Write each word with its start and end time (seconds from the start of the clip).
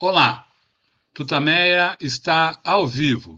Olá, 0.00 0.46
Tutameia 1.12 1.96
está 2.00 2.60
ao 2.62 2.86
vivo 2.86 3.34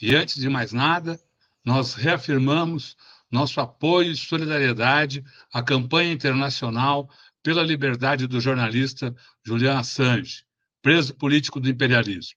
e, 0.00 0.16
antes 0.16 0.34
de 0.34 0.48
mais 0.48 0.72
nada, 0.72 1.16
nós 1.64 1.94
reafirmamos 1.94 2.96
nosso 3.30 3.60
apoio 3.60 4.10
e 4.10 4.16
solidariedade 4.16 5.24
à 5.52 5.62
campanha 5.62 6.12
internacional 6.12 7.08
pela 7.40 7.62
liberdade 7.62 8.26
do 8.26 8.40
jornalista 8.40 9.14
Julian 9.44 9.78
Assange, 9.78 10.44
preso 10.82 11.14
político 11.14 11.60
do 11.60 11.70
imperialismo. 11.70 12.36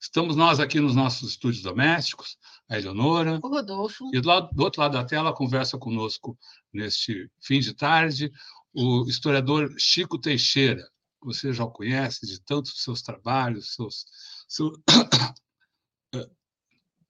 Estamos 0.00 0.36
nós 0.36 0.60
aqui 0.60 0.78
nos 0.78 0.94
nossos 0.94 1.30
estúdios 1.30 1.64
domésticos, 1.64 2.38
a 2.68 2.78
Eleonora. 2.78 3.40
O 3.42 3.48
Rodolfo. 3.48 4.08
E 4.14 4.20
do, 4.20 4.28
lado, 4.28 4.50
do 4.54 4.62
outro 4.62 4.80
lado 4.80 4.92
da 4.92 5.04
tela 5.04 5.34
conversa 5.34 5.76
conosco 5.76 6.38
neste 6.72 7.28
fim 7.40 7.58
de 7.58 7.74
tarde 7.74 8.30
o 8.72 9.04
historiador 9.08 9.74
Chico 9.78 10.16
Teixeira, 10.16 10.88
você 11.24 11.52
já 11.52 11.66
conhece 11.66 12.26
de 12.26 12.40
tantos 12.40 12.82
seus 12.82 13.02
trabalhos, 13.02 13.74
seus, 13.74 14.06
seus 14.48 14.78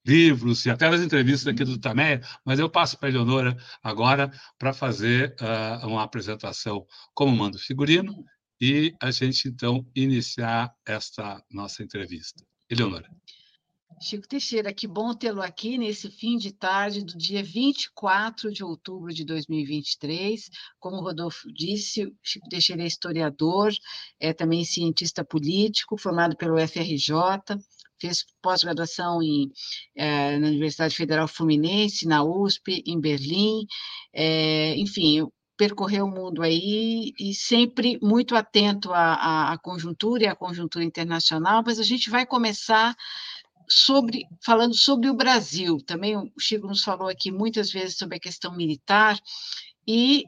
livros 0.07 0.65
e 0.67 0.71
até 0.71 0.87
as 0.87 1.01
entrevistas 1.01 1.53
aqui 1.53 1.65
do 1.65 1.79
Tameia, 1.79 2.21
mas 2.45 2.59
eu 2.59 2.71
passo 2.71 2.99
para 2.99 3.09
a 3.09 3.11
Eleonora 3.11 3.57
agora 3.83 4.31
para 4.59 4.73
fazer 4.73 5.35
uh, 5.41 5.87
uma 5.87 6.03
apresentação 6.03 6.87
como 7.15 7.37
mando 7.37 7.59
figurino 7.59 8.25
e 8.61 8.95
a 9.03 9.11
gente, 9.11 9.49
então, 9.49 9.87
iniciar 9.95 10.73
esta 10.87 11.43
nossa 11.51 11.83
entrevista. 11.83 12.45
Eleonora. 12.71 13.11
Chico 14.01 14.29
Teixeira, 14.29 14.73
que 14.73 14.87
bom 14.87 15.15
tê-lo 15.15 15.41
aqui 15.41 15.79
nesse 15.79 16.11
fim 16.11 16.37
de 16.37 16.53
tarde 16.53 17.05
do 17.05 17.17
dia 17.17 17.43
24 17.43 18.53
de 18.53 18.63
outubro 18.65 19.13
de 19.13 19.25
2023. 19.25 20.51
Como 20.79 20.97
o 20.97 21.01
Rodolfo 21.03 21.53
disse, 21.53 22.13
Chico 22.23 22.49
Teixeira 22.49 22.83
é 22.83 22.87
historiador, 22.87 23.73
é 24.21 24.33
também 24.33 24.65
cientista 24.65 25.25
político, 25.25 25.97
formado 25.97 26.37
pelo 26.37 26.59
FRJ, 26.59 27.15
fez 28.01 28.25
pós-graduação 28.43 29.21
é, 29.97 30.39
na 30.39 30.49
Universidade 30.49 30.95
Federal 30.95 31.29
Fluminense, 31.29 32.07
na 32.07 32.23
USP, 32.23 32.83
em 32.87 33.01
Berlim, 33.01 33.67
é, 34.13 34.77
enfim, 34.77 35.27
percorreu 35.57 36.07
o 36.07 36.11
mundo 36.11 36.43
aí 36.43 37.13
e 37.19 37.33
sempre 37.33 37.99
muito 38.03 38.35
atento 38.35 38.93
à, 38.93 39.53
à, 39.53 39.59
conjuntura 39.59 40.25
e 40.25 40.27
à 40.27 40.35
conjuntura 40.35 40.85
internacional, 40.85 41.63
mas 41.65 41.79
a 41.79 41.85
gente 41.85 42.11
vai 42.11 42.27
começar 42.27 42.95
sobre 43.69 44.27
falando 44.45 44.75
sobre 44.75 45.09
o 45.09 45.15
Brasil. 45.15 45.79
Também 45.87 46.17
o 46.17 46.33
Chico 46.39 46.67
nos 46.67 46.83
falou 46.83 47.09
aqui 47.09 47.31
muitas 47.31 47.71
vezes 47.71 47.97
sobre 47.97 48.17
a 48.17 48.21
questão 48.21 48.55
militar 48.55 49.19
e 49.87 50.25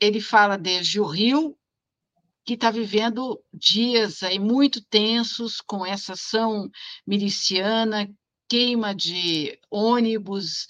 ele 0.00 0.20
fala 0.20 0.56
desde 0.56 1.00
o 1.00 1.04
Rio 1.04 1.56
que 2.44 2.54
está 2.54 2.70
vivendo 2.70 3.40
dias 3.52 4.22
aí 4.22 4.38
muito 4.38 4.82
tensos 4.82 5.60
com 5.60 5.86
essa 5.86 6.14
ação 6.14 6.68
miliciana, 7.06 8.10
queima 8.48 8.94
de 8.94 9.58
ônibus, 9.70 10.66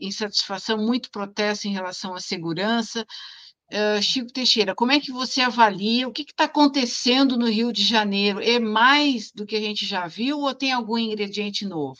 insatisfação, 0.00 0.78
muito 0.78 1.10
protesto 1.10 1.68
em 1.68 1.72
relação 1.72 2.14
à 2.14 2.20
segurança. 2.20 3.06
Uh, 3.72 4.02
Chico 4.02 4.30
Teixeira, 4.30 4.74
como 4.74 4.92
é 4.92 5.00
que 5.00 5.10
você 5.10 5.40
avalia 5.40 6.06
o 6.06 6.12
que 6.12 6.22
está 6.22 6.44
acontecendo 6.44 7.38
no 7.38 7.48
Rio 7.48 7.72
de 7.72 7.82
Janeiro? 7.82 8.38
É 8.42 8.58
mais 8.58 9.32
do 9.32 9.46
que 9.46 9.56
a 9.56 9.60
gente 9.60 9.86
já 9.86 10.06
viu 10.06 10.40
ou 10.40 10.54
tem 10.54 10.72
algum 10.72 10.98
ingrediente 10.98 11.64
novo? 11.64 11.96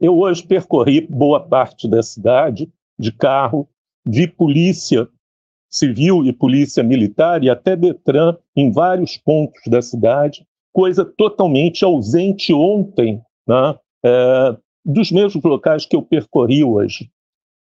Eu 0.00 0.18
hoje 0.18 0.44
percorri 0.44 1.00
boa 1.00 1.40
parte 1.40 1.86
da 1.86 2.02
cidade 2.02 2.68
de 2.98 3.12
carro, 3.12 3.68
vi 4.04 4.26
polícia 4.26 5.08
civil 5.70 6.24
e 6.24 6.32
polícia 6.32 6.82
militar 6.82 7.44
e 7.44 7.50
até 7.50 7.76
Detran 7.76 8.36
em 8.56 8.72
vários 8.72 9.16
pontos 9.16 9.60
da 9.66 9.80
cidade, 9.80 10.46
coisa 10.72 11.04
totalmente 11.04 11.84
ausente 11.84 12.52
ontem 12.52 13.22
né, 13.46 13.78
é, 14.04 14.56
dos 14.84 15.12
mesmos 15.12 15.44
locais 15.44 15.84
que 15.84 15.94
eu 15.94 16.02
percorri 16.02 16.64
hoje. 16.64 17.10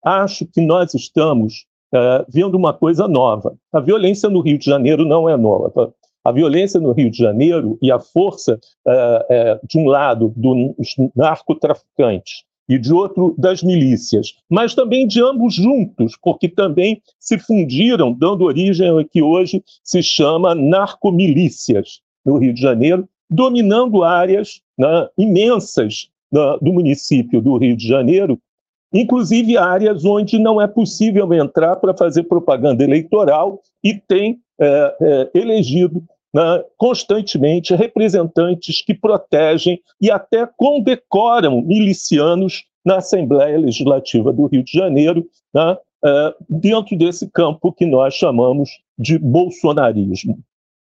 Acho 0.03 0.45
que 0.47 0.61
nós 0.61 0.93
estamos 0.93 1.65
uh, 1.93 2.25
vendo 2.29 2.55
uma 2.55 2.73
coisa 2.73 3.07
nova. 3.07 3.55
A 3.71 3.79
violência 3.79 4.29
no 4.29 4.41
Rio 4.41 4.57
de 4.57 4.65
Janeiro 4.65 5.05
não 5.05 5.27
é 5.27 5.35
nova. 5.37 5.93
A 6.23 6.31
violência 6.31 6.79
no 6.79 6.91
Rio 6.91 7.09
de 7.09 7.17
Janeiro 7.17 7.77
e 7.81 7.91
a 7.91 7.99
força, 7.99 8.59
uh, 8.85 8.91
uh, 8.91 9.67
de 9.67 9.77
um 9.77 9.87
lado, 9.87 10.33
dos 10.35 10.95
narcotraficantes 11.15 12.43
e 12.67 12.77
de 12.77 12.93
outro, 12.93 13.33
das 13.35 13.63
milícias, 13.63 14.35
mas 14.47 14.75
também 14.75 15.07
de 15.07 15.21
ambos 15.23 15.55
juntos, 15.55 16.15
porque 16.21 16.47
também 16.47 17.01
se 17.19 17.39
fundiram, 17.39 18.13
dando 18.13 18.43
origem 18.43 18.89
ao 18.89 19.03
que 19.03 19.23
hoje 19.23 19.63
se 19.83 20.03
chama 20.03 20.53
narcomilícias 20.53 22.01
no 22.23 22.37
Rio 22.37 22.53
de 22.53 22.61
Janeiro, 22.61 23.09
dominando 23.27 24.03
áreas 24.03 24.61
né, 24.77 25.07
imensas 25.17 26.09
né, 26.31 26.57
do 26.61 26.71
município 26.71 27.41
do 27.41 27.57
Rio 27.57 27.75
de 27.75 27.87
Janeiro, 27.87 28.39
inclusive 28.93 29.57
áreas 29.57 30.03
onde 30.05 30.39
não 30.39 30.61
é 30.61 30.67
possível 30.67 31.31
entrar 31.33 31.75
para 31.75 31.95
fazer 31.95 32.23
propaganda 32.23 32.83
eleitoral 32.83 33.61
e 33.83 33.93
tem 33.93 34.39
é, 34.59 34.95
é, 35.01 35.39
elegido 35.39 36.03
né, 36.33 36.63
constantemente 36.77 37.75
representantes 37.75 38.83
que 38.83 38.93
protegem 38.93 39.81
e 40.01 40.11
até 40.11 40.47
condecoram 40.57 41.61
milicianos 41.61 42.65
na 42.85 42.97
Assembleia 42.97 43.57
Legislativa 43.57 44.31
do 44.31 44.45
Rio 44.47 44.63
de 44.63 44.71
Janeiro, 44.71 45.25
né, 45.53 45.77
é, 46.03 46.33
dentro 46.49 46.97
desse 46.97 47.29
campo 47.29 47.73
que 47.73 47.85
nós 47.85 48.13
chamamos 48.13 48.69
de 48.97 49.17
bolsonarismo. 49.17 50.39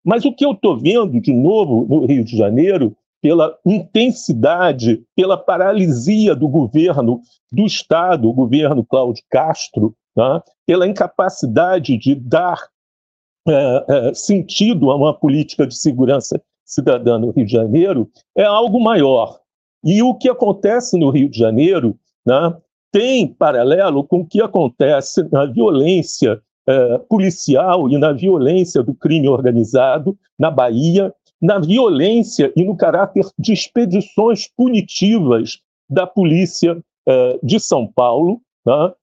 Mas 0.03 0.23
o 0.25 0.31
que 0.31 0.45
eu 0.45 0.51
estou 0.51 0.77
vendo 0.77 1.19
de 1.19 1.33
novo 1.33 1.85
no 1.89 2.05
Rio 2.05 2.23
de 2.23 2.37
Janeiro 2.37 2.95
pela 3.25 3.57
intensidade, 3.65 5.03
pela 5.15 5.35
paralisia 5.35 6.35
do 6.35 6.47
governo 6.47 7.21
do 7.51 7.65
Estado, 7.65 8.29
o 8.29 8.33
governo 8.33 8.85
Cláudio 8.85 9.23
Castro, 9.31 9.95
né, 10.15 10.43
pela 10.63 10.87
incapacidade 10.87 11.97
de 11.97 12.13
dar 12.13 12.67
é, 13.47 13.85
é, 13.89 14.13
sentido 14.13 14.91
a 14.91 14.95
uma 14.95 15.11
política 15.11 15.65
de 15.65 15.75
segurança 15.75 16.39
cidadã 16.63 17.17
no 17.17 17.31
Rio 17.31 17.47
de 17.47 17.51
Janeiro, 17.51 18.07
é 18.37 18.43
algo 18.43 18.79
maior. 18.79 19.39
E 19.83 20.03
o 20.03 20.13
que 20.13 20.29
acontece 20.29 20.95
no 20.95 21.09
Rio 21.09 21.27
de 21.27 21.39
Janeiro 21.39 21.97
né, 22.23 22.55
tem 22.91 23.27
paralelo 23.27 24.03
com 24.03 24.19
o 24.19 24.27
que 24.27 24.39
acontece 24.39 25.27
na 25.31 25.47
violência 25.47 26.39
é, 26.67 26.99
policial 27.09 27.89
e 27.89 27.97
na 27.97 28.11
violência 28.11 28.83
do 28.83 28.93
crime 28.93 29.27
organizado 29.27 30.15
na 30.37 30.51
Bahia 30.51 31.11
na 31.41 31.59
violência 31.59 32.51
e 32.55 32.63
no 32.63 32.75
caráter 32.75 33.25
de 33.37 33.53
expedições 33.53 34.47
punitivas 34.55 35.59
da 35.89 36.07
polícia 36.07 36.77
uh, 36.77 37.45
de 37.45 37.59
São 37.59 37.87
Paulo, 37.87 38.41
uh, 38.67 38.95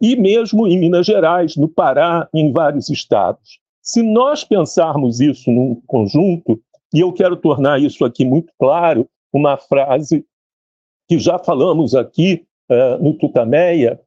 e 0.00 0.16
mesmo 0.16 0.66
em 0.66 0.78
Minas 0.78 1.06
Gerais, 1.06 1.56
no 1.56 1.68
Pará, 1.68 2.28
em 2.34 2.52
vários 2.52 2.88
estados. 2.88 3.60
Se 3.82 4.02
nós 4.02 4.44
pensarmos 4.44 5.20
isso 5.20 5.50
num 5.50 5.80
conjunto, 5.86 6.60
e 6.92 7.00
eu 7.00 7.12
quero 7.12 7.36
tornar 7.36 7.80
isso 7.80 8.04
aqui 8.04 8.24
muito 8.24 8.52
claro, 8.58 9.08
uma 9.32 9.56
frase 9.56 10.24
que 11.08 11.18
já 11.18 11.38
falamos 11.38 11.94
aqui 11.94 12.44
uh, 12.70 13.02
no 13.02 13.14
Tutameia, 13.14 14.00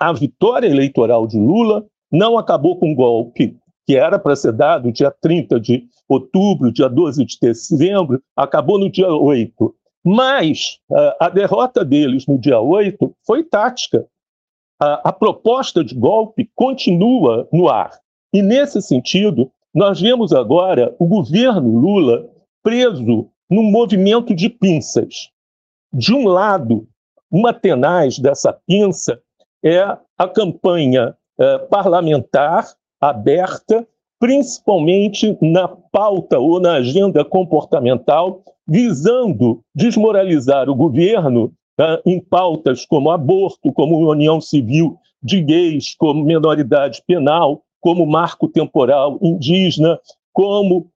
a 0.00 0.12
vitória 0.12 0.66
eleitoral 0.66 1.28
de 1.28 1.38
Lula 1.38 1.86
não 2.10 2.36
acabou 2.36 2.76
com 2.76 2.90
o 2.90 2.94
golpe 2.94 3.56
que 3.86 3.96
era 3.96 4.18
para 4.18 4.36
ser 4.36 4.52
dado 4.52 4.92
dia 4.92 5.10
30 5.10 5.58
de 5.60 5.84
outubro, 6.08 6.72
dia 6.72 6.88
12 6.88 7.24
de 7.24 7.38
dezembro, 7.40 8.22
acabou 8.36 8.78
no 8.78 8.90
dia 8.90 9.08
8. 9.08 9.74
Mas 10.04 10.78
uh, 10.90 11.14
a 11.20 11.28
derrota 11.28 11.84
deles 11.84 12.26
no 12.26 12.38
dia 12.38 12.60
8 12.60 13.14
foi 13.26 13.44
tática. 13.44 14.06
A, 14.80 15.10
a 15.10 15.12
proposta 15.12 15.84
de 15.84 15.94
golpe 15.94 16.50
continua 16.54 17.48
no 17.52 17.68
ar. 17.68 17.92
E, 18.32 18.42
nesse 18.42 18.80
sentido, 18.82 19.50
nós 19.74 20.00
vemos 20.00 20.32
agora 20.32 20.94
o 20.98 21.06
governo 21.06 21.78
Lula 21.78 22.28
preso 22.62 23.28
num 23.48 23.70
movimento 23.70 24.34
de 24.34 24.48
pinças. 24.48 25.30
De 25.92 26.14
um 26.14 26.26
lado, 26.26 26.88
uma 27.30 27.52
tenaz 27.52 28.18
dessa 28.18 28.52
pinça 28.66 29.20
é 29.64 29.80
a 30.18 30.28
campanha 30.28 31.16
eh, 31.38 31.58
parlamentar 31.58 32.66
aberta, 33.02 33.84
principalmente 34.20 35.36
na 35.42 35.66
pauta 35.66 36.38
ou 36.38 36.60
na 36.60 36.74
agenda 36.74 37.24
comportamental, 37.24 38.44
visando 38.66 39.60
desmoralizar 39.74 40.70
o 40.70 40.74
governo 40.76 41.52
tá, 41.76 42.00
em 42.06 42.20
pautas 42.20 42.86
como 42.86 43.10
aborto, 43.10 43.72
como 43.72 44.08
união 44.08 44.40
civil 44.40 44.96
de 45.20 45.40
gays, 45.42 45.96
como 45.96 46.24
minoridade 46.24 47.02
penal, 47.04 47.62
como 47.80 48.06
marco 48.06 48.46
temporal 48.46 49.18
indígena, 49.20 49.98
como 50.32 50.86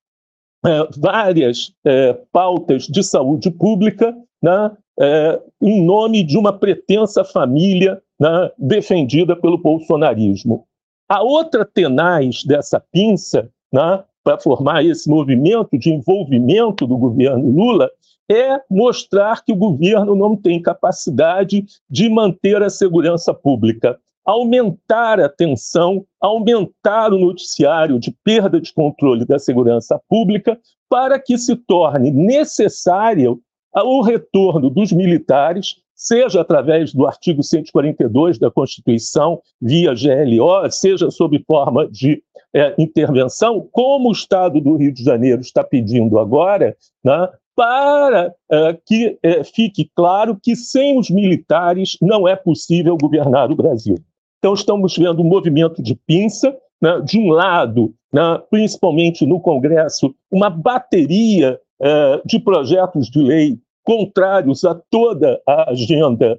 é, 0.64 0.88
várias 0.96 1.72
é, 1.84 2.12
pautas 2.32 2.84
de 2.84 3.02
saúde 3.02 3.50
pública, 3.50 4.16
né, 4.40 4.70
é, 5.00 5.40
em 5.60 5.84
nome 5.84 6.22
de 6.22 6.38
uma 6.38 6.52
pretensa 6.52 7.24
família 7.24 8.00
né, 8.18 8.50
defendida 8.56 9.34
pelo 9.34 9.58
bolsonarismo. 9.58 10.64
A 11.08 11.22
outra 11.22 11.64
tenaz 11.64 12.42
dessa 12.44 12.80
pinça 12.80 13.48
né, 13.72 14.02
para 14.24 14.38
formar 14.38 14.84
esse 14.84 15.08
movimento 15.08 15.78
de 15.78 15.90
envolvimento 15.90 16.86
do 16.86 16.96
governo 16.96 17.48
Lula 17.50 17.90
é 18.28 18.60
mostrar 18.68 19.44
que 19.44 19.52
o 19.52 19.56
governo 19.56 20.16
não 20.16 20.36
tem 20.36 20.60
capacidade 20.60 21.64
de 21.88 22.08
manter 22.08 22.60
a 22.60 22.68
segurança 22.68 23.32
pública, 23.32 23.96
aumentar 24.24 25.20
a 25.20 25.28
tensão, 25.28 26.04
aumentar 26.20 27.12
o 27.12 27.18
noticiário 27.18 28.00
de 28.00 28.10
perda 28.24 28.60
de 28.60 28.74
controle 28.74 29.24
da 29.24 29.38
segurança 29.38 30.00
pública, 30.08 30.58
para 30.88 31.20
que 31.20 31.38
se 31.38 31.54
torne 31.54 32.10
necessário 32.10 33.40
o 33.72 34.02
retorno 34.02 34.70
dos 34.70 34.90
militares, 34.90 35.76
seja 35.96 36.42
através 36.42 36.92
do 36.92 37.06
artigo 37.06 37.42
142 37.42 38.38
da 38.38 38.50
Constituição, 38.50 39.40
via 39.60 39.94
GLO, 39.94 40.70
seja 40.70 41.10
sob 41.10 41.42
forma 41.46 41.88
de 41.88 42.22
é, 42.54 42.74
intervenção, 42.78 43.66
como 43.72 44.10
o 44.10 44.12
Estado 44.12 44.60
do 44.60 44.76
Rio 44.76 44.92
de 44.92 45.02
Janeiro 45.02 45.40
está 45.40 45.64
pedindo 45.64 46.18
agora, 46.18 46.76
né, 47.02 47.28
para 47.56 48.28
uh, 48.28 48.78
que 48.84 49.18
uh, 49.24 49.42
fique 49.44 49.90
claro 49.94 50.38
que 50.40 50.54
sem 50.54 50.98
os 50.98 51.08
militares 51.08 51.96
não 52.02 52.28
é 52.28 52.36
possível 52.36 52.96
governar 52.98 53.50
o 53.50 53.56
Brasil. 53.56 53.96
Então, 54.38 54.52
estamos 54.52 54.94
vendo 54.96 55.22
um 55.22 55.26
movimento 55.26 55.82
de 55.82 55.94
pinça, 55.94 56.54
né, 56.80 57.00
de 57.00 57.18
um 57.18 57.30
lado, 57.30 57.94
né, 58.12 58.42
principalmente 58.50 59.24
no 59.24 59.40
Congresso, 59.40 60.14
uma 60.30 60.50
bateria 60.50 61.58
uh, 61.80 62.26
de 62.26 62.38
projetos 62.38 63.08
de 63.08 63.22
lei 63.22 63.58
contrários 63.86 64.64
a 64.64 64.74
toda 64.74 65.40
a 65.46 65.70
agenda 65.70 66.38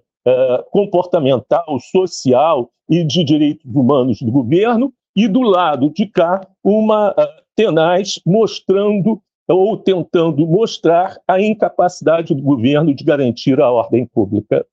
comportamental, 0.71 1.79
social 1.79 2.69
e 2.89 3.03
de 3.03 3.23
direitos 3.23 3.73
humanos 3.73 4.21
do 4.21 4.29
governo, 4.29 4.93
e 5.15 5.27
do 5.27 5.41
lado 5.41 5.89
de 5.89 6.05
cá, 6.05 6.47
uma 6.63 7.15
tenaz 7.55 8.19
mostrando 8.23 9.19
ou 9.47 9.75
tentando 9.75 10.45
mostrar 10.45 11.17
a 11.27 11.41
incapacidade 11.41 12.35
do 12.35 12.41
governo 12.41 12.93
de 12.93 13.03
garantir 13.03 13.59
a 13.59 13.71
ordem 13.71 14.05
pública. 14.05 14.63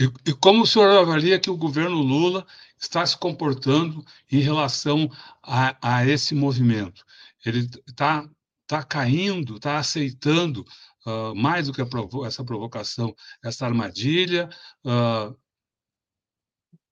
E, 0.00 0.04
e, 0.30 0.32
como 0.32 0.62
o 0.62 0.66
senhor 0.66 0.96
avalia 0.96 1.40
que 1.40 1.50
o 1.50 1.56
governo 1.56 1.96
Lula 1.96 2.46
está 2.80 3.04
se 3.04 3.16
comportando 3.16 4.04
em 4.30 4.40
relação 4.40 5.10
a, 5.42 5.76
a 5.80 6.06
esse 6.06 6.34
movimento? 6.34 7.04
Ele 7.44 7.68
está 7.86 8.28
tá 8.66 8.82
caindo, 8.82 9.56
está 9.56 9.78
aceitando 9.78 10.64
uh, 11.06 11.34
mais 11.34 11.66
do 11.66 11.72
que 11.72 11.84
provo 11.84 12.24
essa 12.26 12.44
provocação, 12.44 13.14
essa 13.42 13.66
armadilha? 13.66 14.48
Uh, 14.84 15.36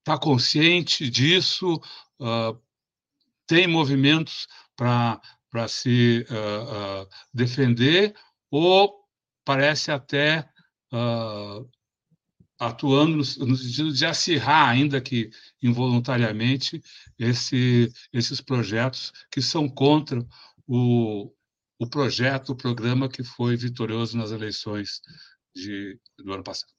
está 0.07 0.17
consciente 0.17 1.11
disso, 1.11 1.75
uh, 2.21 2.61
tem 3.47 3.67
movimentos 3.67 4.47
para 4.77 5.21
se 5.69 6.25
uh, 6.31 7.03
uh, 7.03 7.09
defender, 7.35 8.15
ou 8.51 9.05
parece 9.45 9.91
até 9.91 10.49
atuando 12.59 13.17
no, 13.17 13.25
sentido 13.25 13.93
de 13.93 14.07
acirrar, 14.07 14.71
ainda 14.71 15.01
que 15.01 15.31
involuntariamente, 15.63 16.83
esse, 17.19 17.93
esses 18.13 18.41
projetos 18.41 19.13
que 19.31 19.43
são 19.43 19.69
contra 19.69 20.25
o, 20.67 21.31
o 21.79 21.87
projeto, 21.87 22.51
o 22.51 22.57
programa 22.57 23.09
que 23.09 23.23
foi 23.23 23.57
vitorioso 23.57 24.17
nas 24.17 24.31
eleições 24.31 25.01
de, 25.55 25.99
do 26.19 26.33
ano 26.33 26.43
passado. 26.43 26.73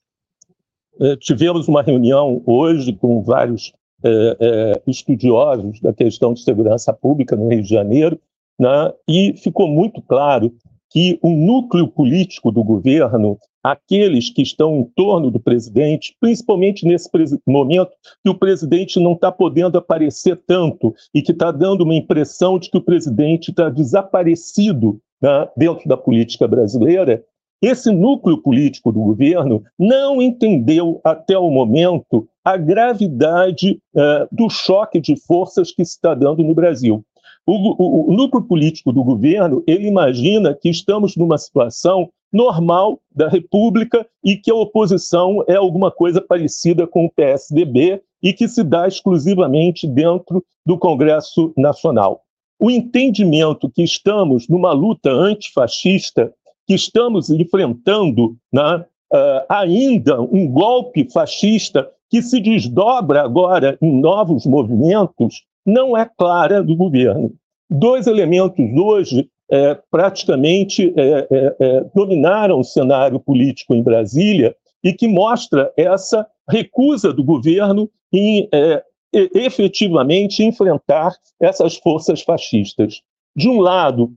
Eh, 1.00 1.16
tivemos 1.18 1.68
uma 1.68 1.84
reunião 1.84 2.42
hoje 2.46 2.94
com 2.94 3.24
vários 3.24 3.72
é, 4.04 4.38
é, 4.40 4.84
estudiosos 4.88 5.80
da 5.80 5.94
questão 5.94 6.34
de 6.34 6.44
segurança 6.44 6.94
pública 6.94 7.36
no 7.36 7.50
Rio 7.50 7.64
de 7.64 7.70
Janeiro, 7.70 8.20
né, 8.60 8.94
e 9.08 9.34
ficou 9.38 9.68
muito 9.68 10.02
claro 10.02 10.56
que 10.90 11.20
o 11.22 11.30
núcleo 11.30 11.88
político 11.88 12.52
do 12.52 12.64
governo, 12.64 13.38
aqueles 13.64 14.30
que 14.30 14.42
estão 14.42 14.78
em 14.78 14.84
torno 14.96 15.30
do 15.30 15.40
presidente, 15.40 16.16
principalmente 16.20 16.86
nesse 16.86 17.10
momento 17.46 17.92
que 18.24 18.30
o 18.30 18.38
presidente 18.38 19.00
não 19.00 19.14
está 19.14 19.32
podendo 19.32 19.78
aparecer 19.78 20.42
tanto 20.48 20.94
e 21.14 21.22
que 21.22 21.32
está 21.32 21.52
dando 21.52 21.82
uma 21.82 21.96
impressão 21.96 22.58
de 22.58 22.70
que 22.70 22.78
o 22.78 22.84
presidente 22.84 23.52
está 23.52 23.70
desaparecido 23.70 25.00
né, 25.22 25.50
dentro 25.58 25.88
da 25.88 25.98
política 25.98 26.48
brasileira, 26.48 27.24
esse 27.62 27.92
núcleo 27.92 28.38
político 28.38 28.92
do 28.92 29.00
governo 29.00 29.64
não 29.78 30.22
entendeu 30.22 31.02
até 31.04 31.38
o 31.38 31.50
momento 31.50 32.28
a 32.46 32.56
gravidade 32.56 33.82
uh, 33.96 34.28
do 34.32 34.50
choque 34.50 35.02
de 35.02 35.16
forças 35.16 35.72
que 35.72 35.84
se 35.84 35.96
está 35.96 36.14
dando 36.14 36.44
no 36.44 36.54
Brasil. 36.54 37.04
O, 37.48 37.54
o, 37.54 38.12
o, 38.12 38.14
núcleo 38.14 38.44
político 38.44 38.92
do 38.92 39.02
governo 39.02 39.64
ele 39.66 39.88
imagina 39.88 40.54
que 40.54 40.70
estamos 40.70 41.16
numa 41.16 41.38
situação 41.38 42.10
normal 42.32 43.00
da 43.16 43.30
República 43.30 44.06
e 44.22 44.36
que 44.36 44.52
a 44.52 44.56
oposição 44.56 45.42
é 45.48 45.56
alguma 45.56 45.90
coisa 45.90 46.20
parecida 46.20 46.86
com 46.86 47.06
o 47.06 47.10
PSDB 47.10 48.02
e 48.22 48.34
que 48.34 48.50
se 48.50 48.66
dá 48.66 48.86
exclusivamente 48.86 49.88
dentro 49.88 50.44
do 50.66 50.78
Congresso 50.78 51.54
Nacional. 51.56 52.22
O 52.60 52.70
entendimento 52.70 53.70
que 53.70 53.84
estamos 53.84 54.50
numa 54.50 54.74
luta 54.74 55.10
antifascista 55.10 56.34
que 56.68 56.74
estamos 56.74 57.30
enfrentando 57.30 58.36
né, 58.52 58.86
uh, 59.14 59.46
ainda 59.48 60.20
um 60.22 60.48
golpe 60.52 61.10
fascista 61.10 61.90
que 62.10 62.22
se 62.22 62.42
desdobra 62.42 63.22
agora 63.22 63.78
em 63.82 64.02
novos 64.02 64.46
movimentos, 64.46 65.44
não 65.68 65.98
é 65.98 66.10
clara 66.18 66.64
do 66.64 66.76
governo. 66.76 67.34
Dois 67.70 68.08
elementos 68.08 68.66
hoje 68.76 69.30
é, 69.52 69.78
praticamente 69.92 70.94
é, 70.96 71.28
é, 71.30 71.56
é 71.60 71.86
dominaram 71.94 72.60
o 72.60 72.64
cenário 72.64 73.20
político 73.20 73.76
em 73.76 73.84
Brasília 73.84 74.56
e 74.84 74.94
que 74.94 75.08
mostra 75.08 75.72
essa 75.76 76.26
recusa 76.50 77.12
do 77.12 77.24
governo 77.24 77.90
em 78.14 78.48
é, 78.54 78.84
efetivamente 79.14 80.44
enfrentar 80.44 81.14
essas 81.40 81.76
forças 81.76 82.22
fascistas. 82.22 83.02
De 83.36 83.50
um 83.50 83.60
lado, 83.60 84.14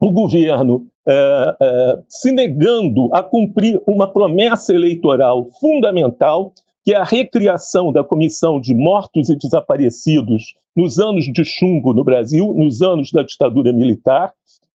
o 0.00 0.10
governo 0.10 0.86
é, 1.06 1.56
é, 1.60 1.98
se 2.08 2.32
negando 2.32 3.08
a 3.14 3.22
cumprir 3.22 3.80
uma 3.86 4.06
promessa 4.06 4.74
eleitoral 4.74 5.48
fundamental, 5.60 6.52
que 6.90 6.94
a 6.96 7.04
recriação 7.04 7.92
da 7.92 8.02
Comissão 8.02 8.60
de 8.60 8.74
Mortos 8.74 9.30
e 9.30 9.36
Desaparecidos 9.36 10.56
nos 10.74 10.98
anos 10.98 11.26
de 11.26 11.44
chumbo 11.44 11.94
no 11.94 12.02
Brasil, 12.02 12.52
nos 12.52 12.82
anos 12.82 13.12
da 13.12 13.22
ditadura 13.22 13.72
militar, 13.72 14.32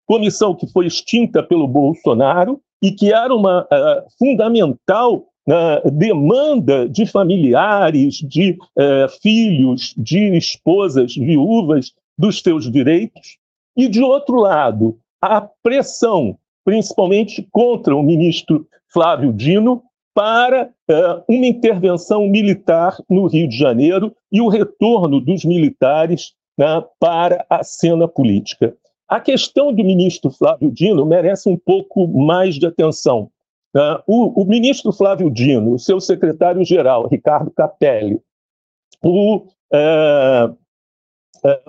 comissão 0.06 0.54
que 0.54 0.68
foi 0.68 0.86
extinta 0.86 1.42
pelo 1.42 1.68
Bolsonaro 1.68 2.62
e 2.84 2.92
que 2.92 3.12
era 3.12 3.34
uma 3.34 3.64
uh, 3.64 4.08
fundamental 4.20 5.26
uh, 5.48 5.90
demanda 5.90 6.88
de 6.88 7.08
familiares, 7.08 8.18
de 8.18 8.60
uh, 8.78 9.10
filhos, 9.20 9.96
de 9.98 10.38
esposas 10.38 11.16
viúvas 11.16 11.94
dos 12.16 12.42
seus 12.42 12.72
direitos. 12.72 13.40
E, 13.76 13.88
de 13.88 14.04
outro 14.04 14.36
lado, 14.36 15.00
a 15.20 15.42
pressão, 15.42 16.38
principalmente 16.64 17.42
contra 17.52 17.96
o 17.96 18.04
ministro 18.04 18.68
Flávio 18.94 19.34
Dino, 19.34 19.82
para 20.14 20.70
uh, 20.90 21.24
uma 21.28 21.46
intervenção 21.48 22.28
militar 22.28 22.98
no 23.10 23.26
Rio 23.28 23.48
de 23.48 23.58
Janeiro 23.58 24.16
e 24.32 24.42
o 24.42 24.48
retorno 24.48 25.20
dos 25.20 25.44
militares 25.44 26.34
né, 26.58 26.66
para 27.00 27.46
a 27.50 27.64
cena 27.64 28.08
política. 28.08 28.76
A 29.08 29.20
questão 29.20 29.74
do 29.74 29.84
ministro 29.84 30.32
Flávio 30.32 30.72
Dino 30.72 31.06
merece 31.06 31.50
um 31.50 31.58
pouco 31.58 32.08
mais 32.08 32.56
de 32.56 32.66
atenção. 32.66 33.30
Uh, 33.76 34.02
o, 34.06 34.44
o, 34.44 34.46
ministro 34.46 34.92
Flávio 34.92 35.32
Dino, 35.32 35.74
o 35.74 35.80
seu 35.80 36.00
secretário-geral, 36.00 37.08
Ricardo 37.08 37.50
Capelli, 37.50 38.20
o 39.04 39.38
uh, 39.38 40.56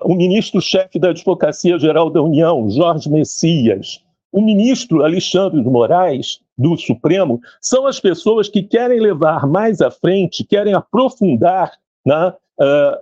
o 0.02 0.14
ministro-chefe 0.14 0.98
da 0.98 1.10
Advocacia 1.10 1.78
Geral 1.78 2.08
da 2.08 2.22
União, 2.22 2.70
Jorge 2.70 3.10
Messias, 3.10 4.03
o 4.34 4.42
ministro 4.42 5.04
Alexandre 5.04 5.62
de 5.62 5.70
Moraes, 5.70 6.40
do 6.58 6.76
Supremo, 6.76 7.40
são 7.60 7.86
as 7.86 8.00
pessoas 8.00 8.48
que 8.48 8.64
querem 8.64 8.98
levar 8.98 9.46
mais 9.46 9.80
à 9.80 9.92
frente, 9.92 10.42
querem 10.42 10.74
aprofundar 10.74 11.70
né, 12.04 12.34
uh, 12.60 12.98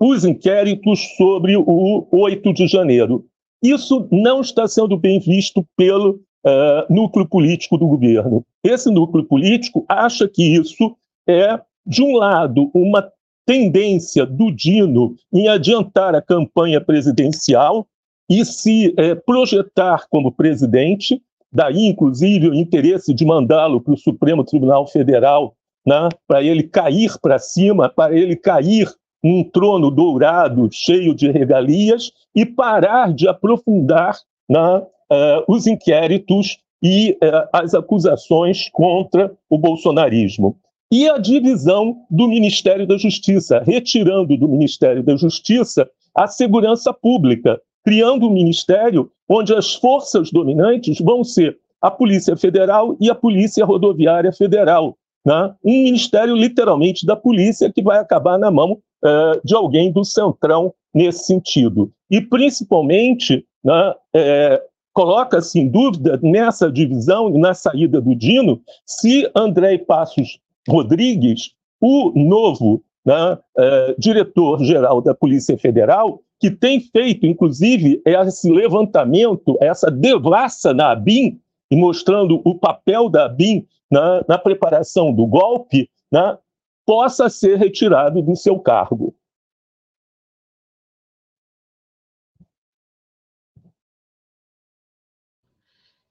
os 0.00 0.24
inquéritos 0.24 1.00
sobre 1.18 1.54
o 1.54 2.08
8 2.10 2.54
de 2.54 2.66
janeiro. 2.66 3.26
Isso 3.62 4.08
não 4.10 4.40
está 4.40 4.66
sendo 4.66 4.96
bem 4.96 5.20
visto 5.20 5.66
pelo 5.76 6.12
uh, 6.46 6.86
núcleo 6.88 7.28
político 7.28 7.76
do 7.76 7.86
governo. 7.86 8.42
Esse 8.64 8.90
núcleo 8.90 9.24
político 9.24 9.84
acha 9.86 10.26
que 10.26 10.56
isso 10.56 10.96
é, 11.28 11.60
de 11.84 12.02
um 12.02 12.16
lado, 12.16 12.70
uma 12.72 13.06
tendência 13.44 14.24
do 14.24 14.50
Dino 14.50 15.14
em 15.30 15.46
adiantar 15.46 16.14
a 16.14 16.22
campanha 16.22 16.80
presidencial 16.80 17.86
e 18.30 18.44
se 18.44 18.94
é, 18.96 19.16
projetar 19.16 20.06
como 20.08 20.30
presidente, 20.30 21.20
daí, 21.52 21.86
inclusive, 21.86 22.48
o 22.48 22.54
interesse 22.54 23.12
de 23.12 23.24
mandá-lo 23.24 23.80
para 23.80 23.94
o 23.94 23.98
Supremo 23.98 24.44
Tribunal 24.44 24.86
Federal 24.86 25.56
né, 25.84 26.08
para 26.28 26.42
ele 26.42 26.62
cair 26.62 27.18
para 27.20 27.40
cima, 27.40 27.88
para 27.88 28.16
ele 28.16 28.36
cair 28.36 28.88
num 29.22 29.42
trono 29.42 29.90
dourado 29.90 30.68
cheio 30.70 31.14
de 31.14 31.30
regalias 31.30 32.12
e 32.34 32.46
parar 32.46 33.12
de 33.12 33.28
aprofundar 33.28 34.16
né, 34.48 34.78
uh, 34.78 35.44
os 35.48 35.66
inquéritos 35.66 36.58
e 36.82 37.18
uh, 37.22 37.48
as 37.52 37.74
acusações 37.74 38.68
contra 38.70 39.32
o 39.48 39.58
bolsonarismo. 39.58 40.56
E 40.92 41.08
a 41.08 41.18
divisão 41.18 41.98
do 42.10 42.28
Ministério 42.28 42.86
da 42.86 42.96
Justiça, 42.96 43.62
retirando 43.64 44.36
do 44.36 44.48
Ministério 44.48 45.02
da 45.02 45.16
Justiça 45.16 45.88
a 46.14 46.26
segurança 46.26 46.92
pública, 46.92 47.60
criando 47.84 48.26
um 48.26 48.32
ministério 48.32 49.10
onde 49.28 49.54
as 49.54 49.74
forças 49.74 50.30
dominantes 50.30 50.98
vão 51.00 51.22
ser 51.24 51.58
a 51.80 51.90
Polícia 51.90 52.36
Federal 52.36 52.96
e 53.00 53.10
a 53.10 53.14
Polícia 53.14 53.64
Rodoviária 53.64 54.32
Federal. 54.32 54.96
Né? 55.24 55.54
Um 55.64 55.84
ministério, 55.84 56.34
literalmente, 56.34 57.06
da 57.06 57.16
polícia 57.16 57.72
que 57.72 57.82
vai 57.82 57.98
acabar 57.98 58.38
na 58.38 58.50
mão 58.50 58.72
uh, 58.72 59.40
de 59.44 59.54
alguém 59.54 59.92
do 59.92 60.04
centrão 60.04 60.74
nesse 60.94 61.24
sentido. 61.24 61.90
E, 62.10 62.20
principalmente, 62.20 63.46
né, 63.64 63.94
é, 64.14 64.62
coloca-se 64.92 65.60
em 65.60 65.68
dúvida 65.68 66.18
nessa 66.22 66.70
divisão 66.70 67.30
e 67.30 67.38
na 67.38 67.54
saída 67.54 68.00
do 68.00 68.14
Dino 68.14 68.60
se 68.84 69.30
André 69.34 69.78
Passos 69.78 70.38
Rodrigues, 70.68 71.52
o 71.80 72.10
novo 72.14 72.82
né, 73.04 73.38
é, 73.56 73.94
diretor-geral 73.98 75.00
da 75.00 75.14
Polícia 75.14 75.56
Federal, 75.56 76.20
que 76.40 76.50
tem 76.50 76.80
feito, 76.80 77.26
inclusive, 77.26 78.02
esse 78.06 78.50
levantamento, 78.50 79.58
essa 79.60 79.90
devassa 79.90 80.72
na 80.72 80.90
ABIN, 80.90 81.38
mostrando 81.70 82.40
o 82.44 82.58
papel 82.58 83.10
da 83.10 83.26
ABIN 83.26 83.68
na, 83.90 84.24
na 84.26 84.38
preparação 84.38 85.12
do 85.12 85.26
golpe, 85.26 85.90
né, 86.10 86.38
possa 86.86 87.28
ser 87.28 87.58
retirado 87.58 88.22
do 88.22 88.34
seu 88.34 88.58
cargo. 88.58 89.14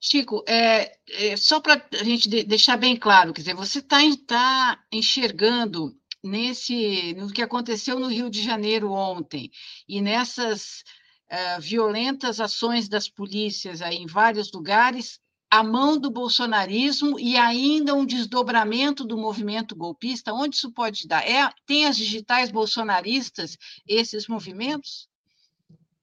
Chico, 0.02 0.42
é, 0.48 0.96
é 1.08 1.36
só 1.36 1.60
para 1.60 1.84
a 2.00 2.04
gente 2.04 2.28
de, 2.28 2.42
deixar 2.42 2.76
bem 2.76 2.96
claro, 2.96 3.34
quer 3.34 3.42
dizer, 3.42 3.54
você 3.54 3.80
está 3.80 3.98
tá 4.26 4.82
enxergando 4.90 5.94
nesse 6.22 7.14
no 7.14 7.32
que 7.32 7.42
aconteceu 7.42 7.98
no 7.98 8.08
Rio 8.08 8.28
de 8.30 8.42
Janeiro 8.42 8.92
ontem 8.92 9.50
e 9.88 10.00
nessas 10.00 10.82
uh, 11.30 11.60
violentas 11.60 12.40
ações 12.40 12.88
das 12.88 13.08
polícias 13.08 13.80
aí 13.80 13.96
em 13.96 14.06
vários 14.06 14.52
lugares 14.52 15.18
a 15.50 15.64
mão 15.64 15.98
do 15.98 16.10
bolsonarismo 16.10 17.18
e 17.18 17.36
ainda 17.36 17.92
um 17.92 18.06
desdobramento 18.06 19.04
do 19.04 19.18
movimento 19.18 19.74
golpista? 19.74 20.32
Onde 20.32 20.54
isso 20.54 20.70
pode 20.70 21.08
dar? 21.08 21.28
É, 21.28 21.50
tem 21.66 21.86
as 21.86 21.96
digitais 21.96 22.52
bolsonaristas 22.52 23.56
esses 23.86 24.28
movimentos? 24.28 25.08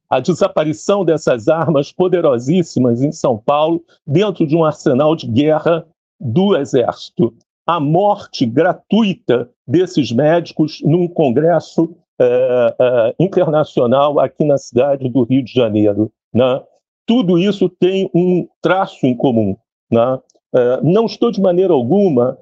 A 0.10 0.20
desaparição 0.20 1.06
dessas 1.06 1.48
armas 1.48 1.94
poderosíssimas 1.94 3.02
em 3.02 3.12
São 3.12 3.38
Paulo, 3.38 3.84
dentro 4.06 4.46
de 4.46 4.56
um 4.56 4.66
arsenal 4.66 5.16
de 5.16 5.28
guerra 5.28 5.88
do 6.20 6.56
Exército. 6.58 7.34
A 7.68 7.80
morte 7.80 8.46
gratuita 8.46 9.50
desses 9.68 10.12
médicos 10.12 10.82
num 10.82 11.08
congresso 11.08 11.94
é, 12.20 12.76
é, 12.80 13.16
internacional 13.20 14.20
aqui 14.20 14.44
na 14.44 14.58
cidade 14.58 15.08
do 15.10 15.24
Rio 15.24 15.44
de 15.44 15.54
Janeiro. 15.54 16.12
Né? 16.34 16.62
tudo 17.08 17.40
isso 17.40 17.70
tem 17.70 18.12
um 18.14 18.48
traço 18.62 19.06
em 19.06 19.16
comum. 19.16 19.56
Né? 19.90 20.20
É, 20.54 20.82
não 20.82 21.06
estou 21.06 21.32
de 21.32 21.42
maneira 21.42 21.74
alguma 21.74 22.38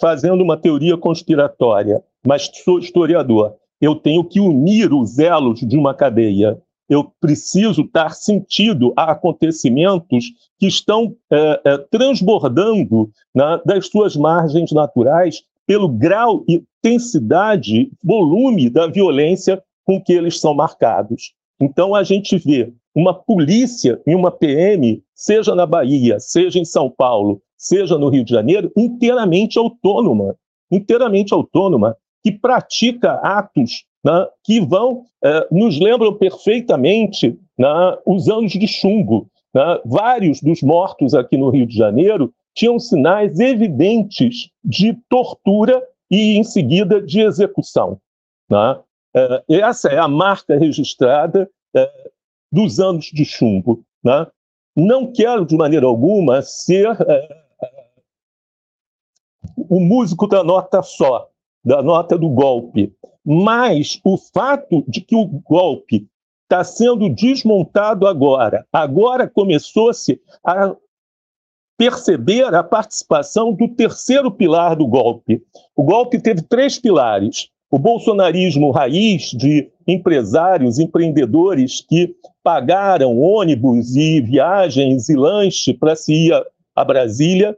fazendo 0.00 0.42
uma 0.42 0.56
teoria 0.56 0.96
conspiratória, 0.96 2.02
mas 2.26 2.50
sou 2.64 2.78
historiador. 2.78 3.54
Eu 3.80 3.94
tenho 3.94 4.24
que 4.24 4.40
unir 4.40 4.92
os 4.92 5.18
elos 5.18 5.60
de 5.60 5.76
uma 5.76 5.94
cadeia. 5.94 6.58
Eu 6.88 7.12
preciso 7.20 7.88
dar 7.92 8.14
sentido 8.14 8.92
a 8.96 9.12
acontecimentos 9.12 10.26
que 10.58 10.66
estão 10.66 11.14
é, 11.30 11.60
é 11.64 11.78
transbordando 11.78 13.10
né, 13.34 13.60
das 13.64 13.88
suas 13.88 14.16
margens 14.16 14.70
naturais 14.72 15.42
pelo 15.66 15.88
grau, 15.88 16.44
intensidade, 16.46 17.90
volume 18.02 18.68
da 18.68 18.86
violência 18.86 19.62
com 19.84 20.00
que 20.00 20.12
eles 20.12 20.40
são 20.40 20.54
marcados. 20.54 21.32
Então, 21.60 21.94
a 21.94 22.02
gente 22.02 22.36
vê 22.36 22.72
uma 22.94 23.14
polícia 23.14 24.00
e 24.06 24.14
uma 24.14 24.30
PM, 24.30 25.02
seja 25.14 25.54
na 25.54 25.66
Bahia, 25.66 26.20
seja 26.20 26.58
em 26.58 26.64
São 26.64 26.90
Paulo, 26.90 27.40
seja 27.56 27.98
no 27.98 28.08
Rio 28.08 28.24
de 28.24 28.32
Janeiro, 28.32 28.70
inteiramente 28.76 29.58
autônoma, 29.58 30.36
inteiramente 30.70 31.32
autônoma, 31.32 31.96
que 32.22 32.32
pratica 32.32 33.14
atos 33.14 33.84
né, 34.04 34.26
que 34.44 34.60
vão, 34.60 35.04
eh, 35.22 35.48
nos 35.50 35.80
lembram 35.80 36.14
perfeitamente 36.14 37.38
né, 37.58 37.98
os 38.04 38.28
anos 38.28 38.52
de 38.52 38.66
chumbo. 38.68 39.28
Né? 39.54 39.80
Vários 39.84 40.40
dos 40.40 40.62
mortos 40.62 41.14
aqui 41.14 41.36
no 41.36 41.50
Rio 41.50 41.66
de 41.66 41.76
Janeiro 41.76 42.32
tinham 42.54 42.78
sinais 42.78 43.40
evidentes 43.40 44.50
de 44.62 44.94
tortura 45.08 45.82
e, 46.10 46.36
em 46.36 46.44
seguida, 46.44 47.00
de 47.00 47.20
execução. 47.20 47.98
Né? 48.50 48.78
Eh, 49.16 49.44
essa 49.48 49.88
é 49.88 49.98
a 49.98 50.08
marca 50.08 50.58
registrada 50.58 51.48
eh, 51.74 52.10
dos 52.52 52.78
anos 52.78 53.06
de 53.06 53.24
chumbo. 53.24 53.82
Né? 54.04 54.26
Não 54.76 55.12
quero, 55.12 55.46
de 55.46 55.56
maneira 55.56 55.86
alguma, 55.86 56.42
ser 56.42 56.88
é, 57.08 57.44
o 59.56 59.80
músico 59.80 60.26
da 60.26 60.42
nota 60.42 60.82
só, 60.82 61.28
da 61.64 61.82
nota 61.82 62.18
do 62.18 62.28
golpe. 62.28 62.92
Mas 63.24 64.00
o 64.04 64.16
fato 64.18 64.84
de 64.86 65.00
que 65.00 65.16
o 65.16 65.24
golpe 65.24 66.06
está 66.42 66.62
sendo 66.62 67.08
desmontado 67.08 68.06
agora, 68.06 68.66
agora 68.72 69.28
começou-se 69.28 70.20
a 70.44 70.76
perceber 71.76 72.54
a 72.54 72.62
participação 72.62 73.52
do 73.52 73.68
terceiro 73.68 74.30
pilar 74.30 74.76
do 74.76 74.86
golpe. 74.86 75.42
O 75.74 75.82
golpe 75.82 76.20
teve 76.20 76.42
três 76.42 76.78
pilares: 76.78 77.48
o 77.70 77.78
bolsonarismo 77.78 78.70
raiz 78.70 79.30
de 79.30 79.70
empresários, 79.86 80.78
empreendedores 80.78 81.80
que 81.80 82.14
pagaram 82.42 83.18
ônibus 83.18 83.96
e 83.96 84.20
viagens 84.20 85.08
e 85.08 85.16
lanche 85.16 85.72
para 85.74 85.96
se 85.96 86.12
ir 86.12 86.46
a 86.74 86.84
Brasília. 86.84 87.56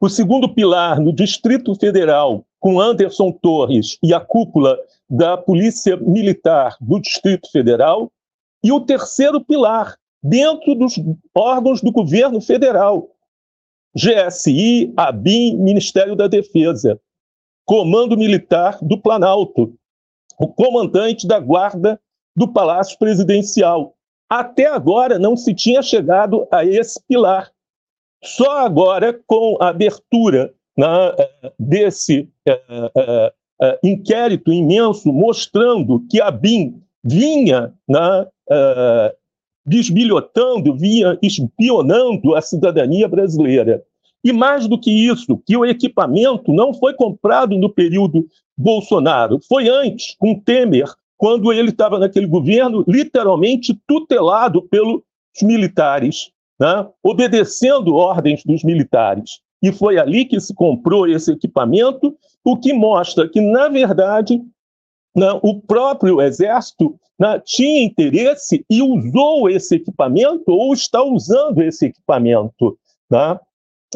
O 0.00 0.08
segundo 0.08 0.52
pilar, 0.52 1.00
no 1.00 1.12
Distrito 1.12 1.74
Federal, 1.74 2.44
com 2.64 2.80
Anderson 2.80 3.30
Torres 3.30 3.98
e 4.02 4.14
a 4.14 4.20
cúpula 4.20 4.78
da 5.10 5.36
Polícia 5.36 5.98
Militar 5.98 6.74
do 6.80 6.98
Distrito 6.98 7.50
Federal. 7.50 8.10
E 8.64 8.72
o 8.72 8.80
terceiro 8.80 9.38
pilar, 9.38 9.98
dentro 10.22 10.74
dos 10.74 10.94
órgãos 11.34 11.82
do 11.82 11.92
governo 11.92 12.40
federal, 12.40 13.10
GSI, 13.94 14.94
ABIN, 14.96 15.58
Ministério 15.58 16.16
da 16.16 16.26
Defesa, 16.26 16.98
Comando 17.66 18.16
Militar 18.16 18.78
do 18.80 18.98
Planalto, 18.98 19.74
o 20.40 20.48
comandante 20.48 21.26
da 21.26 21.38
Guarda 21.38 22.00
do 22.34 22.48
Palácio 22.48 22.98
Presidencial. 22.98 23.94
Até 24.26 24.64
agora 24.64 25.18
não 25.18 25.36
se 25.36 25.54
tinha 25.54 25.82
chegado 25.82 26.48
a 26.50 26.64
esse 26.64 26.98
pilar. 27.06 27.52
Só 28.24 28.60
agora, 28.60 29.20
com 29.26 29.58
a 29.60 29.68
abertura 29.68 30.54
né, 30.76 31.14
desse 31.58 32.28
é, 32.46 32.60
é, 32.96 33.32
é, 33.62 33.78
inquérito 33.82 34.52
imenso, 34.52 35.12
mostrando 35.12 36.04
que 36.10 36.20
a 36.20 36.30
BIM 36.30 36.80
vinha 37.02 37.72
né, 37.88 38.26
desbilhotando, 39.66 40.76
vinha 40.76 41.18
espionando 41.22 42.34
a 42.34 42.42
cidadania 42.42 43.08
brasileira. 43.08 43.82
E 44.24 44.32
mais 44.32 44.66
do 44.66 44.80
que 44.80 44.90
isso, 44.90 45.38
que 45.46 45.56
o 45.56 45.66
equipamento 45.66 46.50
não 46.52 46.72
foi 46.72 46.94
comprado 46.94 47.56
no 47.58 47.68
período 47.68 48.26
Bolsonaro, 48.56 49.38
foi 49.46 49.68
antes, 49.68 50.16
com 50.18 50.38
Temer, 50.40 50.88
quando 51.16 51.52
ele 51.52 51.70
estava 51.70 51.98
naquele 51.98 52.26
governo, 52.26 52.84
literalmente 52.88 53.78
tutelado 53.86 54.62
pelos 54.62 55.02
militares, 55.42 56.30
né? 56.58 56.86
obedecendo 57.02 57.94
ordens 57.94 58.42
dos 58.44 58.64
militares. 58.64 59.40
E 59.64 59.72
foi 59.72 59.98
ali 59.98 60.26
que 60.26 60.38
se 60.38 60.52
comprou 60.52 61.08
esse 61.08 61.32
equipamento, 61.32 62.14
o 62.44 62.54
que 62.54 62.74
mostra 62.74 63.26
que, 63.26 63.40
na 63.40 63.70
verdade, 63.70 64.38
né, 65.16 65.40
o 65.42 65.58
próprio 65.58 66.20
Exército 66.20 66.94
né, 67.18 67.40
tinha 67.42 67.82
interesse 67.82 68.62
e 68.68 68.82
usou 68.82 69.48
esse 69.48 69.76
equipamento 69.76 70.52
ou 70.52 70.74
está 70.74 71.02
usando 71.02 71.62
esse 71.62 71.86
equipamento. 71.86 72.76
Né? 73.10 73.40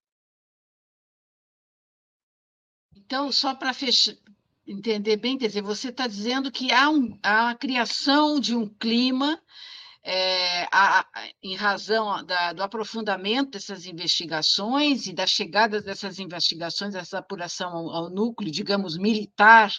Então, 2.96 3.30
só 3.30 3.54
para 3.54 3.72
entender 4.66 5.16
bem, 5.16 5.36
quer 5.36 5.48
dizer, 5.48 5.62
você 5.62 5.88
está 5.88 6.06
dizendo 6.06 6.50
que 6.50 6.72
há, 6.72 6.88
um, 6.90 7.18
há 7.22 7.50
a 7.50 7.54
criação 7.54 8.40
de 8.40 8.56
um 8.56 8.66
clima 8.66 9.40
é, 10.06 10.64
a, 10.70 11.06
em 11.42 11.56
razão 11.56 12.22
da, 12.24 12.52
do 12.52 12.62
aprofundamento 12.62 13.52
dessas 13.52 13.86
investigações 13.86 15.06
e 15.06 15.14
da 15.14 15.26
chegada 15.26 15.80
dessas 15.80 16.18
investigações, 16.18 16.92
dessa 16.92 17.18
apuração 17.18 17.70
ao, 17.70 17.90
ao 17.90 18.10
núcleo, 18.10 18.50
digamos, 18.50 18.98
militar 18.98 19.72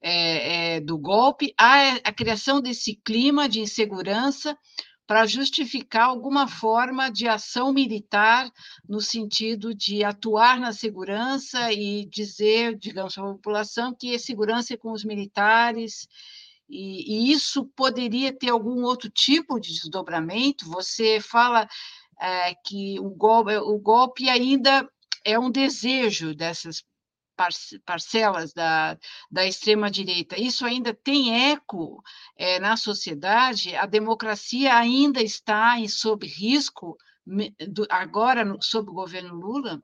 é, 0.00 0.76
é, 0.76 0.80
do 0.80 0.96
golpe, 0.96 1.52
há 1.58 1.94
a 2.04 2.12
criação 2.12 2.60
desse 2.60 2.94
clima 3.04 3.48
de 3.48 3.60
insegurança 3.60 4.56
para 5.06 5.26
justificar 5.26 6.04
alguma 6.04 6.48
forma 6.48 7.10
de 7.10 7.28
ação 7.28 7.72
militar 7.72 8.50
no 8.88 9.00
sentido 9.00 9.74
de 9.74 10.02
atuar 10.02 10.58
na 10.58 10.72
segurança 10.72 11.72
e 11.72 12.06
dizer, 12.06 12.76
digamos, 12.76 13.16
à 13.18 13.22
população 13.22 13.94
que 13.94 14.14
a 14.14 14.18
segurança 14.18 14.74
é 14.74 14.76
com 14.76 14.92
os 14.92 15.04
militares 15.04 16.08
e, 16.68 17.28
e, 17.28 17.32
isso 17.32 17.66
poderia 17.76 18.32
ter 18.32 18.50
algum 18.50 18.82
outro 18.84 19.10
tipo 19.10 19.60
de 19.60 19.74
desdobramento? 19.74 20.68
Você 20.70 21.20
fala 21.20 21.68
é, 22.20 22.54
que 22.54 22.98
o 23.00 23.10
golpe, 23.10 23.56
o 23.56 23.78
golpe 23.78 24.28
ainda 24.28 24.88
é 25.24 25.38
um 25.38 25.50
desejo 25.50 26.34
dessas 26.34 26.82
parcelas 27.84 28.52
da, 28.52 28.96
da 29.30 29.46
extrema-direita. 29.46 30.40
Isso 30.40 30.64
ainda 30.64 30.94
tem 30.94 31.52
eco 31.52 32.02
é, 32.36 32.58
na 32.58 32.76
sociedade? 32.76 33.74
A 33.76 33.86
democracia 33.86 34.74
ainda 34.74 35.20
está 35.22 35.78
em, 35.78 35.88
sob 35.88 36.26
risco, 36.26 36.96
agora 37.90 38.44
sob 38.60 38.90
o 38.90 38.94
governo 38.94 39.34
Lula? 39.34 39.80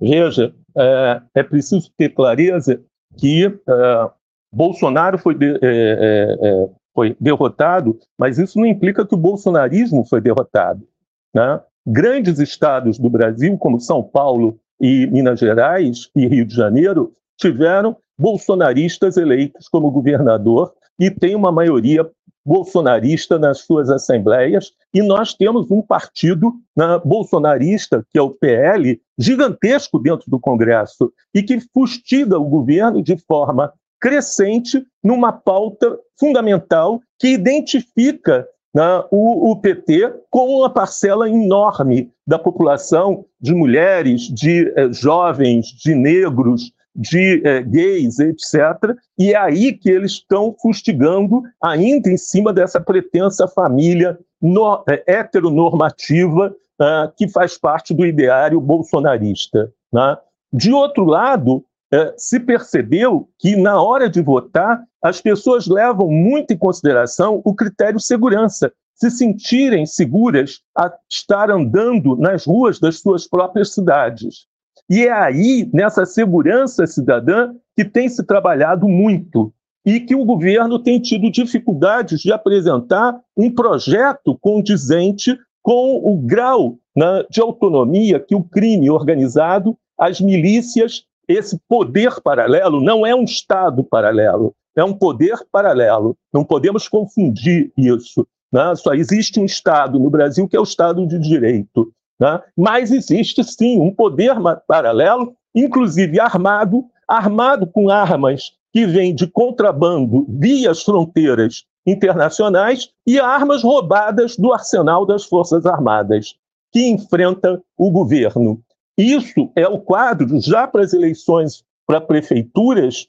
Veja, 0.00 0.54
é, 0.76 1.22
é 1.34 1.42
preciso 1.42 1.90
ter 1.96 2.10
clareza 2.10 2.82
que 3.16 3.46
é, 3.46 4.10
Bolsonaro 4.52 5.18
foi, 5.18 5.34
de, 5.34 5.54
é, 5.54 5.58
é, 5.62 6.38
é, 6.40 6.68
foi 6.94 7.16
derrotado, 7.20 7.98
mas 8.16 8.38
isso 8.38 8.58
não 8.58 8.66
implica 8.66 9.06
que 9.06 9.14
o 9.14 9.18
bolsonarismo 9.18 10.04
foi 10.04 10.20
derrotado. 10.20 10.86
Né? 11.34 11.60
Grandes 11.86 12.38
estados 12.38 12.98
do 12.98 13.10
Brasil, 13.10 13.56
como 13.58 13.80
São 13.80 14.02
Paulo 14.02 14.58
e 14.80 15.06
Minas 15.06 15.40
Gerais 15.40 16.10
e 16.14 16.26
Rio 16.26 16.44
de 16.44 16.54
Janeiro, 16.54 17.12
tiveram 17.36 17.96
bolsonaristas 18.18 19.16
eleitos 19.16 19.68
como 19.68 19.90
governador 19.90 20.72
e 20.98 21.10
tem 21.10 21.34
uma 21.34 21.52
maioria 21.52 22.08
bolsonarista 22.44 23.38
nas 23.38 23.60
suas 23.60 23.90
assembleias, 23.90 24.72
e 24.94 25.02
nós 25.02 25.34
temos 25.34 25.70
um 25.70 25.82
partido 25.82 26.54
né, 26.74 26.98
bolsonarista, 27.04 28.04
que 28.10 28.18
é 28.18 28.22
o 28.22 28.30
PL, 28.30 28.98
gigantesco 29.18 29.98
dentro 29.98 30.30
do 30.30 30.40
Congresso, 30.40 31.12
e 31.34 31.42
que 31.42 31.60
fustiga 31.74 32.38
o 32.38 32.44
governo 32.46 33.02
de 33.02 33.18
forma 33.18 33.70
crescente 34.00 34.82
numa 35.04 35.30
pauta 35.30 35.98
fundamental 36.18 37.02
que 37.18 37.28
identifica 37.28 38.46
né, 38.78 39.02
o, 39.10 39.50
o, 39.50 39.56
PT 39.56 40.14
com 40.30 40.58
uma 40.58 40.70
parcela 40.70 41.28
enorme 41.28 42.12
da 42.24 42.38
população 42.38 43.24
de 43.40 43.52
mulheres, 43.52 44.28
de 44.28 44.72
eh, 44.76 44.92
jovens, 44.92 45.66
de 45.66 45.96
negros, 45.96 46.72
de 46.94 47.42
eh, 47.44 47.62
gays, 47.62 48.20
etc. 48.20 48.96
E 49.18 49.32
é 49.32 49.36
aí 49.36 49.72
que 49.72 49.90
eles 49.90 50.12
estão 50.12 50.54
fustigando, 50.62 51.42
ainda 51.60 52.08
em 52.08 52.16
cima 52.16 52.52
dessa 52.52 52.80
pretensa 52.80 53.48
família 53.48 54.16
no, 54.40 54.84
eh, 54.88 55.02
heteronormativa 55.08 56.54
uh, 56.80 57.12
que 57.16 57.26
faz 57.26 57.58
parte 57.58 57.92
do 57.92 58.06
ideário 58.06 58.60
bolsonarista. 58.60 59.72
Né? 59.92 60.16
De 60.52 60.72
outro 60.72 61.04
lado, 61.04 61.64
é, 61.92 62.14
se 62.16 62.38
percebeu 62.40 63.28
que, 63.38 63.56
na 63.56 63.80
hora 63.80 64.08
de 64.08 64.20
votar, 64.20 64.82
as 65.02 65.20
pessoas 65.20 65.66
levam 65.66 66.08
muito 66.08 66.52
em 66.52 66.58
consideração 66.58 67.40
o 67.44 67.54
critério 67.54 68.00
segurança, 68.00 68.72
se 68.94 69.10
sentirem 69.10 69.86
seguras 69.86 70.60
a 70.76 70.92
estar 71.10 71.50
andando 71.50 72.16
nas 72.16 72.44
ruas 72.44 72.80
das 72.80 72.98
suas 72.98 73.26
próprias 73.28 73.72
cidades. 73.72 74.46
E 74.90 75.06
é 75.06 75.12
aí, 75.12 75.68
nessa 75.72 76.04
segurança 76.04 76.86
cidadã, 76.86 77.52
que 77.76 77.84
tem 77.84 78.08
se 78.08 78.24
trabalhado 78.24 78.88
muito 78.88 79.52
e 79.84 80.00
que 80.00 80.14
o 80.14 80.24
governo 80.24 80.78
tem 80.78 81.00
tido 81.00 81.30
dificuldades 81.30 82.20
de 82.20 82.32
apresentar 82.32 83.18
um 83.36 83.50
projeto 83.50 84.36
condizente 84.40 85.38
com 85.62 85.96
o 85.96 86.16
grau 86.16 86.78
né, 86.96 87.24
de 87.30 87.40
autonomia 87.40 88.18
que 88.18 88.34
o 88.34 88.42
crime 88.42 88.90
organizado, 88.90 89.76
as 89.98 90.20
milícias 90.20 91.04
esse 91.28 91.60
poder 91.68 92.20
paralelo 92.22 92.80
não 92.80 93.06
é 93.06 93.14
um 93.14 93.24
Estado 93.24 93.84
paralelo, 93.84 94.54
é 94.74 94.82
um 94.82 94.94
poder 94.94 95.38
paralelo. 95.52 96.16
Não 96.32 96.44
podemos 96.44 96.88
confundir 96.88 97.70
isso. 97.76 98.26
Né? 98.52 98.74
Só 98.76 98.94
existe 98.94 99.38
um 99.38 99.44
Estado 99.44 99.98
no 99.98 100.08
Brasil 100.08 100.48
que 100.48 100.56
é 100.56 100.60
o 100.60 100.64
Estado 100.64 101.06
de 101.06 101.18
Direito. 101.18 101.92
Né? 102.18 102.40
Mas 102.56 102.90
existe 102.90 103.44
sim 103.44 103.78
um 103.78 103.92
poder 103.92 104.34
paralelo, 104.66 105.34
inclusive 105.54 106.18
armado, 106.18 106.84
armado 107.06 107.66
com 107.66 107.90
armas 107.90 108.52
que 108.72 108.86
vêm 108.86 109.14
de 109.14 109.26
contrabando 109.26 110.26
via 110.28 110.70
as 110.70 110.82
fronteiras 110.82 111.64
internacionais 111.86 112.90
e 113.06 113.18
armas 113.18 113.62
roubadas 113.62 114.36
do 114.36 114.52
arsenal 114.52 115.06
das 115.06 115.24
Forças 115.24 115.64
Armadas, 115.64 116.34
que 116.70 116.86
enfrenta 116.86 117.62
o 117.76 117.90
governo. 117.90 118.60
Isso 118.98 119.52
é 119.54 119.68
o 119.68 119.78
quadro, 119.78 120.40
já 120.40 120.66
para 120.66 120.82
as 120.82 120.92
eleições 120.92 121.64
para 121.86 122.00
prefeituras, 122.00 123.06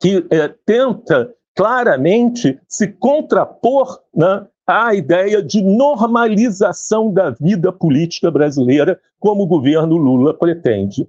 que 0.00 0.24
é, 0.30 0.46
tenta 0.64 1.34
claramente 1.56 2.56
se 2.68 2.86
contrapor 2.86 4.00
né, 4.14 4.46
à 4.64 4.94
ideia 4.94 5.42
de 5.42 5.60
normalização 5.60 7.12
da 7.12 7.30
vida 7.30 7.72
política 7.72 8.30
brasileira, 8.30 9.00
como 9.18 9.42
o 9.42 9.46
governo 9.46 9.96
Lula 9.96 10.32
pretende. 10.32 11.04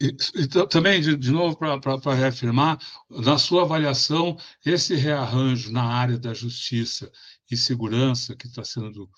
E, 0.00 0.46
também, 0.68 1.00
de, 1.00 1.16
de 1.16 1.30
novo, 1.32 1.56
para 1.56 2.14
reafirmar, 2.14 2.78
na 3.08 3.38
sua 3.38 3.62
avaliação, 3.62 4.36
esse 4.64 4.94
rearranjo 4.94 5.72
na 5.72 5.82
área 5.82 6.18
da 6.18 6.34
justiça 6.34 7.10
e 7.50 7.56
segurança 7.56 8.34
que 8.36 8.46
está 8.46 8.64
sendo 8.64 9.08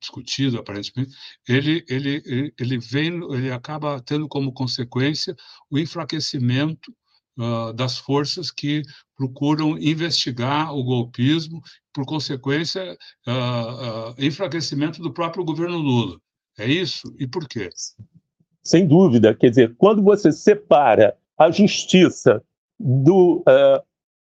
discutido 0.00 0.58
aparentemente, 0.58 1.14
ele 1.48 1.84
ele 1.88 2.52
ele 2.58 2.78
vem 2.78 3.22
ele 3.34 3.52
acaba 3.52 4.00
tendo 4.02 4.26
como 4.28 4.52
consequência 4.52 5.34
o 5.70 5.78
enfraquecimento 5.78 6.92
uh, 7.38 7.72
das 7.72 7.98
forças 7.98 8.50
que 8.50 8.82
procuram 9.16 9.78
investigar 9.78 10.74
o 10.74 10.82
golpismo, 10.82 11.60
por 11.92 12.04
consequência 12.04 12.96
uh, 13.26 14.10
uh, 14.10 14.14
enfraquecimento 14.18 15.00
do 15.00 15.12
próprio 15.12 15.44
governo 15.44 15.78
Lula. 15.78 16.18
É 16.58 16.66
isso? 16.66 17.14
E 17.18 17.26
por 17.26 17.48
quê? 17.48 17.68
Sem 18.62 18.86
dúvida, 18.86 19.34
quer 19.34 19.50
dizer, 19.50 19.74
quando 19.76 20.02
você 20.02 20.30
separa 20.30 21.16
a 21.38 21.50
justiça 21.50 22.42
do 22.78 23.42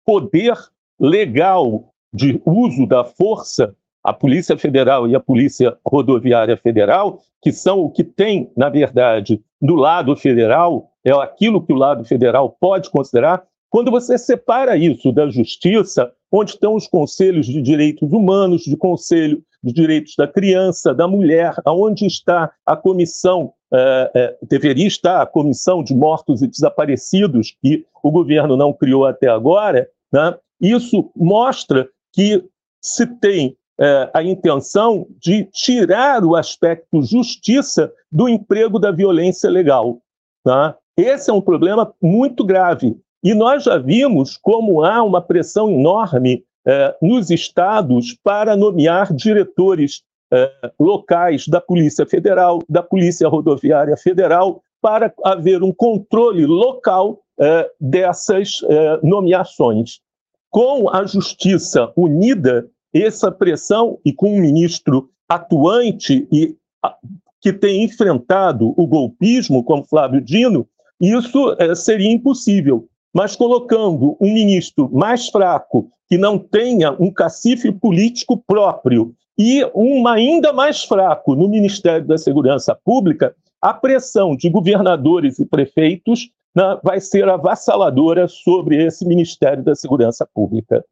poder 0.05 0.55
legal 0.99 1.92
de 2.13 2.41
uso 2.45 2.85
da 2.85 3.03
força, 3.03 3.75
a 4.03 4.13
Polícia 4.13 4.57
Federal 4.57 5.07
e 5.07 5.15
a 5.15 5.19
Polícia 5.19 5.77
Rodoviária 5.85 6.57
Federal, 6.57 7.19
que 7.41 7.51
são 7.51 7.79
o 7.79 7.89
que 7.89 8.03
tem, 8.03 8.51
na 8.55 8.69
verdade, 8.69 9.41
do 9.61 9.75
lado 9.75 10.15
federal, 10.15 10.91
é 11.05 11.11
aquilo 11.11 11.65
que 11.65 11.73
o 11.73 11.77
lado 11.77 12.03
federal 12.03 12.55
pode 12.59 12.89
considerar, 12.89 13.43
quando 13.69 13.89
você 13.89 14.17
separa 14.17 14.77
isso 14.77 15.11
da 15.11 15.27
justiça, 15.29 16.11
onde 16.31 16.51
estão 16.51 16.75
os 16.75 16.87
conselhos 16.87 17.47
de 17.47 17.61
direitos 17.61 18.11
humanos, 18.11 18.63
de 18.63 18.77
conselho 18.77 19.43
de 19.63 19.73
direitos 19.73 20.15
da 20.17 20.27
criança, 20.27 20.93
da 20.93 21.07
mulher, 21.07 21.55
aonde 21.65 22.05
está 22.05 22.51
a 22.65 22.75
comissão, 22.75 23.53
é, 23.73 24.11
é, 24.13 24.37
deveria 24.47 24.85
estar 24.85 25.21
a 25.21 25.25
comissão 25.25 25.83
de 25.83 25.95
mortos 25.95 26.41
e 26.41 26.47
desaparecidos, 26.47 27.55
que 27.61 27.85
o 28.03 28.11
governo 28.11 28.57
não 28.57 28.73
criou 28.73 29.05
até 29.05 29.27
agora, 29.27 29.87
né? 30.11 30.35
isso 30.61 31.09
mostra 31.15 31.89
que 32.13 32.43
se 32.81 33.05
tem 33.07 33.57
é, 33.79 34.09
a 34.13 34.23
intenção 34.23 35.07
de 35.19 35.45
tirar 35.45 36.23
o 36.23 36.35
aspecto 36.35 37.01
justiça 37.01 37.91
do 38.11 38.29
emprego 38.29 38.77
da 38.77 38.91
violência 38.91 39.49
legal. 39.49 39.99
Tá? 40.43 40.77
Esse 40.95 41.31
é 41.31 41.33
um 41.33 41.41
problema 41.41 41.91
muito 42.01 42.45
grave. 42.45 42.95
E 43.23 43.33
nós 43.33 43.63
já 43.63 43.77
vimos 43.77 44.37
como 44.37 44.83
há 44.83 45.01
uma 45.01 45.21
pressão 45.21 45.71
enorme 45.71 46.43
é, 46.65 46.95
nos 47.01 47.29
estados 47.31 48.15
para 48.23 48.55
nomear 48.55 49.13
diretores 49.13 50.03
é, 50.31 50.51
locais 50.79 51.47
da 51.47 51.59
Polícia 51.59 52.05
Federal, 52.05 52.59
da 52.69 52.83
Polícia 52.83 53.27
Rodoviária 53.27 53.97
Federal, 53.97 54.61
para 54.81 55.13
haver 55.23 55.63
um 55.63 55.71
controle 55.71 56.45
local 56.45 57.21
é, 57.39 57.69
dessas 57.79 58.61
nomeações. 59.01 60.01
Com 60.53 60.87
a 60.87 61.03
Justiça 61.03 61.91
unida, 61.97 62.69
essa 62.93 63.31
pressão, 63.31 63.97
e 64.05 64.13
com 64.13 64.35
um 64.35 64.39
ministro 64.39 65.09
atuante 65.27 66.27
e 66.31 66.55
que 67.41 67.51
tem 67.51 67.83
enfrentado 67.83 68.71
o 68.77 68.85
golpismo, 68.85 69.63
como 69.63 69.83
Flávio 69.83 70.21
Dino, 70.21 70.67
isso 71.01 71.55
é, 71.57 71.73
seria 71.73 72.11
impossível. 72.11 72.87
Mas 73.11 73.35
colocando 73.35 74.15
um 74.21 74.31
ministro 74.31 74.87
mais 74.93 75.27
fraco, 75.27 75.89
que 76.07 76.19
não 76.19 76.37
tenha 76.37 76.91
um 76.99 77.09
cacife 77.09 77.71
político 77.71 78.37
próprio, 78.37 79.11
e 79.35 79.65
um 79.73 80.07
ainda 80.07 80.53
mais 80.53 80.83
fraco 80.83 81.33
no 81.33 81.49
Ministério 81.49 82.05
da 82.05 82.19
Segurança 82.19 82.77
Pública, 82.85 83.35
a 83.59 83.73
pressão 83.73 84.35
de 84.35 84.51
governadores 84.51 85.39
e 85.39 85.47
prefeitos 85.47 86.29
né, 86.55 86.79
vai 86.83 86.99
ser 86.99 87.27
avassaladora 87.27 88.27
sobre 88.27 88.85
esse 88.85 89.05
Ministério 89.05 89.63
da 89.63 89.75
Segurança 89.75 90.27
Pública. 90.33 90.83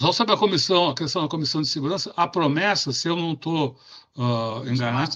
Só 0.00 0.12
sobre 0.12 0.32
a 0.32 0.36
comissão, 0.38 0.88
a 0.88 0.94
questão 0.94 1.20
da 1.20 1.28
comissão 1.28 1.60
de 1.60 1.68
segurança, 1.68 2.10
a 2.16 2.26
promessa, 2.26 2.90
se 2.90 3.06
eu 3.06 3.14
não 3.14 3.32
estou 3.32 3.76
uh, 4.16 4.66
enganado, 4.66 5.14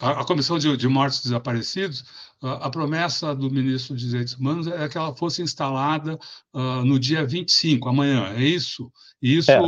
a, 0.00 0.10
a, 0.22 0.24
comissão 0.24 0.58
de, 0.58 0.74
de 0.78 0.88
mortos 0.88 1.22
desaparecidos, 1.22 2.00
uh, 2.42 2.46
a 2.62 2.70
promessa 2.70 3.34
do 3.34 3.50
ministro 3.50 3.92
dos 3.92 4.02
Direitos 4.02 4.32
Humanos 4.32 4.66
é 4.66 4.88
que 4.88 4.96
ela 4.96 5.14
fosse 5.14 5.42
instalada 5.42 6.18
uh, 6.54 6.82
no 6.86 6.98
dia 6.98 7.26
25, 7.26 7.86
amanhã, 7.86 8.32
é 8.34 8.42
isso? 8.42 8.90
E 9.20 9.36
isso. 9.36 9.50
É. 9.50 9.60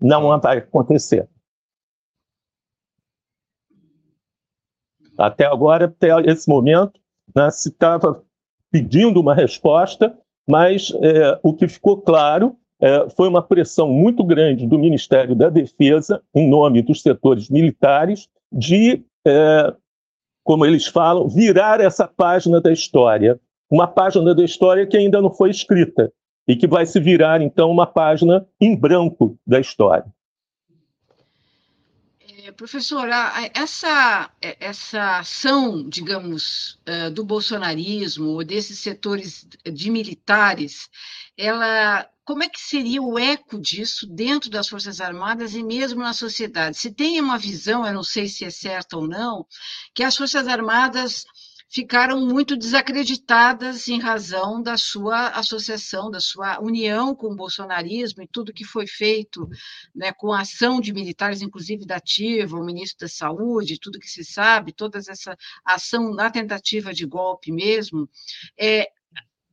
Não 0.00 0.40
vai 0.40 0.58
acontecer. 0.58 1.28
Até 5.18 5.44
agora, 5.46 5.86
até 5.86 6.08
esse 6.30 6.48
momento, 6.48 7.00
né, 7.34 7.50
se 7.50 7.68
estava 7.68 8.22
pedindo 8.70 9.20
uma 9.20 9.34
resposta, 9.34 10.16
mas 10.48 10.92
é, 11.02 11.38
o 11.42 11.52
que 11.52 11.66
ficou 11.66 12.00
claro 12.00 12.56
é, 12.80 13.10
foi 13.10 13.28
uma 13.28 13.42
pressão 13.42 13.88
muito 13.88 14.22
grande 14.22 14.66
do 14.66 14.78
Ministério 14.78 15.34
da 15.34 15.48
Defesa, 15.48 16.22
em 16.32 16.48
nome 16.48 16.80
dos 16.80 17.02
setores 17.02 17.50
militares, 17.50 18.28
de, 18.52 19.02
é, 19.26 19.74
como 20.44 20.64
eles 20.64 20.86
falam, 20.86 21.28
virar 21.28 21.80
essa 21.80 22.06
página 22.06 22.60
da 22.60 22.72
história. 22.72 23.38
Uma 23.70 23.86
página 23.86 24.34
da 24.34 24.44
história 24.44 24.86
que 24.86 24.96
ainda 24.96 25.20
não 25.20 25.30
foi 25.30 25.50
escrita 25.50 26.12
e 26.46 26.56
que 26.56 26.66
vai 26.66 26.86
se 26.86 26.98
virar, 26.98 27.42
então, 27.42 27.70
uma 27.70 27.86
página 27.86 28.46
em 28.58 28.74
branco 28.74 29.36
da 29.46 29.60
história. 29.60 30.06
É, 32.48 32.52
professor, 32.52 33.06
essa, 33.52 34.30
essa 34.40 35.18
ação, 35.18 35.86
digamos, 35.86 36.78
é, 36.86 37.10
do 37.10 37.22
bolsonarismo, 37.22 38.28
ou 38.30 38.42
desses 38.42 38.78
setores 38.78 39.46
de 39.70 39.90
militares, 39.90 40.88
ela 41.36 42.08
como 42.24 42.42
é 42.42 42.48
que 42.48 42.60
seria 42.60 43.02
o 43.02 43.18
eco 43.18 43.58
disso 43.58 44.06
dentro 44.06 44.50
das 44.50 44.68
Forças 44.68 45.00
Armadas 45.00 45.54
e 45.54 45.62
mesmo 45.62 46.00
na 46.00 46.12
sociedade? 46.12 46.76
Se 46.76 46.90
tem 46.90 47.20
uma 47.20 47.38
visão, 47.38 47.86
eu 47.86 47.92
não 47.92 48.02
sei 48.02 48.28
se 48.28 48.44
é 48.44 48.50
certa 48.50 48.96
ou 48.96 49.06
não, 49.06 49.46
que 49.94 50.02
as 50.02 50.16
Forças 50.16 50.46
Armadas 50.46 51.24
ficaram 51.70 52.24
muito 52.26 52.56
desacreditadas 52.56 53.88
em 53.88 54.00
razão 54.00 54.62
da 54.62 54.76
sua 54.76 55.28
associação, 55.28 56.10
da 56.10 56.20
sua 56.20 56.58
união 56.60 57.14
com 57.14 57.28
o 57.28 57.36
bolsonarismo 57.36 58.22
e 58.22 58.28
tudo 58.28 58.52
que 58.52 58.64
foi 58.64 58.86
feito 58.86 59.46
né, 59.94 60.12
com 60.12 60.32
a 60.32 60.40
ação 60.40 60.80
de 60.80 60.92
militares, 60.92 61.42
inclusive 61.42 61.84
da 61.84 61.96
ativa, 61.96 62.56
o 62.56 62.64
ministro 62.64 63.00
da 63.00 63.08
Saúde, 63.08 63.78
tudo 63.78 64.00
que 64.00 64.08
se 64.08 64.24
sabe, 64.24 64.72
toda 64.72 64.98
essa 64.98 65.36
ação 65.64 66.14
na 66.14 66.30
tentativa 66.30 66.94
de 66.94 67.04
golpe 67.04 67.52
mesmo, 67.52 68.08
é, 68.58 68.88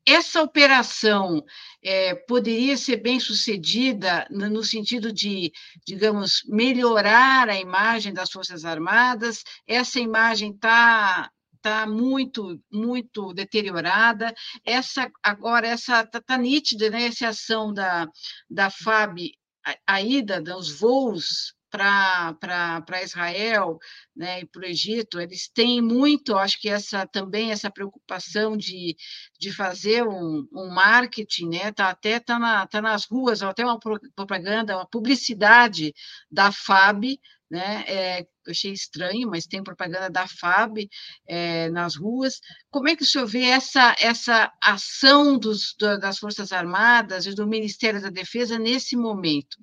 essa 0.08 0.41
operação 0.41 1.43
é, 1.84 2.13
poderia 2.13 2.78
ser 2.78 2.97
bem 2.97 3.19
sucedida 3.19 4.28
no 4.30 4.63
sentido 4.63 5.12
de, 5.12 5.51
digamos, 5.86 6.43
melhorar 6.47 7.49
a 7.49 7.60
imagem 7.60 8.13
das 8.13 8.32
Forças 8.32 8.65
Armadas. 8.65 9.43
Essa 9.67 9.99
imagem 9.99 10.51
está 10.51 11.32
tá 11.65 11.88
muito 11.88 12.62
muito 12.71 13.34
deteriorada. 13.34 14.32
Essa 14.63 15.12
agora 15.23 15.67
essa 15.67 16.06
tá, 16.06 16.21
tá 16.21 16.38
nítida, 16.38 16.91
né? 16.91 17.06
Essa 17.08 17.30
ação 17.30 17.73
da 17.73 18.08
da 18.47 18.69
FAB 18.69 19.32
a, 19.65 19.95
a 19.95 20.01
ida 20.01 20.39
dos 20.39 20.80
voos 20.80 21.55
para 21.78 23.04
Israel 23.04 23.78
né, 24.16 24.42
e 24.42 24.46
para 24.46 24.62
o 24.62 24.66
Egito, 24.66 25.20
eles 25.20 25.48
têm 25.48 25.82
muito, 25.82 26.38
acho 26.38 26.60
que 26.60 26.70
essa 26.70 27.06
também 27.06 27.52
essa 27.52 27.70
preocupação 27.70 28.56
de, 28.58 28.96
de 29.40 29.52
fazer 29.52 30.08
um, 30.08 30.48
um 30.54 30.70
marketing, 30.74 31.50
né? 31.50 31.72
Tá 31.72 31.90
até 31.90 32.20
tá, 32.20 32.40
na, 32.40 32.68
tá 32.68 32.82
nas 32.82 33.06
ruas, 33.06 33.42
até 33.44 33.64
uma 33.66 33.80
propaganda, 34.16 34.76
uma 34.78 34.88
publicidade 34.88 35.94
da 36.32 36.52
FAB, 36.52 37.20
né? 37.50 37.84
É, 37.88 38.22
eu 38.22 38.52
achei 38.52 38.72
estranho, 38.72 39.30
mas 39.30 39.46
tem 39.48 39.64
propaganda 39.64 40.10
da 40.10 40.28
FAB 40.28 40.88
é, 41.28 41.70
nas 41.70 41.96
ruas. 41.96 42.40
Como 42.70 42.90
é 42.90 42.96
que 42.96 43.04
o 43.04 43.06
senhor 43.06 43.28
vê 43.28 43.46
essa, 43.46 43.96
essa 44.00 44.52
ação 44.62 45.38
dos, 45.38 45.76
das 46.00 46.20
Forças 46.20 46.52
Armadas 46.52 47.26
e 47.26 47.34
do 47.34 47.48
Ministério 47.48 48.02
da 48.02 48.10
Defesa 48.10 48.58
nesse 48.60 48.96
momento? 48.96 49.58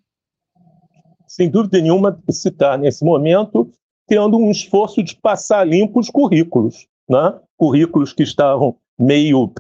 Sem 1.33 1.49
dúvida 1.49 1.81
nenhuma, 1.81 2.23
está, 2.29 2.77
nesse 2.77 3.03
momento, 3.03 3.71
tendo 4.07 4.37
um 4.37 4.51
esforço 4.51 5.03
de 5.03 5.17
passar 5.17 5.67
limpo 5.67 5.99
os 5.99 6.11
currículos. 6.11 6.87
Né? 7.09 7.35
Currículos 7.57 8.13
que 8.13 8.23
estavam 8.23 8.77
meio 9.01 9.51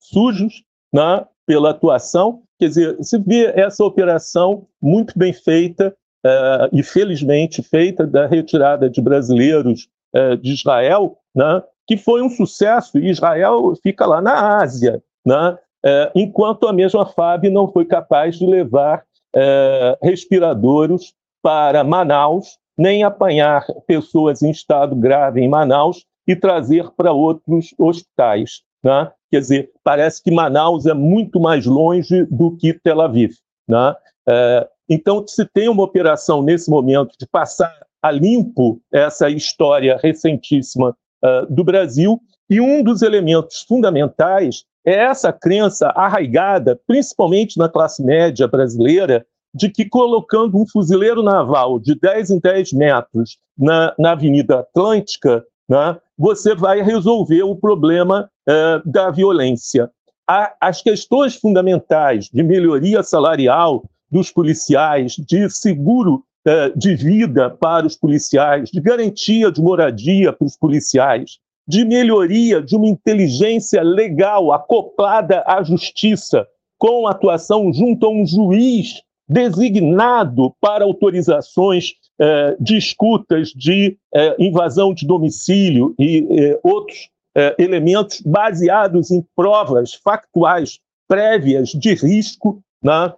sujos 0.00 0.62
né? 0.94 1.26
pela 1.44 1.70
atuação. 1.70 2.42
Quer 2.56 2.68
dizer, 2.68 2.96
se 3.02 3.18
vê 3.18 3.46
essa 3.46 3.84
operação 3.84 4.68
muito 4.80 5.18
bem 5.18 5.32
feita 5.32 5.92
uh, 6.24 6.68
e 6.72 6.84
felizmente 6.84 7.64
feita 7.64 8.06
da 8.06 8.28
retirada 8.28 8.88
de 8.88 9.00
brasileiros 9.00 9.88
uh, 10.14 10.36
de 10.36 10.52
Israel, 10.52 11.18
né? 11.34 11.64
que 11.84 11.96
foi 11.96 12.22
um 12.22 12.30
sucesso, 12.30 12.96
e 12.96 13.10
Israel 13.10 13.74
fica 13.82 14.06
lá 14.06 14.22
na 14.22 14.58
Ásia, 14.62 15.02
né? 15.26 15.58
Uh, 15.84 16.14
enquanto 16.14 16.68
a 16.68 16.72
mesma 16.72 17.04
FAB 17.04 17.50
não 17.50 17.66
foi 17.66 17.84
capaz 17.84 18.38
de 18.38 18.46
levar 18.46 19.02
é, 19.34 19.98
respiradores 20.02 21.14
para 21.42 21.82
Manaus, 21.82 22.58
nem 22.76 23.02
apanhar 23.02 23.66
pessoas 23.86 24.42
em 24.42 24.50
estado 24.50 24.94
grave 24.96 25.40
em 25.40 25.48
Manaus 25.48 26.04
e 26.26 26.36
trazer 26.36 26.90
para 26.96 27.12
outros 27.12 27.74
hospitais. 27.78 28.62
Né? 28.82 29.10
Quer 29.30 29.40
dizer, 29.40 29.70
parece 29.82 30.22
que 30.22 30.30
Manaus 30.30 30.86
é 30.86 30.94
muito 30.94 31.40
mais 31.40 31.66
longe 31.66 32.24
do 32.26 32.56
que 32.56 32.72
Tel 32.72 33.00
Aviv. 33.00 33.32
Né? 33.68 33.94
É, 34.28 34.68
então, 34.88 35.24
se 35.26 35.44
tem 35.46 35.68
uma 35.68 35.84
operação 35.84 36.42
nesse 36.42 36.70
momento 36.70 37.14
de 37.18 37.26
passar 37.26 37.74
a 38.02 38.10
limpo 38.10 38.80
essa 38.92 39.30
história 39.30 39.98
recentíssima 40.02 40.96
uh, 41.24 41.46
do 41.48 41.62
Brasil, 41.62 42.20
e 42.52 42.60
um 42.60 42.82
dos 42.82 43.00
elementos 43.00 43.62
fundamentais 43.62 44.64
essa 44.84 45.32
crença 45.32 45.88
arraigada, 45.88 46.78
principalmente 46.86 47.58
na 47.58 47.68
classe 47.68 48.02
média 48.02 48.48
brasileira, 48.48 49.24
de 49.54 49.68
que 49.68 49.84
colocando 49.84 50.58
um 50.58 50.66
fuzileiro 50.66 51.22
naval 51.22 51.78
de 51.78 51.94
10 51.94 52.30
em 52.30 52.40
10 52.40 52.72
metros 52.72 53.38
na, 53.56 53.94
na 53.98 54.12
Avenida 54.12 54.60
Atlântica, 54.60 55.44
né, 55.68 55.98
você 56.16 56.54
vai 56.54 56.82
resolver 56.82 57.42
o 57.42 57.54
problema 57.54 58.30
eh, 58.48 58.82
da 58.84 59.10
violência. 59.10 59.90
A, 60.28 60.54
as 60.60 60.80
questões 60.80 61.36
fundamentais 61.36 62.28
de 62.32 62.42
melhoria 62.42 63.02
salarial, 63.02 63.84
dos 64.10 64.30
policiais, 64.30 65.16
de 65.16 65.48
seguro 65.48 66.22
eh, 66.46 66.72
de 66.76 66.94
vida 66.94 67.50
para 67.50 67.86
os 67.86 67.96
policiais, 67.96 68.70
de 68.70 68.80
garantia 68.80 69.50
de 69.50 69.62
moradia 69.62 70.32
para 70.32 70.46
os 70.46 70.56
policiais, 70.56 71.38
de 71.66 71.84
melhoria 71.84 72.60
de 72.60 72.76
uma 72.76 72.86
inteligência 72.86 73.82
legal 73.82 74.52
acoplada 74.52 75.42
à 75.46 75.62
justiça, 75.62 76.46
com 76.78 77.06
atuação 77.06 77.72
junto 77.72 78.06
a 78.06 78.10
um 78.10 78.26
juiz 78.26 79.02
designado 79.28 80.54
para 80.60 80.84
autorizações 80.84 81.92
eh, 82.20 82.56
de 82.60 82.76
escutas, 82.76 83.48
de 83.50 83.96
eh, 84.14 84.36
invasão 84.38 84.92
de 84.92 85.06
domicílio 85.06 85.94
e 85.98 86.26
eh, 86.30 86.60
outros 86.62 87.08
eh, 87.34 87.54
elementos 87.58 88.20
baseados 88.20 89.10
em 89.10 89.24
provas 89.34 89.94
factuais 89.94 90.80
prévias 91.08 91.70
de 91.70 91.94
risco, 91.94 92.62
né? 92.82 93.14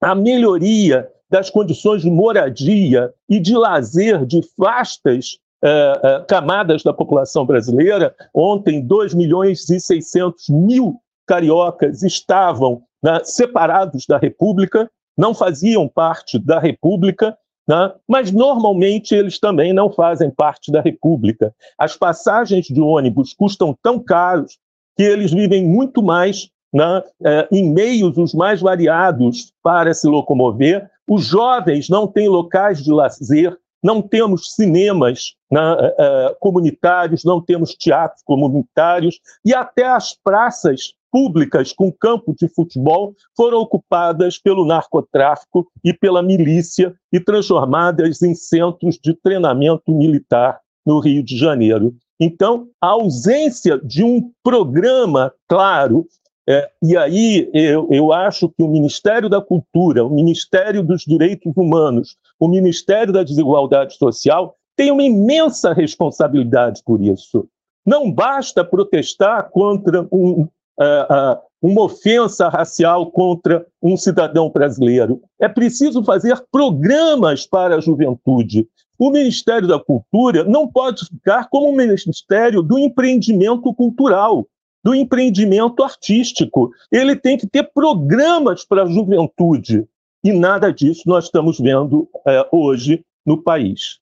a 0.00 0.14
melhoria 0.14 1.08
das 1.28 1.50
condições 1.50 2.02
de 2.02 2.10
moradia 2.10 3.12
e 3.28 3.40
de 3.40 3.56
lazer 3.56 4.24
de 4.24 4.40
vastas 4.56 5.38
eh, 5.62 6.00
eh, 6.02 6.24
camadas 6.26 6.82
da 6.82 6.92
população 6.92 7.44
brasileira. 7.44 8.14
Ontem, 8.34 8.80
2 8.80 9.14
milhões 9.14 9.68
e 9.68 9.78
600 9.78 10.48
mil 10.48 11.00
cariocas 11.26 12.02
estavam 12.02 12.82
né, 13.02 13.20
separados 13.24 14.06
da 14.06 14.18
República, 14.18 14.90
não 15.16 15.34
faziam 15.34 15.86
parte 15.86 16.38
da 16.38 16.58
República, 16.58 17.36
né, 17.68 17.92
mas 18.08 18.32
normalmente 18.32 19.14
eles 19.14 19.38
também 19.38 19.72
não 19.72 19.90
fazem 19.90 20.30
parte 20.30 20.72
da 20.72 20.80
República. 20.80 21.54
As 21.78 21.96
passagens 21.96 22.66
de 22.66 22.80
ônibus 22.80 23.34
custam 23.34 23.76
tão 23.82 23.98
caros 23.98 24.58
que 24.96 25.02
eles 25.02 25.30
vivem 25.32 25.64
muito 25.64 26.02
mais 26.02 26.50
né, 26.72 27.02
é, 27.24 27.48
em 27.52 27.70
meios 27.70 28.16
os 28.16 28.32
mais 28.32 28.60
variados 28.60 29.52
para 29.62 29.92
se 29.92 30.06
locomover. 30.06 30.88
Os 31.08 31.24
jovens 31.24 31.88
não 31.88 32.06
têm 32.06 32.28
locais 32.28 32.82
de 32.82 32.90
lazer, 32.90 33.56
não 33.82 34.02
temos 34.02 34.54
cinemas 34.54 35.34
né, 35.50 35.60
é, 35.60 35.94
é, 35.98 36.36
comunitários, 36.38 37.24
não 37.24 37.40
temos 37.40 37.74
teatros 37.74 38.22
comunitários, 38.24 39.18
e 39.44 39.54
até 39.54 39.86
as 39.86 40.14
praças 40.14 40.92
públicas 41.10 41.72
com 41.72 41.90
campo 41.90 42.34
de 42.38 42.48
futebol 42.48 43.14
foram 43.36 43.58
ocupadas 43.58 44.38
pelo 44.38 44.64
narcotráfico 44.64 45.66
e 45.82 45.92
pela 45.92 46.22
milícia 46.22 46.94
e 47.12 47.18
transformadas 47.18 48.22
em 48.22 48.34
centros 48.34 48.98
de 49.02 49.14
treinamento 49.14 49.90
militar 49.92 50.60
no 50.86 51.00
Rio 51.00 51.22
de 51.22 51.36
Janeiro. 51.36 51.94
Então, 52.18 52.68
a 52.80 52.88
ausência 52.88 53.80
de 53.82 54.04
um 54.04 54.30
programa 54.42 55.32
claro 55.48 56.06
é, 56.50 56.68
e 56.82 56.96
aí 56.96 57.48
eu, 57.54 57.86
eu 57.92 58.12
acho 58.12 58.48
que 58.48 58.60
o 58.60 58.66
Ministério 58.66 59.28
da 59.28 59.40
Cultura, 59.40 60.04
o 60.04 60.10
Ministério 60.10 60.82
dos 60.82 61.04
Direitos 61.04 61.52
Humanos, 61.56 62.16
o 62.40 62.48
Ministério 62.48 63.12
da 63.12 63.22
Desigualdade 63.22 63.96
Social 63.96 64.56
tem 64.76 64.90
uma 64.90 65.04
imensa 65.04 65.72
responsabilidade 65.72 66.82
por 66.84 67.00
isso. 67.00 67.46
Não 67.86 68.10
basta 68.10 68.64
protestar 68.64 69.48
contra 69.50 70.02
um, 70.10 70.42
uh, 70.42 70.44
uh, 70.44 71.38
uma 71.62 71.82
ofensa 71.82 72.48
racial 72.48 73.12
contra 73.12 73.64
um 73.80 73.96
cidadão 73.96 74.50
brasileiro. 74.50 75.22
É 75.38 75.48
preciso 75.48 76.02
fazer 76.02 76.36
programas 76.50 77.46
para 77.46 77.76
a 77.76 77.80
juventude. 77.80 78.66
O 78.98 79.12
Ministério 79.12 79.68
da 79.68 79.78
Cultura 79.78 80.42
não 80.42 80.66
pode 80.66 81.06
ficar 81.06 81.48
como 81.48 81.68
o 81.68 81.76
Ministério 81.76 82.60
do 82.60 82.76
Empreendimento 82.76 83.72
Cultural 83.72 84.44
do 84.82 84.94
empreendimento 84.94 85.82
artístico. 85.82 86.72
Ele 86.90 87.14
tem 87.16 87.36
que 87.36 87.46
ter 87.46 87.64
programas 87.72 88.64
para 88.64 88.84
a 88.84 88.88
juventude. 88.90 89.86
E 90.22 90.32
nada 90.32 90.72
disso 90.72 91.02
nós 91.06 91.24
estamos 91.24 91.58
vendo 91.58 92.08
é, 92.26 92.48
hoje 92.52 93.04
no 93.24 93.42
país. 93.42 93.98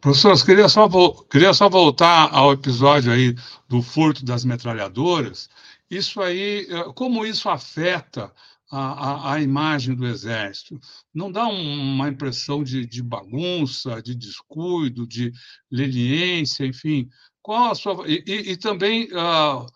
Professor, 0.00 0.44
queria 0.44 0.68
só, 0.68 0.88
queria 1.30 1.54
só 1.54 1.68
voltar 1.68 2.28
ao 2.34 2.52
episódio 2.52 3.12
aí 3.12 3.36
do 3.68 3.80
furto 3.80 4.24
das 4.24 4.44
metralhadoras. 4.44 5.48
Isso 5.88 6.20
aí, 6.20 6.66
é, 6.68 6.92
como 6.92 7.24
isso 7.24 7.48
afeta 7.48 8.32
a, 8.68 8.78
a, 8.78 9.34
a 9.34 9.40
imagem 9.40 9.94
do 9.94 10.06
Exército? 10.06 10.80
Não 11.14 11.30
dá 11.30 11.46
um, 11.46 11.94
uma 11.94 12.08
impressão 12.08 12.64
de, 12.64 12.84
de, 12.84 13.02
bagunça, 13.02 14.02
de 14.02 14.14
descuido, 14.14 15.06
de 15.06 15.32
leniência, 15.70 16.66
enfim? 16.66 17.08
Qual 17.42 17.70
a 17.70 17.74
sua. 17.74 18.06
E, 18.06 18.22
e, 18.26 18.52
e 18.52 18.56
também, 18.56 19.08
uh, 19.12 19.66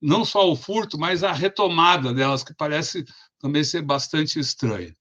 não 0.00 0.24
só 0.24 0.50
o 0.50 0.56
furto, 0.56 0.98
mas 0.98 1.22
a 1.22 1.32
retomada 1.32 2.12
delas, 2.12 2.42
que 2.42 2.54
parece 2.54 3.04
também 3.38 3.62
ser 3.62 3.82
bastante 3.82 4.38
estranha. 4.38 4.94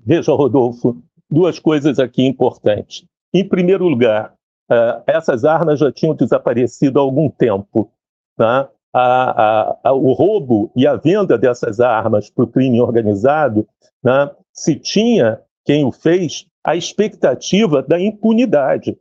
Veja, 0.00 0.32
Rodolfo, 0.32 1.02
duas 1.30 1.58
coisas 1.58 1.98
aqui 1.98 2.22
importantes. 2.24 3.04
Em 3.32 3.46
primeiro 3.46 3.86
lugar, 3.86 4.34
uh, 4.70 5.02
essas 5.06 5.44
armas 5.44 5.80
já 5.80 5.92
tinham 5.92 6.14
desaparecido 6.14 6.98
há 6.98 7.02
algum 7.02 7.28
tempo. 7.28 7.90
Tá? 8.36 8.68
A, 8.92 9.00
a, 9.02 9.78
a, 9.84 9.92
o 9.92 10.12
roubo 10.12 10.70
e 10.74 10.86
a 10.86 10.96
venda 10.96 11.36
dessas 11.36 11.80
armas 11.80 12.30
para 12.30 12.44
o 12.44 12.48
crime 12.48 12.80
organizado, 12.80 13.68
né, 14.02 14.30
se 14.52 14.76
tinha 14.76 15.40
quem 15.66 15.84
o 15.84 15.92
fez 15.92 16.46
a 16.64 16.74
expectativa 16.74 17.82
da 17.82 18.00
impunidade. 18.00 18.98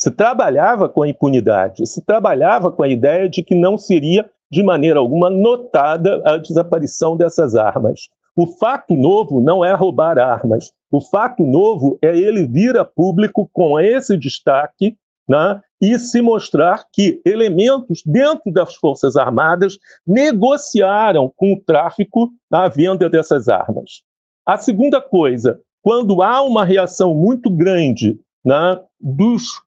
Se 0.00 0.12
trabalhava 0.12 0.88
com 0.88 1.02
a 1.02 1.08
impunidade, 1.08 1.84
se 1.84 2.00
trabalhava 2.00 2.70
com 2.70 2.84
a 2.84 2.88
ideia 2.88 3.28
de 3.28 3.42
que 3.42 3.54
não 3.54 3.76
seria, 3.76 4.30
de 4.50 4.62
maneira 4.62 5.00
alguma, 5.00 5.28
notada 5.28 6.22
a 6.24 6.36
desaparição 6.36 7.16
dessas 7.16 7.56
armas. 7.56 8.08
O 8.36 8.46
fato 8.46 8.94
novo 8.94 9.40
não 9.40 9.64
é 9.64 9.74
roubar 9.74 10.16
armas. 10.16 10.72
O 10.92 11.00
fato 11.00 11.44
novo 11.44 11.98
é 12.00 12.16
ele 12.16 12.46
vir 12.46 12.78
a 12.78 12.84
público 12.84 13.50
com 13.52 13.80
esse 13.80 14.16
destaque 14.16 14.96
né, 15.28 15.60
e 15.80 15.98
se 15.98 16.22
mostrar 16.22 16.84
que 16.92 17.20
elementos 17.24 18.00
dentro 18.06 18.52
das 18.52 18.76
Forças 18.76 19.16
Armadas 19.16 19.76
negociaram 20.06 21.30
com 21.36 21.52
o 21.52 21.60
tráfico 21.60 22.30
a 22.50 22.68
venda 22.68 23.10
dessas 23.10 23.48
armas. 23.48 24.02
A 24.46 24.56
segunda 24.56 25.00
coisa, 25.00 25.60
quando 25.82 26.22
há 26.22 26.40
uma 26.42 26.64
reação 26.64 27.14
muito 27.14 27.50
grande 27.50 28.18
né, 28.44 28.80
dos 29.00 29.60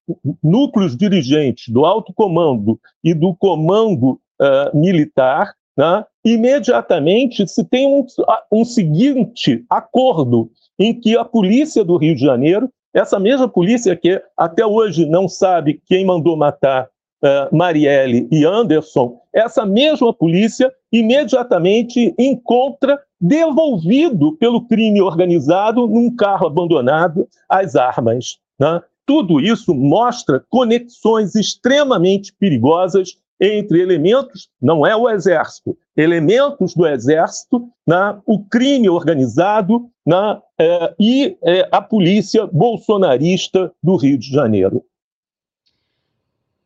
núcleos 0.44 0.96
dirigentes, 0.96 1.68
do 1.70 1.86
alto 1.86 2.14
comando 2.14 2.80
e 3.04 3.14
do 3.14 3.36
comando 3.36 4.20
uh, 4.42 4.78
militar, 4.78 5.54
né, 5.78 6.06
imediatamente 6.24 7.48
se 7.48 7.64
tem 7.64 7.88
um, 7.88 8.06
um 8.52 8.66
seguinte 8.66 9.64
acordo 9.70 10.50
em 10.78 10.94
que 10.94 11.18
a 11.18 11.24
polícia 11.24 11.84
do 11.84 11.98
Rio 11.98 12.16
de 12.16 12.22
Janeiro, 12.22 12.70
essa 12.94 13.20
mesma 13.20 13.48
polícia 13.48 13.96
que 13.96 14.22
até 14.36 14.66
hoje 14.66 15.06
não 15.06 15.28
sabe 15.28 15.82
quem 15.86 16.06
mandou 16.06 16.36
matar 16.36 16.88
uh, 17.24 17.56
Marielle 17.56 18.28
e 18.32 18.46
Anderson, 18.46 19.20
essa 19.34 19.66
mesma 19.66 20.14
polícia 20.14 20.72
imediatamente 20.92 22.14
encontra 22.18 23.00
devolvido 23.20 24.36
pelo 24.38 24.68
crime 24.68 25.02
organizado 25.02 25.88
num 25.88 26.14
carro 26.14 26.48
abandonado 26.48 27.28
as 27.48 27.76
armas. 27.76 28.40
Né? 28.62 28.80
Tudo 29.08 29.42
isso 29.42 29.74
mostra 29.74 30.46
conexões 30.48 31.34
extremamente 31.34 32.32
perigosas 32.32 33.18
entre 33.40 33.82
elementos, 33.82 34.52
não 34.62 34.86
é 34.86 34.96
o 34.96 35.10
exército, 35.10 35.76
elementos 35.98 36.76
do 36.76 36.86
exército, 36.86 37.68
né, 37.88 38.22
o 38.24 38.46
crime 38.46 38.88
organizado 38.88 39.90
né, 40.06 40.40
é, 40.60 40.94
e 41.00 41.36
é, 41.42 41.68
a 41.72 41.82
polícia 41.82 42.46
bolsonarista 42.46 43.74
do 43.82 43.96
Rio 43.96 44.16
de 44.16 44.30
Janeiro. 44.30 44.86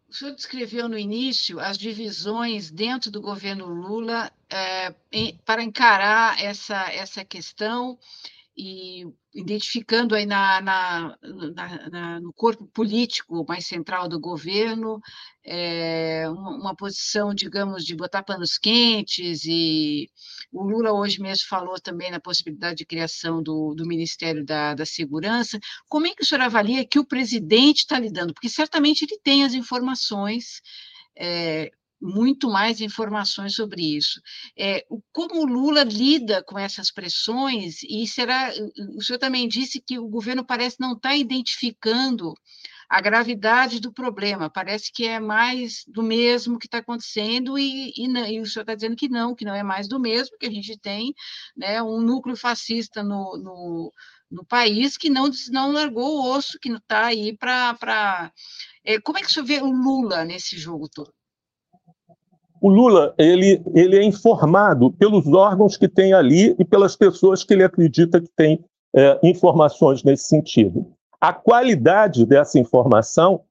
O 0.10 0.14
senhor 0.14 0.36
descreveu 0.36 0.90
no 0.90 0.98
início 0.98 1.62
as 1.62 1.78
divisões 1.78 2.70
dentro 2.70 3.10
do 3.10 3.22
governo 3.22 3.68
Lula 3.68 4.30
é, 4.50 4.94
em, 5.14 5.40
para 5.46 5.64
encarar 5.64 6.44
essa, 6.44 6.92
essa 6.92 7.24
questão 7.24 7.98
e 8.58 9.06
identificando 9.34 10.16
aí 10.16 10.26
na, 10.26 10.62
na, 10.62 11.18
na, 11.54 11.90
na, 11.90 12.20
no 12.22 12.32
corpo 12.34 12.66
político 12.68 13.46
mais 13.48 13.68
central 13.68 14.08
do 14.08 14.20
governo 14.20 15.02
é, 15.46 16.28
uma, 16.30 16.50
uma, 16.56 16.76
posição, 16.76 17.34
digamos, 17.34 17.86
de 17.86 17.96
botar 17.96 18.24
panos 18.24 18.58
quentes, 18.58 19.46
e 19.46 20.10
o 20.52 20.64
Lula 20.64 20.92
hoje 20.92 21.22
mesmo 21.22 21.48
falou 21.48 21.80
também 21.80 22.10
na 22.10 22.20
possibilidade 22.20 22.78
de 22.78 22.86
criação 22.86 23.44
do, 23.44 23.76
do 23.76 23.86
Ministério 23.86 24.44
da, 24.44 24.74
da 24.74 24.86
Segurança. 24.86 25.60
Como 25.88 26.08
é 26.08 26.16
que 26.16 26.24
o 26.24 26.26
senhor 26.26 26.42
avalia 26.42 26.86
que 26.86 26.98
o 26.98 27.06
presidente 27.06 27.80
está 27.80 28.00
lidando? 28.00 28.34
Porque 28.34 28.50
certamente 28.50 29.04
ele 29.04 29.20
tem 29.24 29.44
as 29.44 29.54
informações. 29.54 30.62
É, 31.18 31.72
muito 32.02 32.50
mais 32.50 32.82
informações 32.82 33.56
sobre 33.56 33.98
isso. 33.98 34.22
É, 34.58 34.86
como 35.12 35.42
o 35.42 35.46
Lula 35.46 35.84
lida 35.84 36.44
com 36.44 36.58
essas 36.60 36.92
pressões, 36.92 37.84
e 37.84 38.08
será. 38.08 38.52
O 38.98 39.02
senhor 39.02 39.20
também 39.20 39.48
disse 39.48 39.82
que 39.82 39.98
o 40.00 40.08
governo 40.08 40.46
parece 40.46 40.78
não 40.80 40.94
estar 40.94 41.10
tá 41.10 41.16
identificando 41.16 42.34
a 42.90 43.02
gravidade 43.02 43.80
do 43.80 43.92
problema. 43.92 44.50
Parece 44.50 44.92
que 44.92 45.06
é 45.06 45.20
mais 45.20 45.84
do 45.88 46.04
mesmo 46.04 46.60
que 46.60 46.68
está 46.68 46.80
acontecendo, 46.80 47.58
e, 47.58 47.92
e, 47.98 48.06
e, 48.06 48.40
o 48.40 48.46
senhor 48.46 48.62
está 48.64 48.76
dizendo 48.76 48.96
que 48.96 49.10
não, 49.10 49.36
que 49.36 49.46
não 49.46 49.56
é 49.56 49.64
mais 49.64 49.88
do 49.88 50.00
mesmo, 50.00 50.38
que 50.38 50.46
a 50.46 50.52
gente 50.52 50.78
tem 50.80 51.14
né, 51.56 51.82
um 51.82 52.00
núcleo 52.02 52.36
fascista 52.36 53.04
no, 53.04 53.38
no, 53.38 53.94
no 54.30 54.46
país 54.46 54.98
que 54.98 55.10
não, 55.10 55.30
não 55.50 55.72
largou 55.72 56.18
o 56.18 56.32
osso, 56.36 56.60
que 56.60 56.70
está 56.72 57.08
aí 57.08 57.36
para. 57.38 58.32
É, 58.84 59.00
como 59.02 59.18
é 59.18 59.22
que 59.22 59.28
o 59.28 59.32
senhor 59.32 59.46
vê 59.46 59.62
o 59.62 59.72
Lula 59.72 60.24
nesse 60.26 60.58
jogo 60.58 60.88
todo? 60.90 61.14
O 62.66 62.70
Lula 62.70 63.14
ele, 63.16 63.62
ele 63.76 63.96
é 63.96 64.04
informado 64.04 64.92
pelos 64.94 65.28
órgãos 65.28 65.78
que 65.78 65.88
tem 65.88 66.14
ali 66.14 66.56
e 66.58 66.66
pelas 66.66 66.96
pessoas 66.96 67.44
que 67.44 67.54
ele 67.54 67.64
acredita 67.64 68.20
que 68.20 68.28
tem 68.36 68.60
é, 68.96 69.20
informações 69.22 70.04
nesse 70.04 70.24
sentido. 70.24 70.84
A 71.22 71.32
qualidade 71.32 72.26
dessa 72.26 72.58
informação 72.58 73.42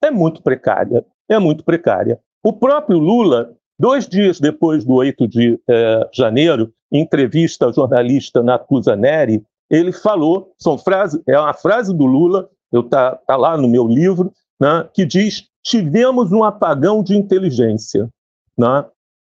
é 0.00 0.12
muito 0.12 0.44
precária, 0.44 1.04
é 1.28 1.40
muito 1.40 1.64
precária. 1.64 2.20
O 2.40 2.52
próprio 2.52 3.00
Lula, 3.00 3.52
dois 3.76 4.06
dias 4.06 4.38
depois 4.38 4.84
do 4.84 4.94
8 4.94 5.26
de 5.26 5.58
é, 5.68 6.08
janeiro, 6.12 6.72
em 6.92 7.00
entrevista 7.00 7.64
ao 7.64 7.72
jornalista 7.72 8.44
Natuza 8.44 8.94
Neri, 8.94 9.42
ele 9.68 9.90
falou, 9.90 10.52
são 10.56 10.80
é 11.26 11.36
uma 11.36 11.52
frase 11.52 11.92
do 11.92 12.06
Lula, 12.06 12.48
está 12.72 13.16
tá 13.26 13.34
lá 13.34 13.56
no 13.56 13.66
meu 13.66 13.88
livro, 13.88 14.32
né, 14.60 14.88
que 14.94 15.04
diz: 15.04 15.48
tivemos 15.64 16.30
um 16.30 16.44
apagão 16.44 17.02
de 17.02 17.16
inteligência. 17.16 18.08
Né? 18.62 18.84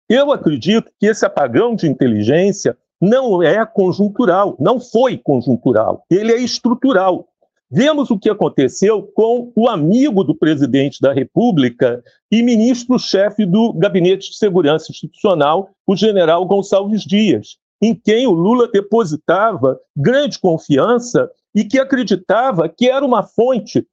Eu 0.09 0.33
acredito 0.33 0.91
que 0.99 1.07
esse 1.07 1.25
apagão 1.25 1.75
de 1.75 1.87
inteligência 1.87 2.77
não 3.01 3.43
é 3.43 3.65
conjuntural, 3.65 4.57
não 4.59 4.81
foi 4.81 5.19
conjuntural, 5.19 6.05
ele 6.11 6.33
é 6.33 6.39
estrutural. 6.39 7.29
Vemos 7.71 8.11
o 8.11 8.19
que 8.19 8.31
aconteceu 8.31 9.03
com 9.03 9.53
o 9.55 9.69
amigo 9.69 10.25
do 10.25 10.35
presidente 10.35 10.99
da 11.03 11.13
República 11.13 12.03
e 12.33 12.43
ministro-chefe 12.43 13.45
do 13.45 13.75
Gabinete 13.75 14.31
de 14.31 14.39
Segurança 14.39 14.91
Institucional, 14.91 15.71
o 15.87 15.95
general 15.95 16.47
Gonçalves 16.47 17.03
Dias, 17.03 17.59
em 17.83 17.95
quem 17.95 18.27
o 18.27 18.33
Lula 18.33 18.69
depositava 18.69 19.79
grande 19.95 20.39
confiança 20.39 21.31
e 21.55 21.63
que 21.63 21.79
acreditava 21.79 22.69
que 22.69 22.89
era 22.89 23.05
uma 23.05 23.23
fonte 23.23 23.87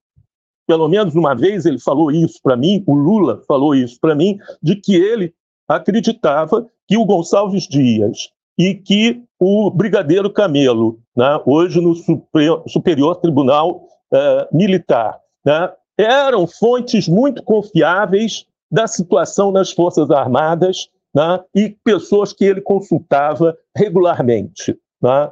pelo 0.67 0.87
menos 0.87 1.15
uma 1.15 1.35
vez 1.35 1.65
ele 1.65 1.79
falou 1.79 2.11
isso 2.11 2.39
para 2.41 2.55
mim, 2.55 2.83
o 2.87 2.93
Lula 2.93 3.41
falou 3.47 3.75
isso 3.75 3.99
para 3.99 4.15
mim, 4.15 4.37
de 4.61 4.75
que 4.75 4.95
ele 4.95 5.33
acreditava 5.67 6.67
que 6.87 6.97
o 6.97 7.05
Gonçalves 7.05 7.67
Dias 7.67 8.29
e 8.57 8.73
que 8.73 9.21
o 9.39 9.69
Brigadeiro 9.69 10.31
Camelo, 10.31 10.99
né, 11.15 11.39
hoje 11.45 11.81
no 11.81 11.95
Superior 12.67 13.15
Tribunal 13.17 13.83
uh, 14.13 14.55
Militar, 14.55 15.19
né, 15.45 15.71
eram 15.97 16.47
fontes 16.47 17.07
muito 17.07 17.43
confiáveis 17.43 18.45
da 18.71 18.87
situação 18.87 19.51
nas 19.51 19.71
Forças 19.71 20.09
Armadas 20.11 20.89
né, 21.13 21.39
e 21.53 21.75
pessoas 21.83 22.33
que 22.33 22.45
ele 22.45 22.61
consultava 22.61 23.57
regularmente. 23.75 24.77
Né. 25.01 25.31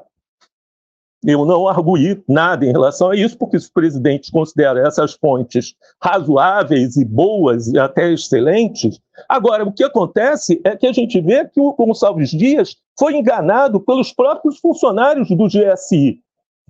Eu 1.25 1.45
não 1.45 1.67
arguí 1.67 2.21
nada 2.27 2.65
em 2.65 2.71
relação 2.71 3.11
a 3.11 3.15
isso, 3.15 3.37
porque 3.37 3.59
se 3.59 3.69
o 3.69 3.73
presidente 3.73 4.31
considera 4.31 4.85
essas 4.85 5.13
fontes 5.13 5.73
razoáveis 6.01 6.97
e 6.97 7.05
boas 7.05 7.67
e 7.67 7.79
até 7.79 8.11
excelentes, 8.11 8.99
agora 9.29 9.63
o 9.63 9.71
que 9.71 9.83
acontece 9.83 10.59
é 10.65 10.75
que 10.75 10.85
a 10.85 10.91
gente 10.91 11.21
vê 11.21 11.45
que 11.47 11.61
o 11.61 11.73
Gonçalves 11.73 12.31
Dias 12.31 12.75
foi 12.99 13.15
enganado 13.15 13.79
pelos 13.79 14.11
próprios 14.11 14.59
funcionários 14.59 15.29
do 15.29 15.47
GSI. 15.47 16.19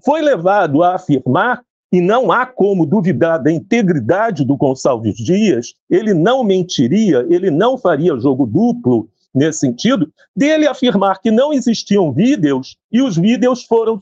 Foi 0.06 0.22
levado 0.22 0.84
a 0.84 0.96
afirmar, 0.96 1.64
e 1.92 2.02
não 2.02 2.32
há 2.32 2.46
como 2.46 2.88
duvidar 2.88 3.42
da 3.42 3.52
integridade 3.52 4.44
do 4.44 4.58
Gonçalves 4.58 5.16
Dias, 5.16 5.76
ele 5.90 6.14
não 6.14 6.44
mentiria, 6.44 7.26
ele 7.30 7.52
não 7.52 7.78
faria 7.78 8.20
jogo 8.20 8.48
duplo, 8.48 9.08
nesse 9.34 9.60
sentido, 9.60 10.12
dele 10.36 10.68
afirmar 10.68 11.20
que 11.22 11.32
não 11.32 11.52
existiam 11.52 12.12
vídeos 12.12 12.78
e 12.92 13.02
os 13.02 13.18
vídeos 13.18 13.64
foram 13.64 14.00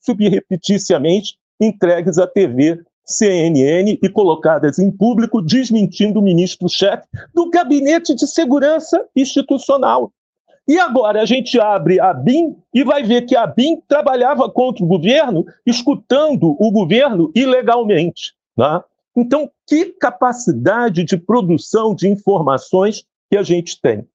subrepeticiamente 0.00 1.36
entregues 1.60 2.18
à 2.18 2.26
TV 2.26 2.80
CNN 3.04 3.98
e 4.00 4.08
colocadas 4.08 4.78
em 4.78 4.90
público, 4.90 5.42
desmentindo 5.42 6.20
o 6.20 6.22
ministro-chefe 6.22 7.04
do 7.34 7.50
Gabinete 7.50 8.14
de 8.14 8.26
Segurança 8.26 9.04
Institucional. 9.16 10.12
E 10.68 10.78
agora 10.78 11.20
a 11.20 11.24
gente 11.24 11.58
abre 11.58 11.98
a 11.98 12.14
BIM 12.14 12.56
e 12.72 12.84
vai 12.84 13.02
ver 13.02 13.22
que 13.22 13.34
a 13.34 13.46
BIM 13.46 13.82
trabalhava 13.88 14.48
contra 14.48 14.84
o 14.84 14.86
governo, 14.86 15.44
escutando 15.66 16.56
o 16.60 16.70
governo 16.70 17.32
ilegalmente. 17.34 18.34
Né? 18.56 18.80
Então, 19.16 19.50
que 19.66 19.86
capacidade 19.86 21.02
de 21.02 21.16
produção 21.16 21.94
de 21.94 22.08
informações 22.08 23.04
que 23.28 23.36
a 23.36 23.42
gente 23.42 23.80
tem? 23.80 24.06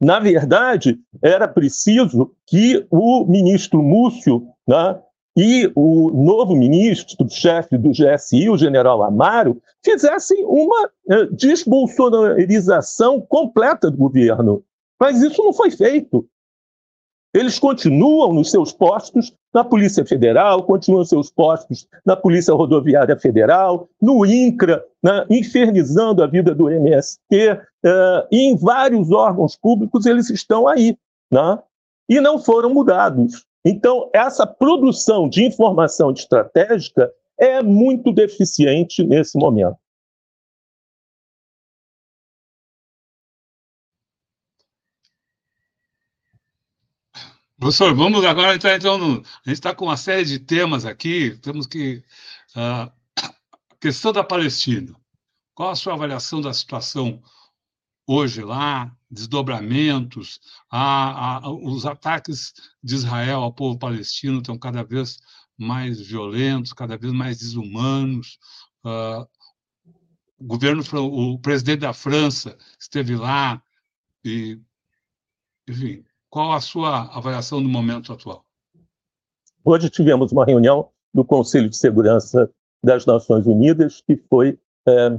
Na 0.00 0.18
verdade, 0.18 0.98
era 1.22 1.48
preciso 1.48 2.30
que 2.46 2.86
o 2.90 3.24
ministro 3.24 3.82
Múcio 3.82 4.46
né, 4.68 5.00
e 5.36 5.70
o 5.74 6.10
novo 6.10 6.56
ministro, 6.56 7.28
chefe 7.28 7.76
do 7.76 7.90
GSI, 7.90 8.48
o 8.48 8.56
general 8.56 9.02
Amaro, 9.02 9.60
fizessem 9.84 10.44
uma 10.44 10.90
eh, 11.10 11.26
desbolsonarização 11.30 13.20
completa 13.20 13.90
do 13.90 13.98
governo. 13.98 14.62
Mas 14.98 15.22
isso 15.22 15.42
não 15.42 15.52
foi 15.52 15.70
feito. 15.70 16.26
Eles 17.36 17.58
continuam 17.58 18.32
nos 18.32 18.50
seus 18.50 18.72
postos 18.72 19.30
na 19.52 19.62
Polícia 19.62 20.06
Federal, 20.06 20.62
continuam 20.62 21.00
nos 21.00 21.10
seus 21.10 21.30
postos 21.30 21.86
na 22.02 22.16
Polícia 22.16 22.54
Rodoviária 22.54 23.14
Federal, 23.14 23.90
no 24.00 24.24
INCRA, 24.24 24.82
né, 25.02 25.26
infernizando 25.28 26.22
a 26.22 26.26
vida 26.26 26.54
do 26.54 26.70
MST, 26.70 27.52
uh, 27.52 28.26
e 28.32 28.38
em 28.38 28.56
vários 28.56 29.10
órgãos 29.10 29.54
públicos 29.54 30.06
eles 30.06 30.30
estão 30.30 30.66
aí, 30.66 30.96
né, 31.30 31.58
e 32.08 32.22
não 32.22 32.38
foram 32.38 32.72
mudados. 32.72 33.44
Então, 33.62 34.08
essa 34.14 34.46
produção 34.46 35.28
de 35.28 35.44
informação 35.44 36.10
estratégica 36.12 37.12
é 37.38 37.62
muito 37.62 38.12
deficiente 38.12 39.04
nesse 39.04 39.38
momento. 39.38 39.76
Professor, 47.66 47.92
vamos 47.96 48.24
agora 48.24 48.54
entrar 48.54 48.76
então 48.76 48.96
no. 48.96 49.14
A 49.14 49.48
gente 49.48 49.54
está 49.54 49.74
com 49.74 49.86
uma 49.86 49.96
série 49.96 50.24
de 50.24 50.38
temas 50.38 50.86
aqui. 50.86 51.36
Temos 51.38 51.66
que. 51.66 52.00
Uh, 52.54 52.88
a 53.18 53.76
questão 53.80 54.12
da 54.12 54.22
Palestina. 54.22 54.94
Qual 55.52 55.70
a 55.70 55.74
sua 55.74 55.94
avaliação 55.94 56.40
da 56.40 56.54
situação 56.54 57.20
hoje 58.06 58.40
lá? 58.40 58.96
Desdobramentos, 59.10 60.40
a, 60.70 61.38
a, 61.38 61.50
os 61.50 61.84
ataques 61.84 62.54
de 62.80 62.94
Israel 62.94 63.42
ao 63.42 63.52
povo 63.52 63.76
palestino 63.76 64.38
estão 64.38 64.56
cada 64.56 64.84
vez 64.84 65.18
mais 65.58 66.00
violentos, 66.00 66.72
cada 66.72 66.96
vez 66.96 67.12
mais 67.12 67.38
desumanos. 67.38 68.38
Uh, 68.84 69.26
o 70.38 70.44
governo, 70.44 70.84
o 71.02 71.36
presidente 71.40 71.80
da 71.80 71.92
França 71.92 72.56
esteve 72.78 73.16
lá 73.16 73.60
e, 74.24 74.56
enfim, 75.68 76.05
qual 76.30 76.52
a 76.52 76.60
sua 76.60 77.14
avaliação 77.16 77.62
do 77.62 77.68
momento 77.68 78.12
atual? 78.12 78.44
Hoje 79.64 79.90
tivemos 79.90 80.32
uma 80.32 80.44
reunião 80.44 80.88
do 81.12 81.24
Conselho 81.24 81.68
de 81.68 81.76
Segurança 81.76 82.50
das 82.84 83.06
Nações 83.06 83.46
Unidas 83.46 84.02
que 84.06 84.16
foi 84.28 84.58
é, 84.86 85.18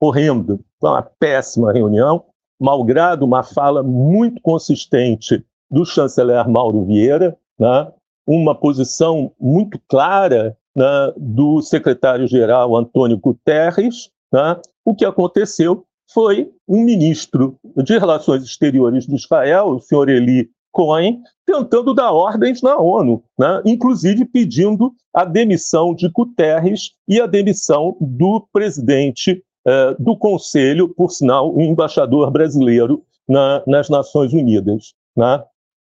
horrendo, 0.00 0.64
foi 0.78 0.90
uma 0.90 1.02
péssima 1.02 1.72
reunião, 1.72 2.24
malgrado 2.60 3.24
uma 3.24 3.42
fala 3.42 3.82
muito 3.82 4.40
consistente 4.40 5.44
do 5.70 5.84
chanceler 5.84 6.48
Mauro 6.48 6.84
Vieira, 6.84 7.36
né, 7.58 7.92
uma 8.26 8.54
posição 8.54 9.32
muito 9.40 9.80
clara 9.88 10.56
né, 10.74 11.12
do 11.16 11.60
secretário-geral 11.62 12.76
Antônio 12.76 13.18
Guterres, 13.18 14.10
né, 14.32 14.60
o 14.84 14.94
que 14.94 15.04
aconteceu 15.04 15.86
foi 16.12 16.50
um 16.66 16.82
ministro 16.82 17.56
de 17.76 17.98
Relações 17.98 18.42
Exteriores 18.42 19.06
de 19.06 19.14
Israel, 19.14 19.68
o 19.68 19.80
senhor 19.80 20.08
Eli 20.08 20.50
Cohen, 20.72 21.20
tentando 21.46 21.94
dar 21.94 22.12
ordens 22.12 22.62
na 22.62 22.76
ONU, 22.76 23.22
né? 23.38 23.62
inclusive 23.64 24.24
pedindo 24.24 24.92
a 25.12 25.24
demissão 25.24 25.94
de 25.94 26.08
Guterres 26.08 26.92
e 27.08 27.20
a 27.20 27.26
demissão 27.26 27.96
do 28.00 28.46
presidente 28.52 29.42
eh, 29.66 29.96
do 29.98 30.16
Conselho, 30.16 30.88
por 30.88 31.10
sinal, 31.10 31.52
o 31.52 31.60
embaixador 31.60 32.30
brasileiro 32.30 33.02
na, 33.28 33.62
nas 33.66 33.88
Nações 33.88 34.32
Unidas. 34.32 34.94
Né? 35.16 35.42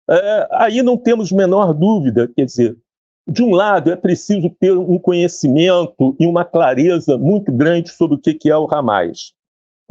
Eh, 0.09 0.47
aí 0.51 0.81
não 0.81 0.97
temos 0.97 1.31
menor 1.31 1.73
dúvida, 1.73 2.29
quer 2.33 2.45
dizer, 2.45 2.77
de 3.27 3.43
um 3.43 3.51
lado 3.51 3.91
é 3.91 3.95
preciso 3.95 4.49
ter 4.59 4.75
um 4.75 4.97
conhecimento 4.97 6.15
e 6.19 6.25
uma 6.25 6.43
clareza 6.43 7.17
muito 7.17 7.51
grande 7.51 7.89
sobre 7.89 8.15
o 8.15 8.19
que 8.19 8.49
é 8.49 8.57
o 8.57 8.67
Hamas. 8.73 9.33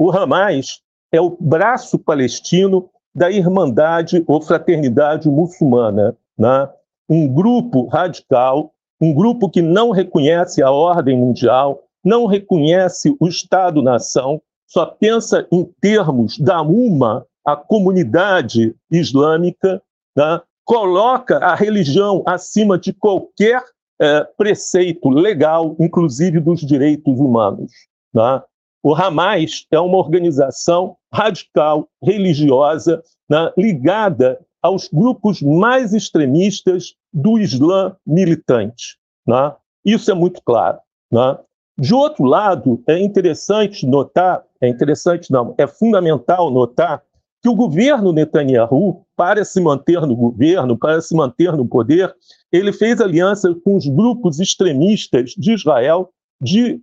O 0.01 0.11
Hamas 0.11 0.81
é 1.13 1.21
o 1.21 1.37
braço 1.39 1.99
palestino 1.99 2.89
da 3.15 3.31
Irmandade 3.31 4.25
ou 4.27 4.41
Fraternidade 4.41 5.29
Muçulmana, 5.29 6.17
né? 6.39 6.69
um 7.09 7.29
grupo 7.29 7.87
radical 7.87 8.73
um 9.01 9.15
grupo 9.15 9.49
que 9.49 9.63
não 9.63 9.91
reconhece 9.91 10.63
a 10.63 10.71
ordem 10.71 11.17
mundial, 11.17 11.83
não 12.05 12.27
reconhece 12.27 13.17
o 13.19 13.27
Estado-nação, 13.27 14.43
só 14.67 14.85
pensa 14.85 15.47
em 15.51 15.65
termos 15.81 16.39
da 16.39 16.61
UMA, 16.61 17.27
a 17.45 17.57
comunidade 17.57 18.75
islâmica, 18.91 19.83
né? 20.15 20.41
coloca 20.65 21.39
a 21.39 21.55
religião 21.55 22.23
acima 22.27 22.79
de 22.79 22.93
qualquer 22.93 23.63
é, 23.99 24.25
preceito 24.37 25.09
legal, 25.09 25.75
inclusive 25.81 26.39
dos 26.39 26.61
direitos 26.61 27.19
humanos. 27.19 27.73
Né? 28.13 28.43
O 28.83 28.95
Hamas 28.95 29.67
é 29.71 29.79
uma 29.79 29.99
organização 29.99 30.97
radical, 31.13 31.89
religiosa, 32.03 33.03
né? 33.29 33.53
ligada 33.57 34.41
aos 34.63 34.89
grupos 34.89 35.43
mais 35.43 35.93
extremistas 35.93 36.95
do 37.13 37.39
Islã 37.39 37.97
militante. 38.07 38.99
Né? 39.27 39.53
Isso 39.85 40.11
é 40.11 40.15
muito 40.15 40.41
claro. 40.43 40.79
Né? 41.13 41.39
De 41.79 41.95
outro 41.95 42.25
lado, 42.25 42.83
é 42.87 42.99
interessante 42.99 43.87
notar, 43.87 44.45
é 44.61 44.69
interessante 44.69 45.31
não, 45.31 45.55
é 45.59 45.67
fundamental 45.67 46.51
notar 46.51 47.03
que 47.43 47.49
o 47.49 47.55
governo 47.55 48.13
Netanyahu, 48.13 49.03
para 49.17 49.45
se 49.45 49.61
manter 49.61 50.01
no 50.03 50.15
governo, 50.15 50.77
para 50.77 51.01
se 51.01 51.15
manter 51.15 51.53
no 51.57 51.67
poder, 51.67 52.15
ele 52.53 52.73
fez 52.73 53.01
aliança 53.01 53.55
com 53.65 53.77
os 53.77 53.87
grupos 53.87 54.41
extremistas 54.41 55.31
de 55.31 55.55
Israel 55.55 56.11
de 56.41 56.81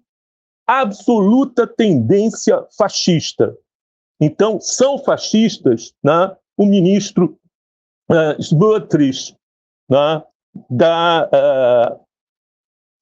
absoluta 0.68 1.66
tendência 1.66 2.66
fascista. 2.78 3.56
Então, 4.20 4.60
são 4.60 4.98
fascistas 4.98 5.94
né, 6.04 6.36
o 6.58 6.66
ministro 6.66 7.38
uh, 8.10 8.36
né, 9.90 10.24
da 10.70 11.30
uh, 11.32 12.00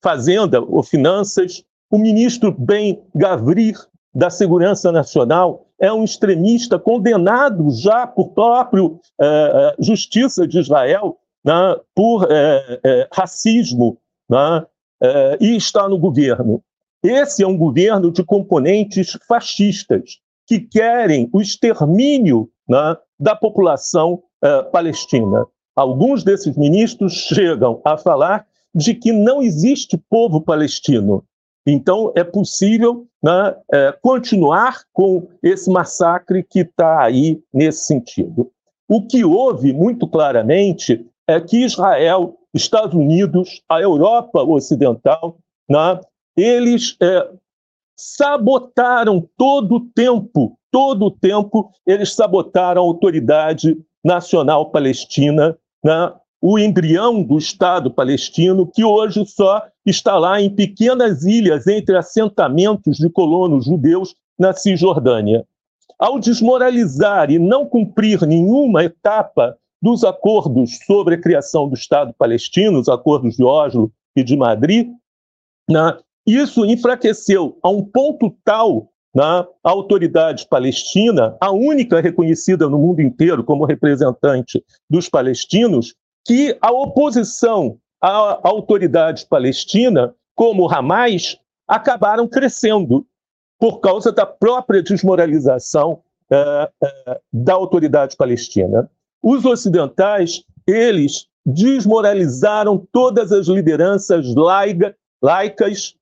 Fazenda 0.02 0.60
ou 0.60 0.82
Finanças, 0.82 1.64
o 1.90 1.98
ministro 1.98 2.52
Ben 2.52 3.02
Gavrir, 3.14 3.76
da 4.14 4.30
Segurança 4.30 4.90
Nacional, 4.90 5.66
é 5.78 5.92
um 5.92 6.02
extremista 6.02 6.78
condenado 6.78 7.70
já 7.70 8.06
por 8.06 8.30
próprio 8.30 8.98
uh, 9.20 9.82
Justiça 9.82 10.46
de 10.46 10.58
Israel 10.58 11.18
né, 11.44 11.76
por 11.94 12.26
racismo 13.12 13.98
né, 14.28 14.66
e 15.38 15.54
está 15.54 15.88
no 15.88 15.96
governo. 15.96 16.60
Esse 17.06 17.44
é 17.44 17.46
um 17.46 17.56
governo 17.56 18.10
de 18.10 18.24
componentes 18.24 19.16
fascistas 19.28 20.18
que 20.44 20.58
querem 20.58 21.28
o 21.32 21.40
extermínio 21.40 22.50
né, 22.68 22.96
da 23.18 23.36
população 23.36 24.22
uh, 24.44 24.68
palestina. 24.72 25.46
Alguns 25.76 26.24
desses 26.24 26.56
ministros 26.56 27.12
chegam 27.12 27.80
a 27.84 27.96
falar 27.96 28.44
de 28.74 28.92
que 28.92 29.12
não 29.12 29.40
existe 29.40 29.96
povo 30.10 30.40
palestino. 30.40 31.24
Então, 31.64 32.12
é 32.16 32.24
possível 32.24 33.06
né, 33.22 33.56
é, 33.72 33.92
continuar 34.00 34.82
com 34.92 35.28
esse 35.42 35.70
massacre 35.70 36.42
que 36.42 36.60
está 36.60 37.02
aí 37.02 37.40
nesse 37.52 37.86
sentido. 37.86 38.50
O 38.88 39.06
que 39.06 39.24
houve 39.24 39.72
muito 39.72 40.08
claramente 40.08 41.04
é 41.26 41.40
que 41.40 41.64
Israel, 41.64 42.36
Estados 42.54 42.94
Unidos, 42.94 43.62
a 43.68 43.80
Europa 43.80 44.42
Ocidental, 44.42 45.38
né, 45.68 46.00
eles 46.36 46.96
é, 47.00 47.28
sabotaram 47.96 49.26
todo 49.36 49.76
o 49.76 49.80
tempo, 49.80 50.58
todo 50.70 51.06
o 51.06 51.10
tempo, 51.10 51.70
eles 51.86 52.12
sabotaram 52.14 52.82
a 52.82 52.84
autoridade 52.84 53.76
nacional 54.04 54.70
palestina, 54.70 55.56
né? 55.84 56.12
o 56.40 56.58
embrião 56.58 57.22
do 57.22 57.38
Estado 57.38 57.90
palestino, 57.90 58.66
que 58.66 58.84
hoje 58.84 59.24
só 59.26 59.62
está 59.84 60.18
lá 60.18 60.40
em 60.40 60.50
pequenas 60.50 61.24
ilhas 61.24 61.66
entre 61.66 61.96
assentamentos 61.96 62.98
de 62.98 63.08
colonos 63.08 63.64
judeus 63.64 64.14
na 64.38 64.52
Cisjordânia. 64.52 65.44
Ao 65.98 66.18
desmoralizar 66.18 67.30
e 67.30 67.38
não 67.38 67.66
cumprir 67.66 68.26
nenhuma 68.26 68.84
etapa 68.84 69.56
dos 69.80 70.04
acordos 70.04 70.78
sobre 70.84 71.14
a 71.14 71.20
criação 71.20 71.68
do 71.68 71.74
Estado 71.74 72.14
palestino, 72.18 72.78
os 72.78 72.88
acordos 72.88 73.36
de 73.36 73.44
Oslo 73.44 73.90
e 74.14 74.22
de 74.22 74.36
Madrid, 74.36 74.90
né, 75.68 75.98
isso 76.26 76.64
enfraqueceu 76.64 77.58
a 77.62 77.70
um 77.70 77.82
ponto 77.84 78.34
tal 78.44 78.90
na 79.14 79.46
autoridade 79.64 80.46
palestina, 80.46 81.36
a 81.40 81.50
única 81.50 82.00
reconhecida 82.00 82.68
no 82.68 82.78
mundo 82.78 83.00
inteiro 83.00 83.42
como 83.42 83.64
representante 83.64 84.62
dos 84.90 85.08
palestinos, 85.08 85.94
que 86.26 86.56
a 86.60 86.70
oposição 86.70 87.78
à 88.02 88.40
autoridade 88.46 89.24
palestina, 89.26 90.14
como 90.34 90.68
Hamas, 90.68 91.38
acabaram 91.66 92.28
crescendo 92.28 93.06
por 93.58 93.80
causa 93.80 94.12
da 94.12 94.26
própria 94.26 94.82
desmoralização 94.82 96.02
uh, 96.30 96.86
uh, 96.86 97.16
da 97.32 97.54
autoridade 97.54 98.16
palestina. 98.16 98.90
Os 99.22 99.44
ocidentais, 99.44 100.42
eles 100.66 101.26
desmoralizaram 101.44 102.86
todas 102.92 103.32
as 103.32 103.46
lideranças 103.46 104.34
laica, 104.34 104.94
laicas 105.22 105.94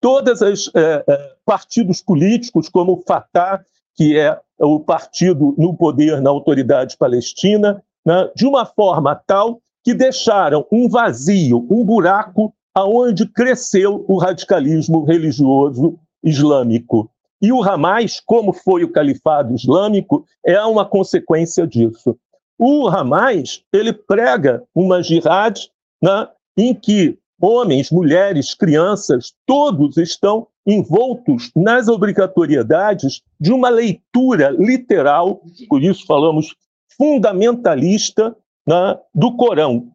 todos 0.00 0.40
os 0.40 0.70
é, 0.74 1.04
é, 1.06 1.32
partidos 1.44 2.00
políticos, 2.00 2.68
como 2.68 2.92
o 2.92 3.02
Fatah, 3.06 3.64
que 3.94 4.18
é 4.18 4.38
o 4.58 4.80
partido 4.80 5.54
no 5.58 5.76
poder 5.76 6.20
na 6.20 6.30
autoridade 6.30 6.96
palestina, 6.96 7.82
né, 8.04 8.30
de 8.34 8.46
uma 8.46 8.64
forma 8.64 9.14
tal 9.14 9.60
que 9.84 9.94
deixaram 9.94 10.66
um 10.70 10.88
vazio, 10.88 11.66
um 11.70 11.84
buraco, 11.84 12.52
aonde 12.74 13.26
cresceu 13.26 14.04
o 14.08 14.16
radicalismo 14.16 15.04
religioso 15.04 15.98
islâmico. 16.22 17.10
E 17.42 17.52
o 17.52 17.62
Hamas, 17.62 18.20
como 18.20 18.52
foi 18.52 18.84
o 18.84 18.92
califado 18.92 19.54
islâmico, 19.54 20.24
é 20.44 20.60
uma 20.62 20.84
consequência 20.84 21.66
disso. 21.66 22.16
O 22.58 22.86
Hamas 22.88 23.62
ele 23.72 23.92
prega 23.92 24.62
uma 24.74 25.02
jihad 25.02 25.58
né, 26.02 26.28
em 26.56 26.74
que 26.74 27.18
homens, 27.40 27.90
mulheres, 27.90 28.54
crianças, 28.54 29.32
todos 29.46 29.96
estão 29.96 30.46
envoltos 30.66 31.50
nas 31.56 31.88
obrigatoriedades 31.88 33.22
de 33.40 33.52
uma 33.52 33.68
leitura 33.68 34.50
literal, 34.50 35.42
por 35.68 35.82
isso 35.82 36.06
falamos 36.06 36.54
fundamentalista, 36.96 38.36
né, 38.66 38.98
do 39.14 39.36
Corão. 39.36 39.90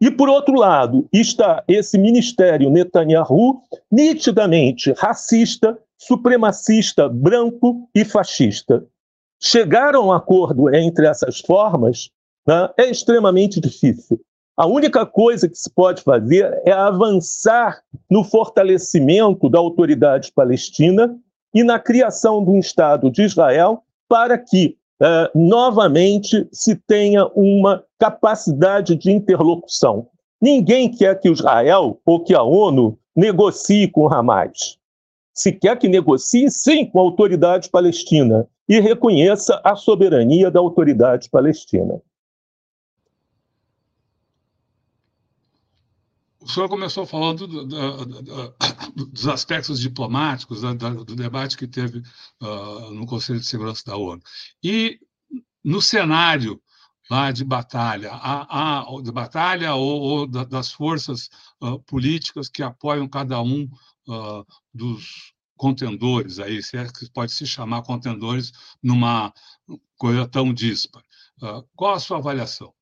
E, 0.00 0.10
por 0.10 0.28
outro 0.28 0.54
lado, 0.54 1.08
está 1.12 1.64
esse 1.66 1.98
ministério 1.98 2.70
Netanyahu, 2.70 3.62
nitidamente 3.90 4.92
racista, 4.92 5.76
supremacista, 5.96 7.08
branco 7.08 7.88
e 7.94 8.04
fascista. 8.04 8.84
Chegar 9.42 9.94
a 9.94 10.00
um 10.00 10.12
acordo 10.12 10.72
entre 10.72 11.06
essas 11.06 11.40
formas 11.40 12.10
né, 12.46 12.70
é 12.76 12.90
extremamente 12.90 13.60
difícil. 13.60 14.20
A 14.58 14.66
única 14.66 15.06
coisa 15.06 15.48
que 15.48 15.56
se 15.56 15.70
pode 15.70 16.02
fazer 16.02 16.60
é 16.66 16.72
avançar 16.72 17.80
no 18.10 18.24
fortalecimento 18.24 19.48
da 19.48 19.56
autoridade 19.56 20.32
palestina 20.32 21.16
e 21.54 21.62
na 21.62 21.78
criação 21.78 22.44
de 22.44 22.50
um 22.50 22.58
Estado 22.58 23.08
de 23.08 23.22
Israel 23.22 23.84
para 24.08 24.36
que, 24.36 24.76
eh, 25.00 25.30
novamente, 25.32 26.48
se 26.50 26.74
tenha 26.74 27.24
uma 27.36 27.84
capacidade 28.00 28.96
de 28.96 29.12
interlocução. 29.12 30.08
Ninguém 30.42 30.90
quer 30.90 31.20
que 31.20 31.30
Israel 31.30 32.00
ou 32.04 32.24
que 32.24 32.34
a 32.34 32.42
ONU 32.42 32.98
negocie 33.14 33.86
com 33.86 34.12
Hamas. 34.12 34.76
Se 35.32 35.52
quer 35.52 35.78
que 35.78 35.86
negocie, 35.86 36.50
sim, 36.50 36.84
com 36.84 36.98
a 36.98 37.02
autoridade 37.02 37.70
palestina 37.70 38.44
e 38.68 38.80
reconheça 38.80 39.60
a 39.62 39.76
soberania 39.76 40.50
da 40.50 40.58
autoridade 40.58 41.30
palestina. 41.30 42.02
O 46.48 46.50
senhor 46.50 46.68
começou 46.68 47.04
falando 47.04 47.46
do, 47.46 47.66
do, 47.66 48.06
do, 48.06 48.54
dos 49.12 49.28
aspectos 49.28 49.78
diplomáticos 49.78 50.62
do 50.62 51.14
debate 51.14 51.58
que 51.58 51.66
teve 51.66 51.98
uh, 52.40 52.90
no 52.90 53.06
Conselho 53.06 53.38
de 53.38 53.44
Segurança 53.44 53.82
da 53.84 53.96
ONU. 53.98 54.22
E 54.64 54.98
no 55.62 55.82
cenário 55.82 56.58
lá 57.10 57.30
de 57.32 57.44
batalha, 57.44 58.12
a, 58.12 58.80
a, 58.80 59.02
de 59.02 59.12
batalha 59.12 59.74
ou, 59.74 60.00
ou 60.00 60.26
das 60.26 60.72
forças 60.72 61.28
uh, 61.62 61.78
políticas 61.80 62.48
que 62.48 62.62
apoiam 62.62 63.06
cada 63.06 63.42
um 63.42 63.64
uh, 64.08 64.46
dos 64.72 65.34
contendores, 65.54 66.38
aí, 66.38 66.62
se 66.62 66.78
é 66.78 66.86
que 66.86 67.10
pode 67.10 67.32
se 67.32 67.46
chamar 67.46 67.82
contendores 67.82 68.52
numa 68.82 69.34
coisa 69.98 70.26
tão 70.26 70.54
dispara. 70.54 71.04
qual 71.76 71.94
a 71.94 72.00
sua 72.00 72.18
avaliação? 72.18 72.72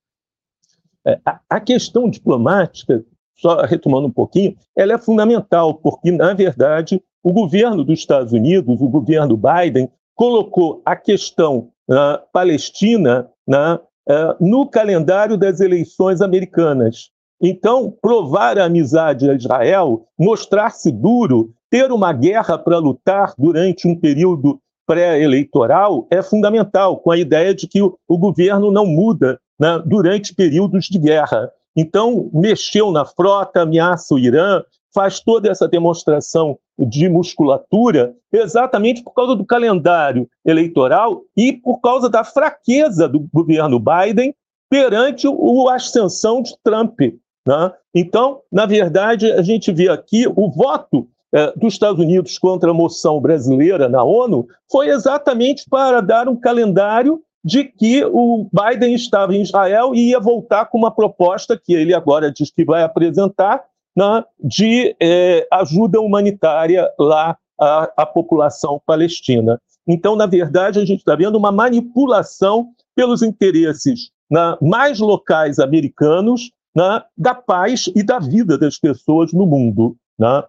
É, 1.05 1.21
a 1.49 1.61
questão 1.61 2.11
diplomática 2.11 3.05
só 3.37 3.63
retomando 3.63 4.07
um 4.07 4.13
pouquinho, 4.13 4.57
ela 4.77 4.95
é 4.95 4.99
fundamental, 4.99 5.75
porque, 5.75 6.11
na 6.11 6.33
verdade, 6.33 7.03
o 7.23 7.33
governo 7.33 7.85
dos 7.85 7.99
Estados 7.99 8.33
Unidos, 8.33 8.81
o 8.81 8.89
governo 8.89 9.37
Biden, 9.37 9.89
colocou 10.15 10.81
a 10.85 10.97
questão 10.97 11.69
uh, 11.89 12.19
palestina 12.33 13.29
uh, 13.49 14.45
no 14.45 14.67
calendário 14.67 15.37
das 15.37 15.61
eleições 15.61 16.21
americanas. 16.21 17.11
Então, 17.41 17.93
provar 18.01 18.59
a 18.59 18.65
amizade 18.65 19.29
a 19.29 19.35
Israel, 19.35 20.07
mostrar-se 20.19 20.91
duro, 20.91 21.53
ter 21.71 21.93
uma 21.93 22.13
guerra 22.13 22.57
para 22.57 22.79
lutar 22.79 23.35
durante 23.37 23.87
um 23.87 23.99
período 23.99 24.59
pré-eleitoral 24.87 26.07
é 26.11 26.23
fundamental, 26.23 26.99
com 26.99 27.11
a 27.11 27.19
ideia 27.19 27.53
de 27.55 27.67
que 27.67 27.83
o, 27.83 27.99
o 28.09 28.17
governo 28.17 28.71
não 28.71 28.87
muda 28.87 29.39
né, 29.59 29.83
durante 29.85 30.35
períodos 30.35 30.87
de 30.87 30.99
guerra. 30.99 31.51
Então, 31.77 32.31
mexeu 32.33 32.91
na 32.91 33.05
frota, 33.05 33.63
ameaça 33.63 34.15
o 34.15 34.19
Irã, 34.19 34.63
faz 34.95 35.21
toda 35.21 35.51
essa 35.51 35.69
demonstração 35.69 36.59
de 36.79 37.09
musculatura 37.09 38.15
exatamente 38.33 39.03
por 39.03 39.13
causa 39.13 39.37
do 39.37 39.45
calendário 39.45 40.29
eleitoral 40.45 41.23
e 41.37 41.53
por 41.53 41.81
causa 41.81 42.09
da 42.09 42.25
fraqueza 42.25 43.07
do 43.07 43.21
governo 43.33 43.79
Biden 43.79 44.35
perante 44.71 45.27
a 45.27 45.75
ascensão 45.75 46.43
de 46.43 46.55
Trump. 46.65 46.99
Né? 47.47 47.73
Então, 47.95 48.41
na 48.51 48.67
verdade, 48.67 49.31
a 49.33 49.43
gente 49.43 49.71
vê 49.71 49.89
aqui 49.89 50.27
o 50.27 50.51
voto 50.51 51.07
é, 51.33 51.53
dos 51.57 51.75
Estados 51.75 52.03
Unidos 52.03 52.39
contra 52.39 52.71
a 52.71 52.75
moção 52.75 53.21
brasileira 53.21 53.89
na 53.89 54.03
ONU 54.03 54.49
foi 54.71 54.89
exatamente 54.89 55.69
para 55.69 56.01
dar 56.01 56.29
um 56.29 56.37
calendário 56.37 57.21
de 57.47 57.63
que 57.63 58.05
o 58.05 58.51
Biden 58.53 58.93
estava 58.93 59.33
em 59.33 59.41
Israel 59.41 59.95
e 59.95 60.11
ia 60.11 60.19
voltar 60.19 60.67
com 60.67 60.79
uma 60.79 60.91
proposta 60.91 61.57
que 61.57 61.73
ele 61.73 61.95
agora 61.95 62.33
diz 62.33 62.51
que 62.51 62.65
vai 62.65 62.83
apresentar 62.83 63.63
né, 63.97 64.25
de 64.43 64.97
é, 65.01 65.47
ajuda 65.53 66.01
humanitária 66.01 66.91
lá 66.99 67.39
à, 67.57 67.89
à, 67.99 68.05
população 68.05 68.83
palestina. 68.85 69.61
Então, 69.87 70.17
na 70.17 70.27
verdade, 70.27 70.81
a 70.81 70.85
gente 70.85 70.99
está 70.99 71.15
vendo 71.15 71.37
uma 71.37 71.53
manipulação 71.53 72.71
pelos 72.97 73.23
interesses 73.23 74.11
né, 74.29 74.59
mais 74.61 74.99
locais 74.99 75.61
americanos 75.61 76.51
né, 76.75 77.01
da 77.17 77.33
paz 77.33 77.89
e 77.95 78.03
da 78.03 78.19
vida 78.19 78.59
das 78.59 78.77
pessoas 78.77 79.33
no 79.33 79.47
mundo. 79.47 79.97
Né? 80.19 80.43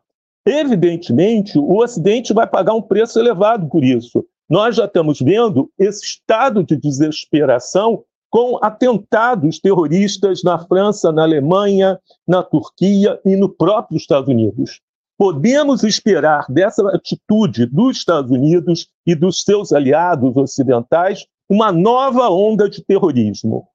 Evidentemente, 0.48 1.60
o 1.60 1.78
Ocidente 1.78 2.34
vai 2.34 2.48
pagar 2.48 2.74
um 2.74 2.82
preço 2.82 3.20
elevado 3.20 3.68
por 3.68 3.84
isso. 3.84 4.26
Nós 4.50 4.76
já 4.76 4.86
estamos 4.86 5.20
vendo 5.20 5.70
esse 5.78 6.06
estado 6.06 6.64
de 6.64 6.78
desesperação 6.78 8.04
com 8.30 8.58
atentados 8.62 9.60
terroristas 9.60 10.44
na 10.44 10.60
França, 10.60 11.12
na 11.12 11.24
Alemanha, 11.24 12.00
na 12.28 12.44
Turquia 12.44 13.20
e 13.26 13.36
no 13.36 13.50
próprio 13.50 13.98
Estados 13.98 14.30
Unidos. 14.30 14.82
Podemos 15.18 15.84
esperar 15.84 16.46
dessa 16.50 16.88
atitude 16.96 17.66
dos 17.66 17.98
Estados 17.98 18.32
Unidos 18.32 18.88
e 19.06 19.16
dos 19.16 19.44
seus 19.44 19.74
aliados 19.74 20.36
ocidentais 20.38 21.26
uma 21.50 21.72
nova 21.72 22.30
onda 22.30 22.70
de 22.70 22.84
terrorismo. 22.84 23.68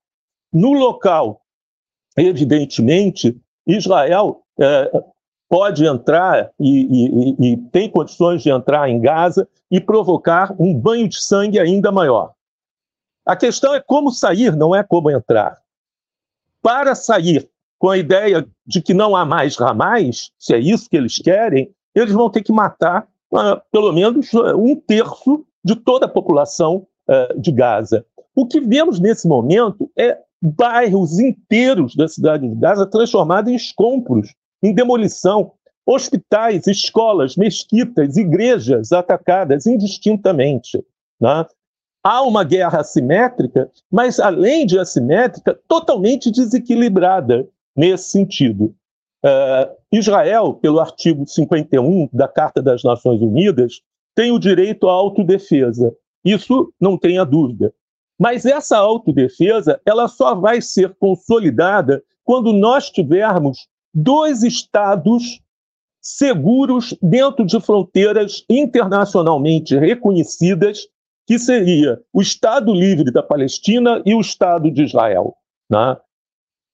No 0.53 0.73
local, 0.73 1.43
evidentemente, 2.17 3.37
Israel 3.67 4.43
é, 4.61 5.05
pode 5.53 5.85
entrar 5.85 6.51
e, 6.59 7.37
e, 7.39 7.53
e, 7.53 7.57
tem 7.71 7.87
condições 7.87 8.43
de 8.43 8.49
entrar 8.49 8.89
em 8.89 8.99
Gaza 8.99 9.47
e 9.71 9.79
provocar 9.79 10.55
um 10.59 10.73
banho 10.73 11.07
de 11.07 11.21
sangue 11.21 11.61
ainda 11.61 11.93
maior. 11.93 12.33
A 13.27 13.37
questão 13.37 13.75
é 13.75 13.79
como 13.79 14.11
sair, 14.11 14.57
não 14.57 14.75
é 14.75 14.83
como 14.83 15.11
entrar. 15.11 15.59
Para 16.63 16.95
sair 16.95 17.51
com 17.79 17.91
a 17.91 17.99
ideia 17.99 18.49
de 18.67 18.81
que 18.81 18.95
não 18.95 19.15
há 19.15 19.27
mais 19.27 19.55
ramais, 19.55 20.31
se 20.39 20.55
é 20.55 20.59
isso 20.59 20.89
que 20.89 20.97
eles 20.97 21.19
querem, 21.19 21.71
eles 21.95 22.15
vão 22.15 22.31
ter 22.31 22.43
que 22.43 22.51
matar 22.51 23.07
uh, 23.31 23.61
pelo 23.71 23.93
menos 23.93 24.33
uh, 24.33 24.57
um 24.57 24.75
terço 24.75 25.45
de 25.63 25.77
toda 25.77 26.07
a 26.07 26.09
população 26.09 26.87
uh, 27.07 27.39
de 27.39 27.53
Gaza. 27.53 28.07
O 28.35 28.47
que 28.47 28.59
vemos 28.59 28.99
nesse 28.99 29.29
momento 29.29 29.91
é 29.99 30.17
bairros 30.41 31.19
inteiros 31.19 31.95
da 31.95 32.09
cidade 32.09 32.49
de 32.49 32.55
Gaza 32.55 32.87
transformados 32.87 33.53
em 33.53 33.55
escombros 33.55 34.35
em 34.63 34.75
demolição, 34.75 35.53
hospitais, 35.85 36.67
escolas, 36.67 37.37
mesquitas, 37.37 38.17
igrejas 38.17 38.93
atacadas 38.93 39.67
indistintamente. 39.67 40.83
Né? 41.21 41.47
Há 42.05 42.23
uma 42.23 42.45
guerra 42.45 42.81
assimétrica, 42.81 43.71
mas 43.91 44.19
além 44.19 44.67
de 44.67 44.79
assimétrica, 44.79 45.59
totalmente 45.69 46.31
desequilibrada 46.31 47.49
nesse 47.77 48.11
sentido. 48.11 48.75
Uh, 49.25 49.71
Israel, 49.93 50.55
pelo 50.55 50.81
artigo 50.81 51.27
51 51.27 52.09
da 52.13 52.27
Carta 52.27 52.61
das 52.61 52.83
Nações 52.83 53.21
Unidas, 53.21 53.81
tem 54.17 54.33
o 54.33 54.39
direito 54.39 54.89
à 54.89 54.93
autodefesa. 54.93 55.95
Isso 56.25 56.73
não 56.81 56.99
tenha 56.99 57.25
dúvida. 57.25 57.73
Mas 58.19 58.45
essa 58.45 58.77
autodefesa 58.77 59.81
ela 59.87 60.09
só 60.09 60.35
vai 60.35 60.61
ser 60.61 60.95
consolidada 60.99 62.03
quando 62.25 62.53
nós 62.53 62.91
tivermos 62.91 63.69
dois 63.95 64.43
estados 64.43 65.41
seguros 66.01 66.97
dentro 67.01 67.45
de 67.45 67.61
fronteiras 67.61 68.45
internacionalmente 68.51 69.77
reconhecidas, 69.77 70.89
que 71.27 71.39
seria 71.39 72.01
o 72.13 72.21
Estado 72.21 72.75
Livre 72.75 73.13
da 73.13 73.23
Palestina 73.23 74.03
e 74.05 74.15
o 74.15 74.21
Estado 74.21 74.71
de 74.71 74.83
Israel. 74.83 75.35
Né? 75.71 75.97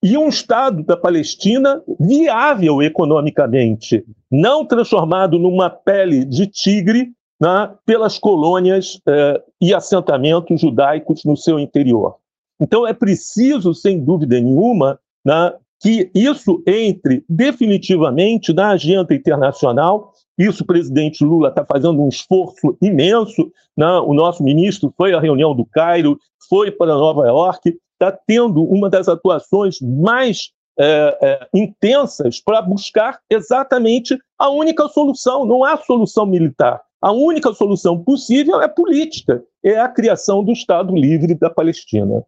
E 0.02 0.16
um 0.16 0.28
Estado 0.28 0.82
da 0.82 0.96
Palestina 0.96 1.82
viável 2.00 2.80
economicamente, 2.82 4.04
não 4.30 4.64
transformado 4.64 5.38
numa 5.38 5.68
pele 5.68 6.24
de 6.24 6.46
tigre 6.46 7.12
né, 7.40 7.72
pelas 7.84 8.18
colônias 8.18 9.00
eh, 9.06 9.42
e 9.60 9.74
assentamentos 9.74 10.60
judaicos 10.60 11.24
no 11.24 11.36
seu 11.36 11.58
interior. 11.58 12.16
Então 12.60 12.86
é 12.86 12.92
preciso, 12.92 13.74
sem 13.74 14.02
dúvida 14.02 14.40
nenhuma, 14.40 14.98
né, 15.24 15.52
que 15.80 16.10
isso 16.14 16.62
entre 16.66 17.24
definitivamente 17.28 18.52
na 18.52 18.70
agenda 18.70 19.14
internacional. 19.14 20.12
Isso 20.36 20.62
o 20.62 20.66
presidente 20.66 21.24
Lula 21.24 21.48
está 21.48 21.64
fazendo 21.64 22.02
um 22.02 22.08
esforço 22.08 22.76
imenso. 22.82 23.50
Né? 23.76 23.86
O 24.00 24.12
nosso 24.12 24.42
ministro 24.42 24.92
foi 24.96 25.14
à 25.14 25.20
reunião 25.20 25.54
do 25.54 25.64
Cairo, 25.64 26.18
foi 26.48 26.70
para 26.70 26.94
Nova 26.94 27.26
York, 27.26 27.76
está 27.92 28.12
tendo 28.12 28.62
uma 28.64 28.88
das 28.88 29.08
atuações 29.08 29.80
mais 29.80 30.50
é, 30.78 31.18
é, 31.20 31.48
intensas 31.52 32.40
para 32.40 32.62
buscar 32.62 33.20
exatamente 33.28 34.16
a 34.38 34.48
única 34.48 34.88
solução. 34.88 35.44
Não 35.44 35.64
há 35.64 35.76
solução 35.76 36.24
militar. 36.24 36.80
A 37.00 37.12
única 37.12 37.52
solução 37.52 38.02
possível 38.02 38.60
é 38.60 38.66
política, 38.66 39.42
é 39.62 39.78
a 39.78 39.88
criação 39.88 40.42
do 40.42 40.52
Estado 40.52 40.94
livre 40.94 41.34
da 41.34 41.48
Palestina. 41.48 42.24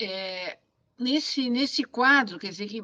É, 0.00 0.56
nesse, 1.00 1.48
nesse 1.50 1.82
quadro, 1.84 2.38
quer 2.38 2.50
dizer 2.50 2.68
que 2.68 2.82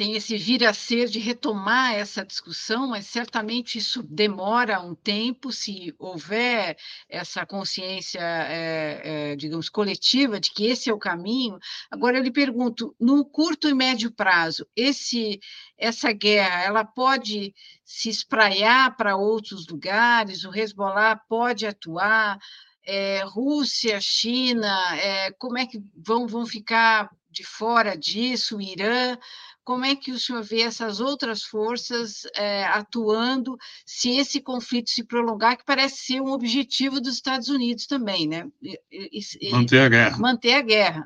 tem 0.00 0.16
esse 0.16 0.34
vir 0.38 0.64
a 0.64 0.72
ser 0.72 1.08
de 1.08 1.18
retomar 1.18 1.92
essa 1.92 2.24
discussão, 2.24 2.88
mas 2.88 3.04
certamente 3.04 3.76
isso 3.76 4.02
demora 4.02 4.80
um 4.80 4.94
tempo, 4.94 5.52
se 5.52 5.94
houver 5.98 6.78
essa 7.06 7.44
consciência, 7.44 8.18
é, 8.18 9.32
é, 9.32 9.36
digamos, 9.36 9.68
coletiva 9.68 10.40
de 10.40 10.54
que 10.54 10.64
esse 10.64 10.88
é 10.88 10.92
o 10.94 10.98
caminho. 10.98 11.58
Agora, 11.90 12.16
eu 12.16 12.22
lhe 12.22 12.30
pergunto, 12.30 12.96
no 12.98 13.26
curto 13.26 13.68
e 13.68 13.74
médio 13.74 14.10
prazo, 14.10 14.66
esse, 14.74 15.38
essa 15.76 16.10
guerra, 16.12 16.62
ela 16.62 16.82
pode 16.82 17.54
se 17.84 18.08
espraiar 18.08 18.96
para 18.96 19.16
outros 19.16 19.66
lugares? 19.66 20.44
O 20.44 20.54
Hezbollah 20.54 21.20
pode 21.28 21.66
atuar? 21.66 22.38
É, 22.86 23.22
Rússia, 23.24 23.98
China, 24.00 24.96
é, 24.96 25.30
como 25.32 25.58
é 25.58 25.66
que 25.66 25.82
vão, 25.94 26.26
vão 26.26 26.46
ficar 26.46 27.10
de 27.30 27.44
fora 27.44 27.96
disso, 27.96 28.60
Irã? 28.60 29.16
Como 29.62 29.84
é 29.84 29.94
que 29.94 30.10
o 30.10 30.18
senhor 30.18 30.42
vê 30.42 30.62
essas 30.62 31.00
outras 31.00 31.42
forças 31.42 32.22
é, 32.36 32.64
atuando 32.64 33.56
se 33.86 34.10
esse 34.18 34.40
conflito 34.40 34.90
se 34.90 35.04
prolongar, 35.04 35.56
que 35.56 35.64
parece 35.64 35.98
ser 35.98 36.20
um 36.20 36.32
objetivo 36.32 37.00
dos 37.00 37.14
Estados 37.14 37.48
Unidos 37.48 37.86
também, 37.86 38.26
né? 38.26 38.48
E, 38.60 39.20
e, 39.40 39.50
manter 39.52 39.80
a 39.80 39.88
guerra. 39.88 40.18
Manter 40.18 40.54
a 40.54 40.62
guerra. 40.62 41.04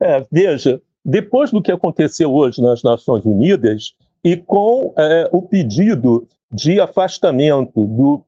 É, 0.00 0.26
veja, 0.32 0.82
depois 1.04 1.50
do 1.50 1.62
que 1.62 1.70
aconteceu 1.70 2.32
hoje 2.32 2.60
nas 2.60 2.82
Nações 2.82 3.24
Unidas 3.24 3.94
e 4.24 4.36
com 4.36 4.92
é, 4.96 5.28
o 5.32 5.42
pedido 5.42 6.28
de 6.50 6.80
afastamento 6.80 7.86
do 7.86 8.24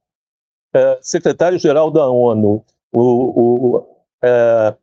é, 0.74 0.98
secretário-geral 1.00 1.90
da 1.90 2.08
ONU, 2.08 2.64
o, 2.92 3.00
o 3.00 3.86
é, 4.22 4.74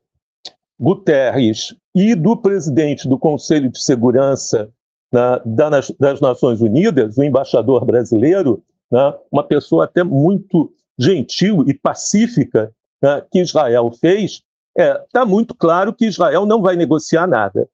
Guterres, 0.80 1.76
e 1.94 2.16
do 2.16 2.38
presidente 2.38 3.08
do 3.08 3.20
Conselho 3.20 3.70
de 3.70 3.84
Segurança 3.84 4.70
na, 5.12 5.42
das, 5.46 5.92
das, 6.00 6.22
Nações 6.22 6.62
Unidas, 6.62 7.18
o 7.18 7.24
embaixador 7.24 7.84
brasileiro, 7.86 8.64
né, 8.89 9.14
uma 9.30 9.44
pessoa 9.44 9.84
até 9.84 10.04
muito 10.04 10.72
gentil 10.98 11.66
e 11.68 11.74
pacífica 11.74 12.72
né, 13.02 13.22
que 13.30 13.39
Israel 13.39 13.92
fez, 14.00 14.42
está 14.78 14.84
é, 14.84 15.06
tá 15.12 15.26
muito 15.26 15.54
claro 15.54 15.94
que 15.94 16.06
Israel 16.06 16.46
não 16.46 16.62
vai 16.62 16.78
negociar 16.78 17.28
nada. 17.28 17.68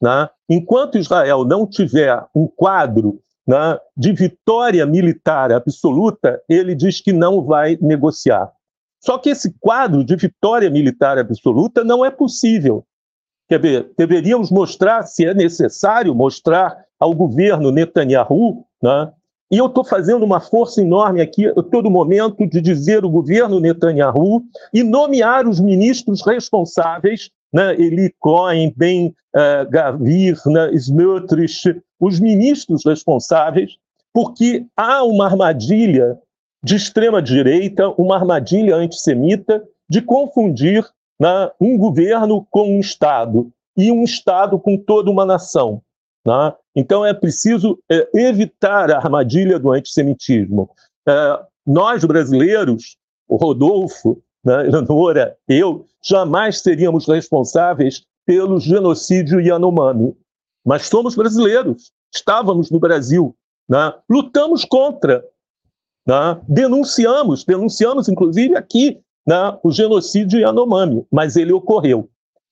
Né? 0.00 0.28
Enquanto 0.48 0.98
Israel 0.98 1.44
não 1.44 1.66
tiver 1.66 2.22
um 2.34 2.46
quadro 2.46 3.20
né, 3.46 3.78
de 3.96 4.12
vitória 4.12 4.84
militar 4.86 5.52
absoluta, 5.52 6.42
ele 6.48 6.74
diz 6.74 7.00
que 7.00 7.12
não 7.12 7.44
vai 7.44 7.76
negociar. 7.80 8.50
Só 9.00 9.18
que 9.18 9.30
esse 9.30 9.54
quadro 9.58 10.04
de 10.04 10.14
vitória 10.14 10.70
militar 10.70 11.18
absoluta 11.18 11.82
não 11.82 12.04
é 12.04 12.10
possível. 12.10 12.84
Quer 13.48 13.60
ver, 13.60 13.90
deveríamos 13.98 14.50
mostrar, 14.50 15.02
se 15.02 15.26
é 15.26 15.34
necessário, 15.34 16.14
mostrar 16.14 16.84
ao 16.98 17.12
governo 17.12 17.72
Netanyahu, 17.72 18.64
né? 18.80 19.12
e 19.50 19.58
eu 19.58 19.66
estou 19.66 19.84
fazendo 19.84 20.24
uma 20.24 20.40
força 20.40 20.80
enorme 20.80 21.20
aqui, 21.20 21.46
a 21.46 21.62
todo 21.62 21.90
momento, 21.90 22.46
de 22.46 22.60
dizer 22.60 23.04
o 23.04 23.10
governo 23.10 23.60
Netanyahu 23.60 24.42
e 24.72 24.82
nomear 24.82 25.46
os 25.46 25.60
ministros 25.60 26.24
responsáveis, 26.24 27.28
né? 27.52 27.74
Eli 27.74 28.14
Cohen, 28.18 28.72
Ben 28.76 29.14
uh, 29.34 29.68
Gavir, 29.70 30.38
né? 30.46 30.72
Smotrich, 30.74 31.80
os 32.00 32.18
ministros 32.18 32.84
responsáveis, 32.84 33.76
porque 34.12 34.66
há 34.76 35.02
uma 35.04 35.26
armadilha 35.26 36.18
de 36.62 36.76
extrema-direita, 36.76 37.88
uma 37.90 38.16
armadilha 38.16 38.76
antissemita 38.76 39.62
de 39.88 40.00
confundir 40.00 40.84
né, 41.20 41.50
um 41.60 41.76
governo 41.76 42.46
com 42.50 42.76
um 42.76 42.80
Estado 42.80 43.50
e 43.76 43.90
um 43.90 44.04
Estado 44.04 44.58
com 44.58 44.76
toda 44.76 45.10
uma 45.10 45.24
nação. 45.24 45.82
Né? 46.26 46.54
Então 46.76 47.04
é 47.04 47.12
preciso 47.12 47.78
é, 47.90 48.08
evitar 48.14 48.90
a 48.90 48.96
armadilha 48.96 49.58
do 49.58 49.72
antissemitismo. 49.72 50.70
É, 51.06 51.40
nós, 51.66 52.04
brasileiros, 52.04 52.96
o 53.28 53.36
Rodolfo, 53.36 54.22
né, 54.44 54.68
eu, 55.48 55.86
jamais 56.02 56.60
seríamos 56.60 57.06
responsáveis 57.06 58.04
pelo 58.26 58.58
genocídio 58.58 59.40
Yanomami. 59.40 60.16
Mas 60.64 60.86
somos 60.86 61.14
brasileiros, 61.14 61.92
estávamos 62.14 62.70
no 62.70 62.78
Brasil, 62.78 63.34
né? 63.68 63.92
lutamos 64.08 64.64
contra, 64.64 65.24
né? 66.06 66.40
denunciamos, 66.48 67.44
denunciamos 67.44 68.08
inclusive 68.08 68.56
aqui 68.56 69.00
né, 69.26 69.58
o 69.62 69.70
genocídio 69.70 70.38
Yanomami, 70.38 71.04
mas 71.10 71.36
ele 71.36 71.52
ocorreu. 71.52 72.08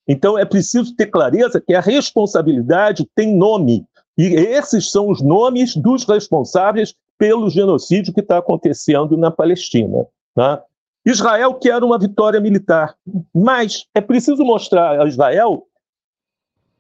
Então 0.09 0.37
é 0.37 0.45
preciso 0.45 0.95
ter 0.97 1.07
clareza 1.07 1.61
que 1.61 1.75
a 1.75 1.81
responsabilidade 1.81 3.09
tem 3.15 3.37
nome, 3.37 3.87
e 4.19 4.25
esses 4.35 4.91
são 4.91 5.09
os 5.09 5.23
nomes 5.23 5.77
dos 5.77 6.05
responsáveis 6.05 6.95
pelo 7.17 7.49
genocídio 7.49 8.13
que 8.13 8.21
está 8.21 8.39
acontecendo 8.39 9.17
na 9.17 9.31
Palestina. 9.31 10.07
Né? 10.37 10.59
Israel 11.05 11.55
quer 11.55 11.83
uma 11.83 11.99
vitória 11.99 12.41
militar, 12.41 12.95
mas 13.35 13.87
é 13.95 14.01
preciso 14.01 14.45
mostrar 14.45 15.01
a 15.01 15.07
Israel 15.07 15.67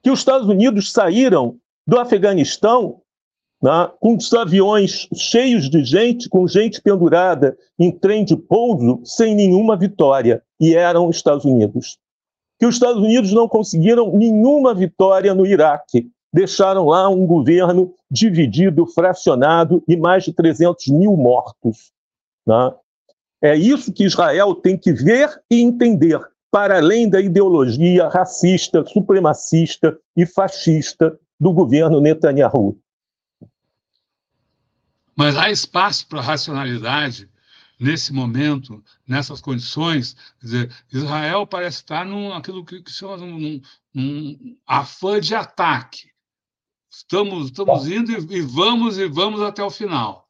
que 0.03 0.11
os 0.11 0.18
Estados 0.18 0.49
Unidos 0.49 0.93
saíram 0.93 1.57
do 1.87 1.99
Afeganistão 1.99 3.01
né, 3.62 3.91
com 4.01 4.16
os 4.16 4.33
aviões 4.33 5.09
cheios 5.14 5.68
de 5.68 5.85
gente, 5.85 6.29
com 6.29 6.47
gente 6.47 6.81
pendurada 6.81 7.57
em 7.79 7.91
trem 7.91 8.25
de 8.25 8.37
pouso, 8.37 9.01
sem 9.05 9.35
nenhuma 9.35 9.77
vitória, 9.77 10.43
e 10.59 10.75
eram 10.75 11.09
os 11.09 11.16
Estados 11.16 11.45
Unidos. 11.45 11.99
Que 12.59 12.66
os 12.66 12.75
Estados 12.75 13.03
Unidos 13.03 13.33
não 13.33 13.49
conseguiram 13.49 14.12
nenhuma 14.16 14.75
vitória 14.75 15.35
no 15.35 15.47
Iraque, 15.47 16.11
deixaram 16.33 16.87
lá 16.87 17.09
um 17.09 17.27
governo 17.27 17.93
dividido, 18.11 18.87
fracionado 18.87 19.83
e 19.89 19.97
mais 19.97 20.25
de 20.25 20.33
300 20.33 20.87
mil 20.89 21.16
mortos. 21.16 21.93
Né? 22.47 22.73
É 23.43 23.57
isso 23.57 23.93
que 23.93 24.05
Israel 24.05 24.55
tem 24.55 24.76
que 24.76 24.93
ver 24.93 25.43
e 25.51 25.61
entender, 25.61 26.20
para 26.51 26.76
além 26.78 27.09
da 27.09 27.20
ideologia 27.20 28.09
racista, 28.09 28.84
supremacista 28.86 29.99
e 30.16 30.26
fascista 30.26 31.18
do 31.38 31.53
governo 31.53 32.01
Netanyahu. 32.01 32.78
Mas 35.16 35.36
há 35.36 35.51
espaço 35.51 36.07
para 36.07 36.20
racionalidade 36.20 37.30
nesse 37.78 38.12
momento, 38.12 38.84
nessas 39.07 39.41
condições. 39.41 40.16
Dizer, 40.41 40.70
Israel 40.93 41.47
parece 41.47 41.78
estar 41.78 42.05
num 42.05 42.32
aquilo 42.32 42.64
que, 42.64 42.82
que 42.82 42.91
chama 42.91 43.24
um, 43.24 43.61
um 43.95 44.57
afã 44.66 45.18
de 45.18 45.34
ataque. 45.34 46.11
Estamos, 46.91 47.47
estamos 47.47 47.88
indo 47.88 48.12
e, 48.12 48.38
e 48.38 48.41
vamos 48.43 48.99
e 48.99 49.09
vamos 49.09 49.41
até 49.41 49.62
o 49.62 49.70
final. 49.70 50.30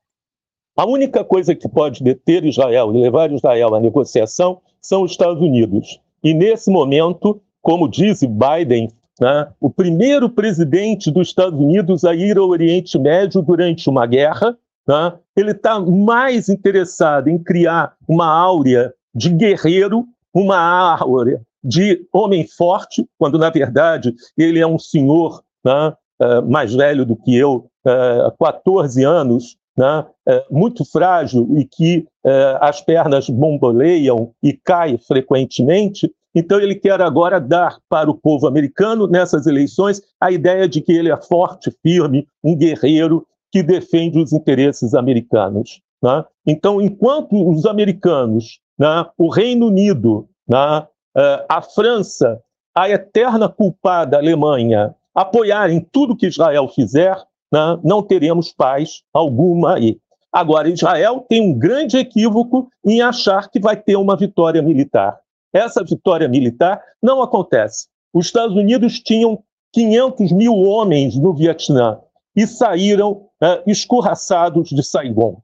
A 0.76 0.86
única 0.86 1.24
coisa 1.24 1.54
que 1.54 1.68
pode 1.68 2.02
deter 2.02 2.44
Israel 2.44 2.94
e 2.94 3.00
levar 3.00 3.32
Israel 3.32 3.74
à 3.74 3.80
negociação 3.80 4.60
são 4.80 5.02
os 5.02 5.12
Estados 5.12 5.42
Unidos. 5.42 6.00
E 6.22 6.32
nesse 6.32 6.70
momento, 6.70 7.40
como 7.60 7.88
diz 7.88 8.22
Biden, 8.22 8.90
né, 9.20 9.48
o 9.60 9.68
primeiro 9.68 10.30
presidente 10.30 11.10
dos 11.10 11.28
Estados 11.28 11.58
Unidos 11.58 12.04
a 12.04 12.14
ir 12.14 12.38
ao 12.38 12.48
Oriente 12.48 12.98
Médio 12.98 13.42
durante 13.42 13.90
uma 13.90 14.06
guerra, 14.06 14.56
né, 14.88 15.12
ele 15.36 15.50
está 15.50 15.78
mais 15.78 16.48
interessado 16.48 17.28
em 17.28 17.38
criar 17.38 17.94
uma 18.08 18.26
áurea 18.26 18.94
de 19.14 19.28
guerreiro, 19.28 20.06
uma 20.32 20.58
áurea 20.96 21.40
de 21.62 22.06
homem 22.12 22.46
forte, 22.46 23.06
quando 23.18 23.38
na 23.38 23.50
verdade 23.50 24.14
ele 24.38 24.58
é 24.58 24.66
um 24.66 24.78
senhor 24.78 25.42
né, 25.64 25.92
uh, 26.22 26.50
mais 26.50 26.74
velho 26.74 27.04
do 27.04 27.14
que 27.14 27.36
eu, 27.36 27.66
uh, 27.86 28.32
14 28.38 29.04
anos, 29.04 29.56
né, 29.80 30.04
uh, 30.28 30.54
muito 30.54 30.84
frágil 30.84 31.48
e 31.56 31.64
que 31.64 32.06
uh, 32.22 32.58
as 32.60 32.82
pernas 32.82 33.30
bomboleiam 33.30 34.30
e 34.42 34.52
cai 34.52 34.98
frequentemente. 34.98 36.12
Então, 36.34 36.60
ele 36.60 36.74
quer 36.74 37.00
agora 37.00 37.40
dar 37.40 37.78
para 37.88 38.10
o 38.10 38.14
povo 38.14 38.46
americano, 38.46 39.06
nessas 39.06 39.46
eleições, 39.46 40.02
a 40.20 40.30
ideia 40.30 40.68
de 40.68 40.82
que 40.82 40.92
ele 40.92 41.10
é 41.10 41.16
forte, 41.16 41.74
firme, 41.82 42.26
um 42.44 42.54
guerreiro 42.54 43.26
que 43.50 43.62
defende 43.62 44.18
os 44.18 44.34
interesses 44.34 44.94
americanos. 44.94 45.80
Né? 46.02 46.24
Então, 46.46 46.78
enquanto 46.78 47.50
os 47.50 47.64
americanos, 47.64 48.60
né, 48.78 49.06
o 49.16 49.30
Reino 49.30 49.68
Unido, 49.68 50.28
né, 50.46 50.86
uh, 51.16 51.44
a 51.48 51.62
França, 51.62 52.38
a 52.76 52.88
eterna 52.90 53.48
culpada 53.48 54.18
Alemanha, 54.18 54.94
apoiarem 55.14 55.80
tudo 55.90 56.14
que 56.14 56.26
Israel 56.26 56.68
fizer, 56.68 57.16
né, 57.52 57.78
não 57.82 58.02
teremos 58.02 58.52
paz 58.52 59.02
alguma 59.12 59.74
aí. 59.74 59.98
Agora, 60.32 60.68
Israel 60.68 61.24
tem 61.28 61.40
um 61.42 61.58
grande 61.58 61.96
equívoco 61.96 62.70
em 62.84 63.00
achar 63.02 63.50
que 63.50 63.58
vai 63.58 63.76
ter 63.76 63.96
uma 63.96 64.16
vitória 64.16 64.62
militar. 64.62 65.18
Essa 65.52 65.82
vitória 65.82 66.28
militar 66.28 66.80
não 67.02 67.20
acontece. 67.20 67.88
Os 68.14 68.26
Estados 68.26 68.56
Unidos 68.56 69.00
tinham 69.00 69.42
500 69.72 70.32
mil 70.32 70.54
homens 70.54 71.16
no 71.16 71.34
Vietnã 71.34 71.98
e 72.34 72.46
saíram 72.46 73.28
né, 73.40 73.62
escorraçados 73.66 74.68
de 74.68 74.82
Saigon. 74.82 75.40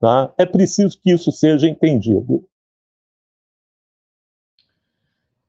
Tá? 0.00 0.32
É 0.36 0.44
preciso 0.44 0.98
que 1.00 1.12
isso 1.12 1.30
seja 1.30 1.68
entendido. 1.68 2.44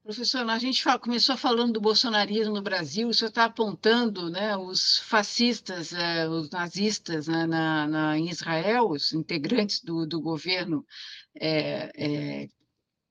Professor, 0.09 0.49
a 0.49 0.57
gente 0.57 0.83
começou 1.01 1.37
falando 1.37 1.73
do 1.73 1.79
bolsonarismo 1.79 2.55
no 2.55 2.63
Brasil, 2.63 3.07
o 3.07 3.13
senhor 3.13 3.29
está 3.29 3.45
apontando 3.45 4.27
né, 4.27 4.57
os 4.57 4.97
fascistas, 4.97 5.93
eh, 5.93 6.27
os 6.27 6.49
nazistas 6.49 7.27
né, 7.27 7.45
na, 7.45 7.87
na, 7.87 8.17
em 8.17 8.27
Israel, 8.27 8.89
os 8.89 9.13
integrantes 9.13 9.83
do, 9.83 10.07
do 10.07 10.19
governo 10.19 10.83
é, 11.39 11.91
é, 11.95 12.47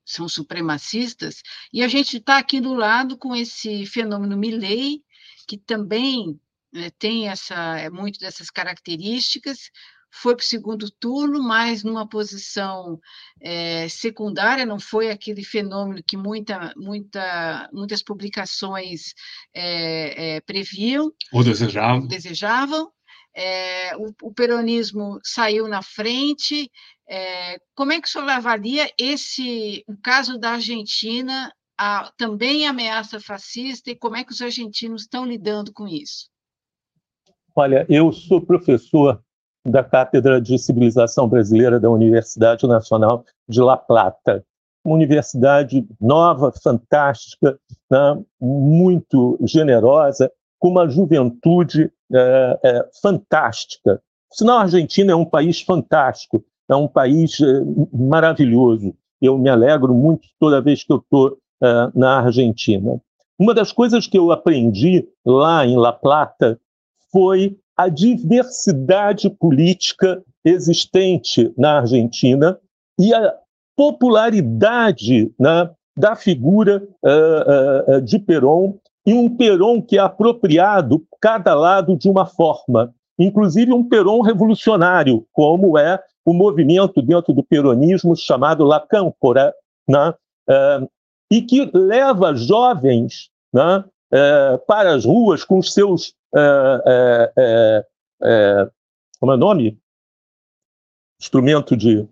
são 0.05 0.29
supremacistas, 0.29 1.41
e 1.73 1.85
a 1.85 1.87
gente 1.87 2.17
está 2.17 2.37
aqui 2.37 2.61
do 2.61 2.75
lado 2.75 3.17
com 3.17 3.33
esse 3.37 3.87
fenômeno 3.87 4.37
Milley, 4.37 5.05
que 5.47 5.57
também 5.57 6.37
né, 6.73 6.91
tem 6.99 7.29
essa, 7.29 7.89
muito 7.93 8.19
dessas 8.19 8.51
características, 8.51 9.71
foi 10.11 10.35
para 10.35 10.43
o 10.43 10.47
segundo 10.47 10.91
turno, 10.91 11.43
mas 11.43 11.85
numa 11.85 12.09
posição 12.09 12.99
é, 13.41 13.89
secundária, 13.89 14.67
não 14.67 14.79
foi 14.79 15.11
aquele 15.11 15.45
fenômeno 15.45 16.03
que 16.07 16.17
muita, 16.17 16.73
muita, 16.77 17.69
muitas 17.73 18.03
publicações 18.03 19.15
é, 19.55 20.37
é, 20.37 20.41
previam. 20.41 21.13
Ou 21.33 21.45
desejavam. 21.45 22.07
desejavam. 22.07 22.91
O, 23.99 24.29
o, 24.29 24.35
peronismo 24.35 25.21
saiu 25.23 25.69
na 25.69 25.81
frente. 25.81 26.69
como 27.77 27.93
é 27.93 28.01
que 28.01 28.09
o 28.09 28.11
senhor 28.11 28.29
avalia 28.29 28.91
esse, 28.99 29.85
o 29.87 29.97
caso 29.97 30.39
da 30.39 30.53
Argentina, 30.53 31.53
a, 31.79 32.11
também 32.17 32.67
ameaça 32.67 33.21
fascista, 33.21 33.93
e 33.93 33.97
como 33.97 34.17
é 34.17 34.25
que 34.25 34.33
os 34.33 34.43
argentinos 34.43 35.03
estão 35.03 35.25
lidando 35.25 35.73
com 35.73 35.87
isso? 35.87 36.29
Olha, 37.55 37.87
eu 37.89 38.13
sou 38.13 38.45
professor 38.45 39.23
da 39.67 39.83
Cátedra 39.83 40.41
de 40.41 40.59
Civilização 40.59 41.29
Brasileira 41.29 41.79
da 41.79 41.91
Universidade 41.91 42.67
Nacional 42.67 43.25
de 43.49 43.61
La 43.61 43.77
Plata. 43.77 44.45
Uma 44.85 44.95
universidade 44.95 45.87
nova, 46.01 46.53
fantástica, 46.63 47.59
né, 47.91 48.23
muito 48.41 49.39
generosa, 49.43 50.31
com 50.59 50.69
uma 50.69 50.89
juventude 50.89 51.91
é, 52.13 52.59
é, 52.65 52.89
fantástica. 53.03 54.01
Sinal, 54.33 54.59
a 54.59 54.63
Argentina 54.63 55.13
é 55.13 55.17
um 55.17 55.25
país 55.25 55.61
fantástico, 55.61 56.43
é 56.69 56.75
um 56.75 56.89
país 56.89 57.41
é, 57.41 57.47
maravilhoso. 57.93 58.95
Eu 59.21 59.37
me 59.39 59.49
alegro 59.49 59.95
muito 59.95 60.29
toda 60.39 60.61
vez 60.61 60.85
que 60.85 60.93
eu 60.93 60.99
estou 60.99 61.39
é, 61.63 61.91
na 61.95 62.21
Argentina. 62.21 63.01
Uma 63.39 63.55
das 63.55 63.73
coisas 63.73 64.07
que 64.07 64.19
eu 64.19 64.33
aprendi 64.33 65.09
lá 65.25 65.65
em 65.65 65.77
La 65.77 65.93
Plata 65.93 66.59
foi 67.13 67.57
a 67.79 67.89
diversidade 67.89 69.31
política 69.31 70.21
existente 70.45 71.53
na 71.57 71.79
Argentina 71.79 72.59
e 72.99 73.15
a 73.15 73.33
popularidade 73.77 75.33
né, 75.39 75.71
da 75.97 76.17
figura 76.17 76.83
uh, 77.05 77.99
uh, 77.99 78.03
de 78.03 78.19
Perón 78.19 78.75
e 79.07 79.15
um 79.15 79.35
peron 79.35 79.81
que 79.81 79.97
é 79.97 80.01
apropriado 80.01 81.03
cada 81.21 81.55
lado 81.55 81.97
de 81.97 82.11
uma 82.11 82.27
forma, 82.27 82.93
inclusive 83.19 83.73
um 83.73 83.89
peron 83.89 84.21
revolucionário, 84.21 85.25
como 85.33 85.79
é 85.79 85.99
o 86.27 86.35
movimento 86.35 87.01
dentro 87.01 87.33
do 87.33 87.43
peronismo 87.43 88.15
chamado 88.15 88.65
La 88.65 88.81
Câmpora, 88.81 89.55
né? 89.89 90.13
É, 90.51 90.89
e 91.33 91.43
que 91.43 91.71
leva 91.73 92.35
jovens 92.35 93.31
né, 93.53 93.85
é, 94.13 94.59
para 94.67 94.95
as 94.95 95.05
ruas 95.05 95.45
com 95.45 95.59
os 95.59 95.73
seus. 95.73 96.15
É, 96.35 97.85
é 98.23 98.71
como 99.21 99.33
é 99.33 99.35
o 99.35 99.39
nome? 99.39 99.79
Instrumento 101.21 101.77
de 101.77 102.07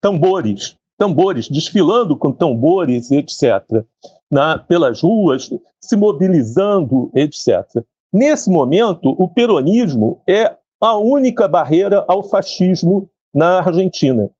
tambores, 0.00 0.76
tambores, 0.96 1.48
desfilando 1.48 2.16
com 2.16 2.32
tambores, 2.32 3.10
etc., 3.10 3.84
na, 4.30 4.58
pelas 4.58 5.02
ruas, 5.02 5.50
se 5.80 5.96
mobilizando, 5.96 7.10
etc. 7.14 7.64
Nesse 8.12 8.50
momento, 8.50 9.10
o 9.18 9.28
peronismo 9.28 10.22
é 10.28 10.56
a 10.80 10.96
única 10.96 11.48
barreira 11.48 12.04
ao 12.06 12.22
fascismo 12.22 13.10
na 13.34 13.58
Argentina, 13.58 14.30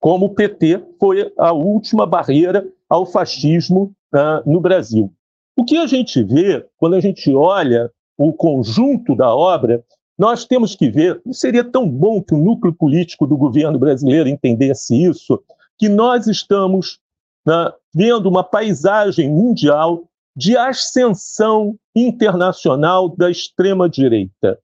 como 0.00 0.26
o 0.26 0.34
PT 0.34 0.82
foi 0.98 1.32
a 1.36 1.52
última 1.52 2.06
barreira 2.06 2.66
ao 2.88 3.04
fascismo 3.04 3.92
uh, 4.14 4.48
no 4.48 4.60
Brasil. 4.60 5.12
O 5.56 5.64
que 5.64 5.78
a 5.78 5.86
gente 5.86 6.22
vê 6.22 6.66
quando 6.76 6.94
a 6.94 7.00
gente 7.00 7.34
olha 7.34 7.90
o 8.18 8.32
conjunto 8.32 9.16
da 9.16 9.34
obra, 9.34 9.82
nós 10.18 10.44
temos 10.44 10.74
que 10.74 10.90
ver, 10.90 11.20
seria 11.32 11.64
tão 11.64 11.88
bom 11.88 12.22
que 12.22 12.34
o 12.34 12.38
núcleo 12.38 12.74
político 12.74 13.26
do 13.26 13.36
governo 13.36 13.78
brasileiro 13.78 14.28
entendesse 14.28 15.02
isso, 15.02 15.42
que 15.78 15.88
nós 15.88 16.26
estamos 16.26 16.98
né, 17.46 17.72
vendo 17.94 18.28
uma 18.28 18.44
paisagem 18.44 19.30
mundial 19.30 20.04
de 20.34 20.56
ascensão 20.56 21.76
internacional 21.94 23.08
da 23.08 23.30
extrema-direita, 23.30 24.58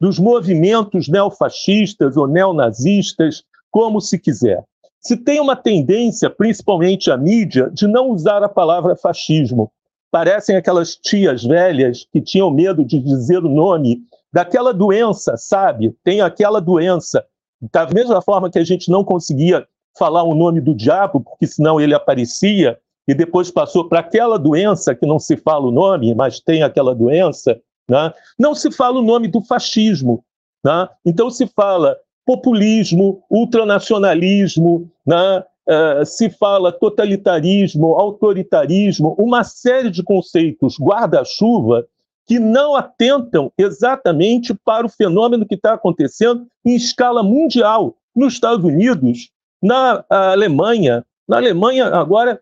dos 0.00 0.18
movimentos 0.18 1.08
neofascistas 1.08 2.16
ou 2.16 2.26
neonazistas, 2.26 3.44
como 3.70 4.00
se 4.00 4.18
quiser. 4.18 4.64
Se 5.00 5.16
tem 5.16 5.40
uma 5.40 5.56
tendência, 5.56 6.30
principalmente 6.30 7.10
a 7.10 7.16
mídia, 7.16 7.70
de 7.70 7.86
não 7.86 8.10
usar 8.10 8.42
a 8.42 8.48
palavra 8.48 8.96
fascismo. 8.96 9.70
Parecem 10.12 10.56
aquelas 10.56 10.94
tias 10.94 11.42
velhas 11.42 12.06
que 12.12 12.20
tinham 12.20 12.50
medo 12.50 12.84
de 12.84 12.98
dizer 13.00 13.38
o 13.38 13.48
nome 13.48 14.02
daquela 14.30 14.72
doença, 14.72 15.38
sabe? 15.38 15.96
Tem 16.04 16.20
aquela 16.20 16.60
doença. 16.60 17.24
Da 17.72 17.86
mesma 17.86 18.20
forma 18.20 18.50
que 18.50 18.58
a 18.58 18.64
gente 18.64 18.90
não 18.90 19.02
conseguia 19.02 19.66
falar 19.98 20.22
o 20.22 20.34
nome 20.34 20.60
do 20.60 20.74
diabo, 20.74 21.20
porque 21.20 21.46
senão 21.46 21.80
ele 21.80 21.94
aparecia, 21.94 22.78
e 23.08 23.14
depois 23.14 23.50
passou 23.50 23.88
para 23.88 24.00
aquela 24.00 24.38
doença 24.38 24.94
que 24.94 25.06
não 25.06 25.18
se 25.18 25.36
fala 25.36 25.66
o 25.66 25.72
nome, 25.72 26.14
mas 26.14 26.40
tem 26.40 26.62
aquela 26.62 26.94
doença, 26.94 27.58
né? 27.88 28.12
não 28.38 28.54
se 28.54 28.70
fala 28.70 28.98
o 28.98 29.02
nome 29.02 29.28
do 29.28 29.42
fascismo. 29.42 30.22
Né? 30.62 30.88
Então 31.06 31.30
se 31.30 31.46
fala 31.46 31.96
populismo, 32.24 33.24
ultranacionalismo, 33.30 34.90
né? 35.06 35.44
Uh, 35.68 36.04
se 36.04 36.28
fala 36.28 36.72
totalitarismo, 36.72 37.94
autoritarismo, 37.94 39.14
uma 39.16 39.44
série 39.44 39.90
de 39.90 40.02
conceitos 40.02 40.76
guarda-chuva 40.80 41.86
que 42.26 42.38
não 42.38 42.74
atentam 42.74 43.52
exatamente 43.56 44.54
para 44.64 44.86
o 44.86 44.90
fenômeno 44.90 45.46
que 45.46 45.54
está 45.54 45.74
acontecendo 45.74 46.46
em 46.64 46.74
escala 46.74 47.22
mundial. 47.22 47.94
Nos 48.14 48.34
Estados 48.34 48.64
Unidos, 48.64 49.30
na 49.62 50.04
Alemanha, 50.08 51.04
na 51.28 51.36
Alemanha 51.36 51.86
agora 51.86 52.40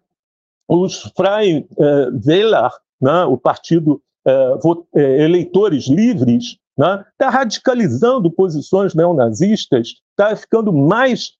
os 0.66 1.02
Freien 1.16 1.66
uh, 1.72 2.80
né, 3.00 3.24
o 3.24 3.36
partido 3.36 4.00
uh, 4.24 4.86
eleitores 4.94 5.88
livres, 5.88 6.56
está 6.70 6.96
né, 6.96 7.04
tá 7.18 7.28
radicalizando 7.28 8.30
posições 8.30 8.94
neonazistas, 8.94 9.94
está 10.10 10.34
ficando 10.36 10.72
mais 10.72 11.32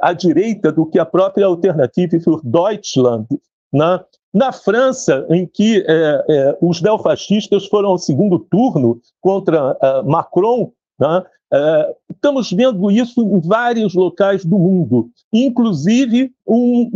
à 0.00 0.12
direita 0.12 0.72
do 0.72 0.86
que 0.86 0.98
a 0.98 1.04
própria 1.04 1.46
Alternative 1.46 2.20
für 2.20 2.40
Deutschland. 2.42 3.26
Né? 3.72 4.00
Na 4.32 4.52
França, 4.52 5.26
em 5.30 5.46
que 5.46 5.84
os 6.60 6.80
neofascistas 6.82 7.66
foram 7.66 7.90
ao 7.90 7.98
segundo 7.98 8.38
turno 8.38 9.00
contra 9.20 9.76
Macron, 10.04 10.72
né? 10.98 11.24
Estamos 12.10 12.50
vendo 12.50 12.90
isso 12.90 13.22
em 13.22 13.40
vários 13.40 13.94
locais 13.94 14.44
do 14.44 14.58
mundo, 14.58 15.08
inclusive 15.32 16.32
um 16.44 16.90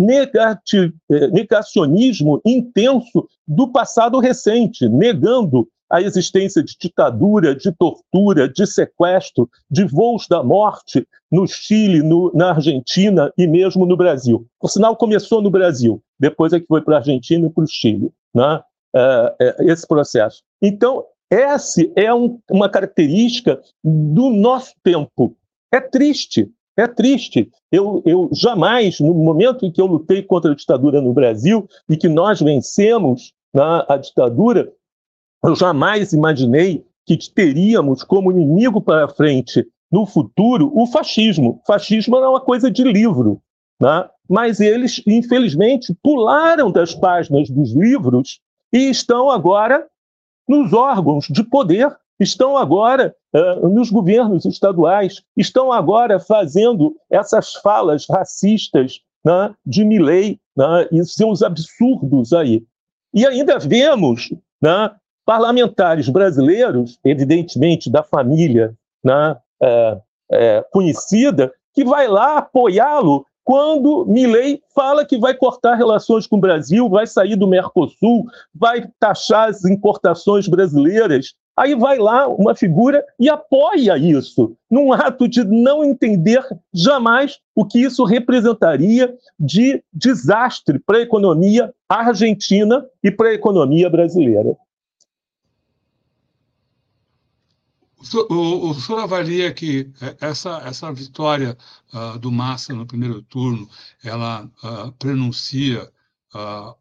negacionismo 1.30 2.40
intenso 2.44 3.28
do 3.46 3.68
passado 3.68 4.18
recente, 4.18 4.88
negando 4.88 5.68
a 5.90 6.00
existência 6.00 6.62
de 6.62 6.76
ditadura, 6.78 7.54
de 7.54 7.72
tortura, 7.72 8.48
de 8.48 8.66
sequestro, 8.66 9.48
de 9.70 9.84
voos 9.84 10.26
da 10.28 10.42
morte 10.42 11.06
no 11.30 11.46
Chile, 11.46 12.02
no, 12.02 12.30
na 12.34 12.50
Argentina 12.50 13.32
e 13.36 13.46
mesmo 13.46 13.84
no 13.84 13.96
Brasil. 13.96 14.46
Por 14.58 14.70
sinal, 14.70 14.96
começou 14.96 15.42
no 15.42 15.50
Brasil, 15.50 16.02
depois 16.18 16.52
é 16.52 16.60
que 16.60 16.66
foi 16.66 16.80
para 16.80 16.96
a 16.96 16.98
Argentina 16.98 17.46
e 17.46 17.50
para 17.50 17.64
o 17.64 17.66
Chile, 17.66 18.10
né? 18.34 18.60
uh, 18.94 19.70
esse 19.70 19.86
processo. 19.86 20.42
Então, 20.60 21.04
essa 21.30 21.82
é 21.94 22.12
um, 22.12 22.38
uma 22.50 22.68
característica 22.68 23.60
do 23.82 24.30
nosso 24.30 24.74
tempo. 24.82 25.36
É 25.72 25.80
triste, 25.80 26.50
é 26.76 26.86
triste. 26.86 27.50
Eu, 27.70 28.02
eu 28.04 28.28
jamais, 28.32 28.98
no 29.00 29.14
momento 29.14 29.64
em 29.64 29.70
que 29.70 29.80
eu 29.80 29.86
lutei 29.86 30.22
contra 30.22 30.50
a 30.50 30.54
ditadura 30.54 31.00
no 31.00 31.12
Brasil 31.12 31.68
e 31.88 31.96
que 31.96 32.08
nós 32.08 32.40
vencemos 32.40 33.32
na, 33.54 33.84
a 33.88 33.96
ditadura, 33.96 34.72
eu 35.42 35.56
jamais 35.56 36.12
imaginei 36.12 36.84
que 37.06 37.16
teríamos 37.32 38.02
como 38.02 38.30
inimigo 38.30 38.80
para 38.80 39.08
frente 39.08 39.66
no 39.90 40.06
futuro 40.06 40.70
o 40.74 40.86
fascismo. 40.86 41.60
O 41.62 41.66
fascismo 41.66 42.16
era 42.16 42.30
uma 42.30 42.40
coisa 42.40 42.70
de 42.70 42.84
livro, 42.84 43.40
né? 43.80 44.08
mas 44.28 44.60
eles, 44.60 45.02
infelizmente, 45.06 45.94
pularam 46.02 46.70
das 46.70 46.94
páginas 46.94 47.50
dos 47.50 47.72
livros 47.72 48.40
e 48.72 48.90
estão 48.90 49.30
agora 49.30 49.86
nos 50.48 50.72
órgãos 50.72 51.26
de 51.28 51.42
poder, 51.42 51.96
estão 52.18 52.56
agora 52.56 53.14
uh, 53.34 53.68
nos 53.68 53.90
governos 53.90 54.44
estaduais, 54.44 55.22
estão 55.36 55.72
agora 55.72 56.20
fazendo 56.20 56.94
essas 57.10 57.54
falas 57.54 58.06
racistas 58.08 59.00
né, 59.24 59.54
de 59.66 59.84
Milley 59.84 60.38
né, 60.56 60.88
e 60.92 61.04
seus 61.04 61.42
absurdos 61.42 62.32
aí. 62.32 62.62
E 63.12 63.26
ainda 63.26 63.58
vemos 63.58 64.30
né, 64.62 64.90
parlamentares 65.30 66.08
brasileiros, 66.08 66.98
evidentemente 67.04 67.88
da 67.88 68.02
família 68.02 68.74
né, 69.04 69.36
é, 69.62 69.98
é, 70.32 70.64
conhecida, 70.72 71.52
que 71.72 71.84
vai 71.84 72.08
lá 72.08 72.38
apoiá-lo 72.38 73.24
quando 73.44 74.04
Milley 74.06 74.60
fala 74.74 75.04
que 75.04 75.16
vai 75.16 75.32
cortar 75.32 75.76
relações 75.76 76.26
com 76.26 76.34
o 76.34 76.40
Brasil, 76.40 76.88
vai 76.88 77.06
sair 77.06 77.36
do 77.36 77.46
Mercosul, 77.46 78.26
vai 78.52 78.88
taxar 78.98 79.48
as 79.48 79.64
importações 79.64 80.48
brasileiras. 80.48 81.32
Aí 81.56 81.76
vai 81.76 81.98
lá 81.98 82.26
uma 82.26 82.56
figura 82.56 83.04
e 83.16 83.28
apoia 83.28 83.96
isso, 83.96 84.56
num 84.68 84.92
ato 84.92 85.28
de 85.28 85.44
não 85.44 85.84
entender 85.84 86.44
jamais 86.74 87.38
o 87.54 87.64
que 87.64 87.80
isso 87.80 88.02
representaria 88.02 89.14
de 89.38 89.80
desastre 89.92 90.80
para 90.80 90.98
a 90.98 91.02
economia 91.02 91.72
argentina 91.88 92.84
e 93.00 93.12
para 93.12 93.28
a 93.28 93.34
economia 93.34 93.88
brasileira. 93.88 94.56
O, 98.30 98.70
o, 98.70 98.74
senhor 98.74 99.00
avalia 99.00 99.52
que 99.52 99.92
é, 100.00 100.28
essa, 100.28 100.58
essa 100.64 100.90
vitória 100.90 101.56
uh, 101.92 102.18
do 102.18 102.32
Massa 102.32 102.72
no 102.72 102.86
primeiro 102.86 103.20
turno, 103.22 103.68
ela 104.02 104.50
uh, 104.64 104.90
prenuncia, 104.92 105.82
uh, 106.34 106.74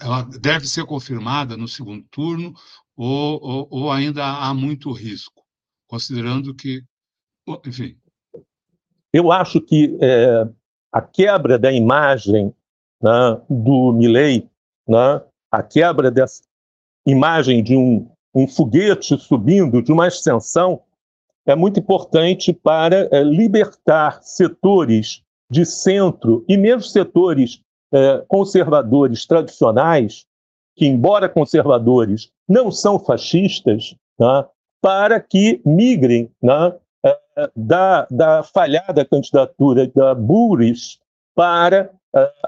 ela 0.00 0.22
deve 0.22 0.66
ser 0.66 0.86
confirmada 0.86 1.56
no 1.56 1.68
segundo 1.68 2.02
turno 2.10 2.54
ou, 2.96 3.38
ou, 3.42 3.68
ou 3.70 3.92
ainda 3.92 4.24
há 4.24 4.54
muito 4.54 4.90
risco, 4.92 5.44
considerando 5.86 6.54
que, 6.54 6.82
enfim. 7.66 7.98
Eu 9.12 9.30
acho 9.30 9.60
que 9.60 9.96
é, 10.00 10.48
a 10.90 11.02
quebra 11.02 11.58
da 11.58 11.70
imagem 11.70 12.54
né, 13.02 13.42
do 13.50 13.92
Milley, 13.92 14.48
né, 14.88 15.22
a 15.50 15.62
quebra 15.62 16.10
dessa 16.10 16.42
imagem 17.06 17.62
de 17.62 17.76
um 17.76 18.10
um 18.34 18.48
foguete 18.48 19.16
subindo 19.18 19.80
de 19.80 19.92
uma 19.92 20.06
ascensão 20.06 20.80
é 21.46 21.54
muito 21.54 21.78
importante 21.78 22.52
para 22.52 23.08
é, 23.12 23.22
libertar 23.22 24.22
setores 24.22 25.22
de 25.50 25.64
centro 25.64 26.44
e 26.48 26.56
mesmo 26.56 26.82
setores 26.82 27.60
é, 27.92 28.24
conservadores 28.26 29.26
tradicionais, 29.26 30.26
que, 30.74 30.86
embora 30.86 31.28
conservadores, 31.28 32.30
não 32.48 32.72
são 32.72 32.98
fascistas, 32.98 33.94
né, 34.18 34.46
para 34.80 35.20
que 35.20 35.60
migrem 35.64 36.30
né, 36.42 36.74
é, 37.04 37.50
da, 37.54 38.06
da 38.10 38.42
falhada 38.42 39.04
candidatura 39.04 39.86
da 39.86 40.14
Buris 40.14 40.98
para 41.34 41.90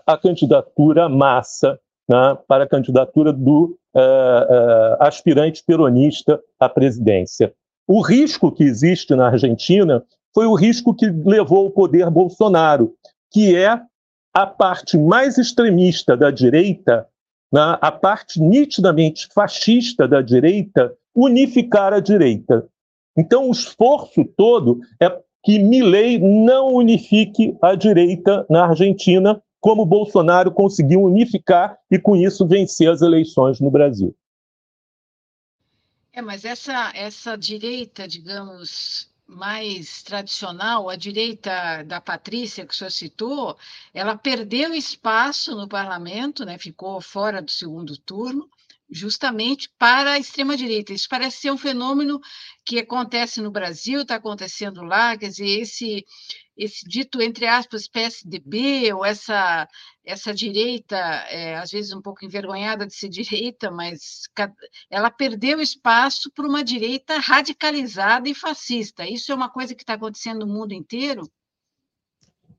a 0.06 0.16
candidatura 0.16 1.08
massa 1.08 1.78
né, 2.08 2.38
para 2.46 2.64
a 2.64 2.68
candidatura 2.68 3.32
do 3.32 3.76
uh, 3.94 3.98
uh, 3.98 4.96
aspirante 5.00 5.62
peronista 5.66 6.40
à 6.58 6.68
presidência. 6.68 7.52
O 7.86 8.00
risco 8.00 8.50
que 8.50 8.64
existe 8.64 9.14
na 9.14 9.28
Argentina 9.28 10.02
foi 10.34 10.46
o 10.46 10.54
risco 10.54 10.94
que 10.94 11.06
levou 11.06 11.66
ao 11.66 11.70
poder 11.70 12.10
Bolsonaro, 12.10 12.94
que 13.32 13.56
é 13.56 13.80
a 14.34 14.46
parte 14.46 14.98
mais 14.98 15.38
extremista 15.38 16.16
da 16.16 16.30
direita, 16.30 17.06
né, 17.52 17.78
a 17.80 17.90
parte 17.90 18.40
nitidamente 18.40 19.28
fascista 19.34 20.06
da 20.06 20.20
direita, 20.20 20.92
unificar 21.14 21.92
a 21.92 22.00
direita. 22.00 22.66
Então, 23.16 23.48
o 23.48 23.52
esforço 23.52 24.24
todo 24.36 24.80
é 25.00 25.10
que 25.42 25.58
Milley 25.58 26.18
não 26.18 26.74
unifique 26.74 27.56
a 27.62 27.74
direita 27.74 28.44
na 28.50 28.66
Argentina, 28.66 29.40
como 29.60 29.86
Bolsonaro 29.86 30.52
conseguiu 30.52 31.02
unificar 31.02 31.78
e, 31.90 31.98
com 31.98 32.14
isso, 32.16 32.46
vencer 32.46 32.90
as 32.90 33.02
eleições 33.02 33.60
no 33.60 33.70
Brasil. 33.70 34.14
É, 36.12 36.22
mas 36.22 36.44
essa, 36.44 36.92
essa 36.94 37.36
direita, 37.36 38.08
digamos, 38.08 39.10
mais 39.26 40.02
tradicional, 40.02 40.88
a 40.88 40.96
direita 40.96 41.82
da 41.82 42.00
Patrícia, 42.00 42.64
que 42.64 42.72
o 42.72 42.76
senhor 42.76 42.90
citou, 42.90 43.56
ela 43.92 44.16
perdeu 44.16 44.72
espaço 44.72 45.54
no 45.56 45.68
parlamento, 45.68 46.44
né, 46.44 46.56
ficou 46.58 47.00
fora 47.00 47.42
do 47.42 47.50
segundo 47.50 47.98
turno, 47.98 48.48
justamente 48.88 49.68
para 49.78 50.12
a 50.12 50.18
extrema-direita. 50.18 50.92
Isso 50.92 51.08
parece 51.08 51.38
ser 51.38 51.50
um 51.50 51.58
fenômeno 51.58 52.20
que 52.64 52.78
acontece 52.78 53.40
no 53.40 53.50
Brasil, 53.50 54.02
está 54.02 54.16
acontecendo 54.16 54.82
lá, 54.82 55.16
quer 55.16 55.28
dizer, 55.28 55.60
esse, 55.60 56.04
esse 56.56 56.88
dito, 56.88 57.20
entre 57.20 57.46
aspas, 57.46 57.88
PSDB, 57.88 58.92
ou 58.92 59.04
essa, 59.04 59.68
essa 60.04 60.32
direita, 60.32 60.96
é, 60.96 61.56
às 61.56 61.70
vezes 61.70 61.92
um 61.92 62.00
pouco 62.00 62.24
envergonhada 62.24 62.86
de 62.86 62.94
ser 62.94 63.08
direita, 63.10 63.70
mas 63.70 64.22
ela 64.90 65.10
perdeu 65.10 65.60
espaço 65.60 66.30
para 66.32 66.46
uma 66.46 66.62
direita 66.62 67.18
radicalizada 67.18 68.28
e 68.28 68.34
fascista. 68.34 69.06
Isso 69.06 69.32
é 69.32 69.34
uma 69.34 69.50
coisa 69.50 69.74
que 69.74 69.82
está 69.82 69.94
acontecendo 69.94 70.46
no 70.46 70.52
mundo 70.52 70.72
inteiro? 70.72 71.22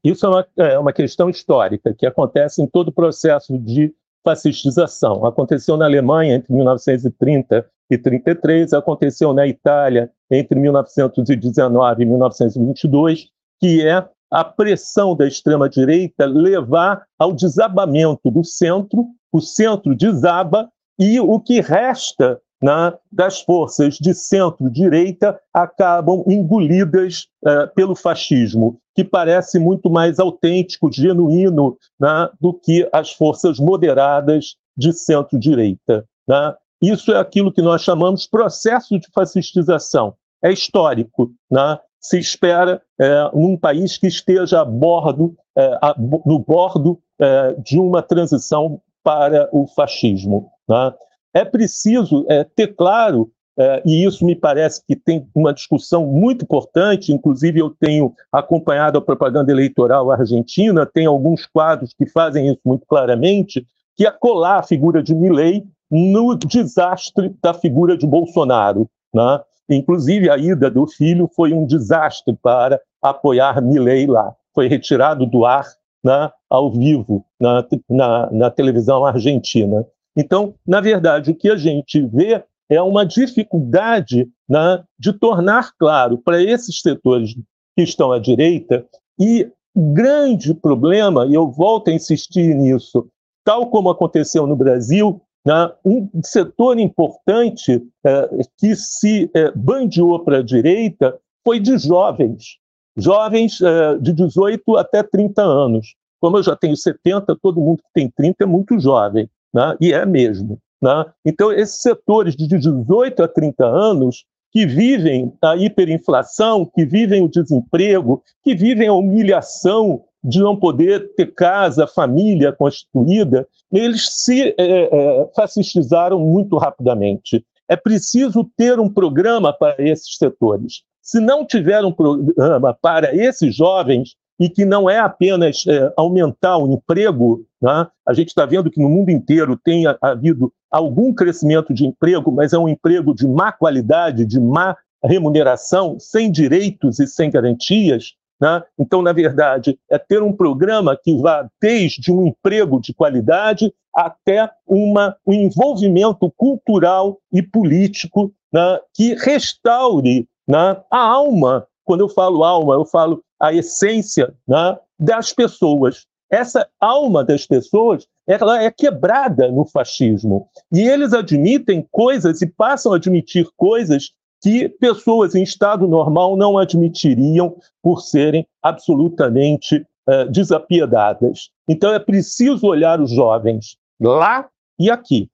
Isso 0.03 0.25
é 0.25 0.29
uma, 0.29 0.47
é 0.57 0.79
uma 0.79 0.93
questão 0.93 1.29
histórica 1.29 1.93
que 1.93 2.05
acontece 2.05 2.61
em 2.61 2.67
todo 2.67 2.89
o 2.89 2.93
processo 2.93 3.57
de 3.57 3.93
fascistização. 4.27 5.25
Aconteceu 5.25 5.77
na 5.77 5.85
Alemanha 5.85 6.35
entre 6.35 6.53
1930 6.53 7.65
e 7.89 7.97
33, 7.97 8.73
aconteceu 8.73 9.33
na 9.33 9.47
Itália 9.47 10.11
entre 10.29 10.59
1919 10.59 12.03
e 12.03 12.05
1922, 12.05 13.29
que 13.61 13.87
é 13.87 14.05
a 14.29 14.43
pressão 14.43 15.15
da 15.15 15.25
extrema-direita 15.25 16.25
levar 16.25 17.05
ao 17.17 17.31
desabamento 17.31 18.29
do 18.29 18.43
centro, 18.43 19.05
o 19.31 19.39
centro 19.39 19.95
desaba 19.95 20.69
e 20.99 21.17
o 21.21 21.39
que 21.39 21.61
resta 21.61 22.41
né, 22.61 22.93
das 23.09 23.39
forças 23.39 23.95
de 23.95 24.13
centro-direita 24.13 25.39
acabam 25.53 26.25
engolidas 26.27 27.27
uh, 27.45 27.73
pelo 27.73 27.95
fascismo, 27.95 28.77
que 28.97 29.03
parece 29.03 29.59
muito 29.59 29.91
mais 29.91 30.19
autêntico, 30.19 30.91
genuíno, 30.91 31.77
né, 31.99 32.27
do 32.41 32.51
que 32.51 32.89
as 32.91 33.11
forças 33.11 33.59
moderadas 33.59 34.55
de 34.75 34.91
centro-direita. 34.91 36.03
Né? 36.27 36.55
Isso 36.81 37.11
é 37.11 37.19
aquilo 37.19 37.51
que 37.51 37.61
nós 37.61 37.83
chamamos 37.83 38.25
processo 38.25 38.99
de 38.99 39.07
fascistização. 39.13 40.15
É 40.43 40.51
histórico. 40.51 41.31
Né? 41.49 41.77
Se 42.01 42.17
espera 42.17 42.81
é, 42.99 43.29
país 43.59 43.99
que 43.99 44.07
esteja 44.07 44.61
a 44.61 44.65
bordo, 44.65 45.35
é, 45.55 45.77
a, 45.79 45.95
no 46.25 46.39
bordo 46.39 46.99
é, 47.21 47.53
de 47.53 47.77
uma 47.77 48.01
transição 48.01 48.81
para 49.03 49.47
o 49.51 49.67
fascismo. 49.67 50.49
Né? 50.67 50.93
É 51.35 51.45
preciso 51.45 52.25
é, 52.27 52.43
ter 52.43 52.75
claro, 52.75 53.31
é, 53.59 53.81
e 53.85 54.05
isso 54.05 54.23
me 54.23 54.35
parece 54.35 54.85
que 54.85 54.95
tem 54.95 55.27
uma 55.33 55.51
discussão 55.51 56.05
muito 56.05 56.43
importante, 56.43 57.11
inclusive 57.11 57.59
eu 57.59 57.71
tenho 57.71 58.13
acompanhado 58.31 58.99
a 58.99 59.01
propaganda 59.01 59.51
eleitoral 59.51 60.11
argentina, 60.11 60.85
tem 60.85 61.07
alguns 61.07 61.45
quadros 61.47 61.91
que 61.93 62.05
fazem 62.05 62.49
isso 62.49 62.61
muito 62.63 62.85
claramente, 62.85 63.65
que 63.95 64.05
é 64.05 64.11
colar 64.11 64.59
a 64.59 64.63
figura 64.63 65.01
de 65.01 65.15
Milley 65.15 65.65
no 65.89 66.35
desastre 66.35 67.35
da 67.41 67.53
figura 67.53 67.97
de 67.97 68.05
Bolsonaro. 68.05 68.87
Né? 69.11 69.39
Inclusive, 69.69 70.29
a 70.29 70.37
ida 70.37 70.69
do 70.69 70.85
filho 70.85 71.27
foi 71.35 71.51
um 71.51 71.65
desastre 71.65 72.37
para 72.39 72.79
apoiar 73.01 73.59
Milley 73.59 74.05
lá. 74.05 74.35
Foi 74.53 74.67
retirado 74.67 75.25
do 75.25 75.45
ar 75.45 75.65
né, 76.03 76.29
ao 76.47 76.71
vivo 76.71 77.25
na, 77.39 77.65
na, 77.89 78.31
na 78.31 78.51
televisão 78.51 79.03
argentina. 79.03 79.83
Então, 80.15 80.53
na 80.65 80.79
verdade, 80.79 81.31
o 81.31 81.35
que 81.35 81.49
a 81.49 81.55
gente 81.55 82.01
vê 82.01 82.43
é 82.69 82.81
uma 82.81 83.05
dificuldade 83.05 84.27
né, 84.47 84.83
de 84.99 85.13
tornar 85.13 85.71
claro 85.77 86.17
para 86.17 86.41
esses 86.41 86.81
setores 86.81 87.35
que 87.75 87.83
estão 87.83 88.11
à 88.11 88.19
direita, 88.19 88.85
e 89.19 89.49
grande 89.75 90.53
problema, 90.53 91.25
e 91.25 91.33
eu 91.33 91.49
volto 91.51 91.89
a 91.89 91.93
insistir 91.93 92.55
nisso, 92.55 93.07
tal 93.43 93.67
como 93.69 93.89
aconteceu 93.89 94.47
no 94.47 94.55
Brasil, 94.55 95.21
né, 95.45 95.71
um 95.85 96.09
setor 96.23 96.79
importante 96.79 97.81
é, 98.05 98.29
que 98.57 98.75
se 98.75 99.29
é, 99.33 99.51
bandeou 99.51 100.19
para 100.19 100.39
a 100.39 100.43
direita 100.43 101.17
foi 101.45 101.59
de 101.59 101.77
jovens, 101.77 102.57
jovens 102.97 103.61
é, 103.61 103.97
de 103.97 104.11
18 104.11 104.75
até 104.75 105.03
30 105.03 105.41
anos. 105.41 105.95
Como 106.19 106.37
eu 106.37 106.43
já 106.43 106.55
tenho 106.55 106.75
70, 106.75 107.37
todo 107.41 107.61
mundo 107.61 107.77
que 107.77 107.93
tem 107.93 108.09
30 108.09 108.43
é 108.43 108.47
muito 108.47 108.77
jovem 108.79 109.29
né? 109.53 109.77
e 109.79 109.93
é 109.93 110.05
mesmo. 110.05 110.59
Né? 110.81 111.05
Então, 111.25 111.51
esses 111.51 111.81
setores 111.81 112.35
de 112.35 112.47
18 112.47 113.23
a 113.23 113.27
30 113.27 113.65
anos 113.65 114.25
que 114.51 114.65
vivem 114.65 115.33
a 115.41 115.55
hiperinflação, 115.55 116.65
que 116.65 116.85
vivem 116.85 117.23
o 117.23 117.29
desemprego, 117.29 118.23
que 118.43 118.55
vivem 118.55 118.87
a 118.87 118.93
humilhação 118.93 120.03
de 120.23 120.39
não 120.39 120.55
poder 120.55 121.13
ter 121.15 121.33
casa, 121.33 121.87
família 121.87 122.51
constituída, 122.51 123.47
eles 123.71 124.23
se 124.23 124.49
é, 124.49 124.55
é, 124.57 125.29
fascistizaram 125.35 126.19
muito 126.19 126.57
rapidamente. 126.57 127.45
É 127.69 127.75
preciso 127.75 128.49
ter 128.57 128.79
um 128.79 128.89
programa 128.89 129.53
para 129.53 129.75
esses 129.79 130.15
setores. 130.17 130.81
Se 131.01 131.19
não 131.19 131.45
tiver 131.45 131.83
um 131.85 131.91
programa 131.91 132.73
para 132.73 133.15
esses 133.15 133.55
jovens, 133.55 134.15
e 134.39 134.49
que 134.49 134.65
não 134.65 134.89
é 134.89 134.99
apenas 134.99 135.65
é, 135.67 135.91
aumentar 135.97 136.57
o 136.57 136.71
emprego. 136.71 137.43
Né? 137.61 137.87
A 138.05 138.13
gente 138.13 138.29
está 138.29 138.45
vendo 138.45 138.69
que 138.69 138.81
no 138.81 138.89
mundo 138.89 139.09
inteiro 139.09 139.57
tem 139.57 139.85
havido 140.01 140.51
algum 140.69 141.13
crescimento 141.13 141.73
de 141.73 141.85
emprego, 141.85 142.31
mas 142.31 142.53
é 142.53 142.57
um 142.57 142.69
emprego 142.69 143.13
de 143.13 143.27
má 143.27 143.51
qualidade, 143.51 144.25
de 144.25 144.39
má 144.39 144.75
remuneração, 145.03 145.97
sem 145.99 146.31
direitos 146.31 146.99
e 146.99 147.07
sem 147.07 147.29
garantias. 147.29 148.13
Né? 148.39 148.61
Então, 148.77 149.01
na 149.01 149.13
verdade, 149.13 149.79
é 149.89 149.97
ter 149.97 150.21
um 150.21 150.33
programa 150.33 150.97
que 151.01 151.15
vá 151.15 151.47
desde 151.61 152.11
um 152.11 152.27
emprego 152.27 152.79
de 152.79 152.93
qualidade 152.93 153.73
até 153.93 154.49
uma, 154.65 155.15
um 155.25 155.33
envolvimento 155.33 156.31
cultural 156.37 157.17
e 157.31 157.41
político 157.41 158.31
né? 158.53 158.79
que 158.93 159.15
restaure 159.15 160.27
né? 160.47 160.77
a 160.91 160.99
alma. 160.99 161.65
Quando 161.83 162.01
eu 162.01 162.09
falo 162.09 162.43
alma, 162.43 162.75
eu 162.75 162.85
falo 162.85 163.23
a 163.39 163.53
essência 163.53 164.33
né, 164.47 164.77
das 164.99 165.33
pessoas. 165.33 166.05
Essa 166.29 166.67
alma 166.79 167.23
das 167.23 167.45
pessoas 167.45 168.07
ela 168.27 168.61
é 168.61 168.69
quebrada 168.69 169.49
no 169.49 169.65
fascismo. 169.65 170.49
E 170.71 170.81
eles 170.81 171.13
admitem 171.13 171.87
coisas 171.89 172.41
e 172.41 172.47
passam 172.47 172.91
a 172.91 172.97
admitir 172.97 173.47
coisas 173.55 174.11
que 174.41 174.67
pessoas 174.67 175.33
em 175.33 175.41
estado 175.41 175.87
normal 175.87 176.35
não 176.35 176.57
admitiriam 176.57 177.57
por 177.81 178.01
serem 178.01 178.45
absolutamente 178.61 179.77
uh, 180.07 180.29
desapiedadas. 180.29 181.49
Então 181.67 181.93
é 181.93 181.99
preciso 181.99 182.67
olhar 182.67 182.99
os 182.99 183.11
jovens 183.11 183.77
lá 183.99 184.47
e 184.77 184.91
aqui. 184.91 185.29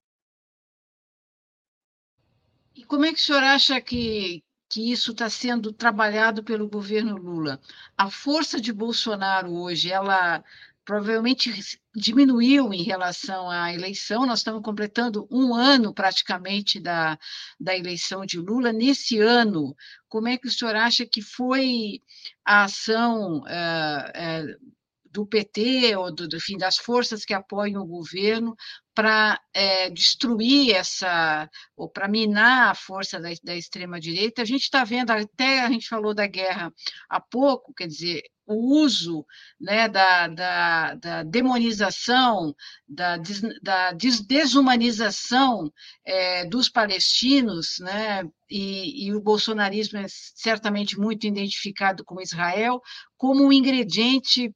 E 2.75 2.83
como 2.83 3.05
é 3.05 3.09
que 3.09 3.19
o 3.19 3.21
senhor 3.21 3.43
acha 3.43 3.81
que, 3.81 4.42
que 4.73 4.91
isso 4.91 5.11
está 5.11 5.29
sendo 5.29 5.71
trabalhado 5.71 6.43
pelo 6.43 6.67
governo 6.67 7.15
Lula. 7.15 7.61
A 7.95 8.09
força 8.09 8.59
de 8.59 8.73
Bolsonaro 8.73 9.53
hoje, 9.53 9.91
ela 9.91 10.43
provavelmente 10.83 11.53
diminuiu 11.95 12.73
em 12.73 12.81
relação 12.81 13.51
à 13.51 13.71
eleição. 13.71 14.25
Nós 14.25 14.39
estamos 14.39 14.63
completando 14.63 15.27
um 15.29 15.53
ano 15.53 15.93
praticamente 15.93 16.79
da, 16.79 17.19
da 17.59 17.77
eleição 17.77 18.25
de 18.25 18.39
Lula. 18.39 18.73
Nesse 18.73 19.19
ano, 19.19 19.75
como 20.09 20.27
é 20.27 20.39
que 20.39 20.47
o 20.47 20.51
senhor 20.51 20.75
acha 20.75 21.05
que 21.05 21.21
foi 21.21 22.01
a 22.43 22.63
ação 22.63 23.41
uh, 23.41 23.43
uh, 23.43 24.73
do 25.13 25.27
PT 25.27 25.95
ou 25.95 26.13
do, 26.13 26.27
do 26.27 26.39
fim 26.39 26.57
das 26.57 26.77
forças 26.77 27.23
que 27.23 27.33
apoiam 27.33 27.83
o 27.83 27.87
governo 27.87 28.55
para 28.95 29.39
é, 29.53 29.89
destruir 29.91 30.75
essa 30.75 31.49
ou 31.77 31.87
para 31.87 32.07
minar 32.07 32.71
a 32.71 32.75
força 32.75 33.19
da, 33.19 33.29
da 33.43 33.55
extrema 33.55 33.99
direita. 33.99 34.41
A 34.41 34.45
gente 34.45 34.63
está 34.63 34.83
vendo 34.83 35.11
até 35.11 35.61
a 35.61 35.69
gente 35.69 35.87
falou 35.87 36.13
da 36.13 36.25
guerra 36.25 36.73
há 37.07 37.19
pouco, 37.21 37.73
quer 37.73 37.87
dizer 37.87 38.23
o 38.45 38.81
uso 38.81 39.25
né, 39.59 39.87
da, 39.87 40.27
da, 40.27 40.95
da 40.95 41.23
demonização, 41.23 42.53
da, 42.87 43.17
des, 43.17 43.41
da 43.61 43.93
desumanização 43.93 45.71
é, 46.05 46.45
dos 46.45 46.69
palestinos, 46.69 47.77
né, 47.79 48.23
e, 48.49 49.07
e, 49.07 49.15
o 49.15 49.21
bolsonarismo 49.21 49.99
é 49.99 50.05
certamente 50.09 50.99
muito 50.99 51.25
identificado 51.25 52.03
com 52.03 52.21
Israel, 52.21 52.81
como 53.17 53.45
um 53.45 53.53
ingrediente 53.53 54.53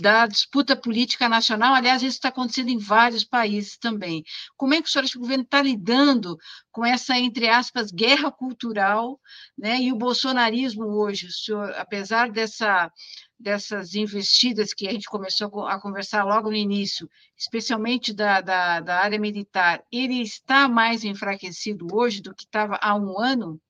da 0.00 0.26
disputa 0.26 0.76
política 0.76 1.28
nacional, 1.28 1.74
aliás, 1.74 2.00
isso 2.02 2.16
está 2.16 2.28
acontecendo 2.28 2.68
em 2.68 2.78
vários 2.78 3.24
países 3.24 3.76
também. 3.76 4.22
Como 4.56 4.72
é 4.72 4.80
que 4.80 4.88
o 4.88 4.90
senhor 4.90 5.04
acha 5.04 5.12
que 5.12 5.18
o 5.18 5.22
governo 5.22 5.42
está 5.42 5.60
lidando 5.60 6.38
com 6.70 6.84
essa, 6.84 7.18
entre 7.18 7.48
aspas, 7.48 7.90
guerra 7.90 8.30
cultural, 8.30 9.18
né? 9.58 9.80
e 9.80 9.92
o 9.92 9.96
bolsonarismo 9.96 10.84
hoje, 10.84 11.26
o 11.26 11.32
senhor, 11.32 11.74
apesar 11.76 12.30
dessa, 12.30 12.90
dessas 13.38 13.94
investidas 13.94 14.72
que 14.72 14.86
a 14.86 14.92
gente 14.92 15.08
começou 15.08 15.66
a 15.66 15.80
conversar 15.80 16.24
logo 16.24 16.50
no 16.50 16.56
início, 16.56 17.08
especialmente 17.36 18.14
da, 18.14 18.40
da, 18.40 18.80
da 18.80 19.00
área 19.00 19.18
militar, 19.18 19.82
ele 19.90 20.22
está 20.22 20.68
mais 20.68 21.02
enfraquecido 21.02 21.88
hoje 21.92 22.22
do 22.22 22.34
que 22.34 22.44
estava 22.44 22.78
há 22.80 22.94
um 22.94 23.20
ano? 23.20 23.60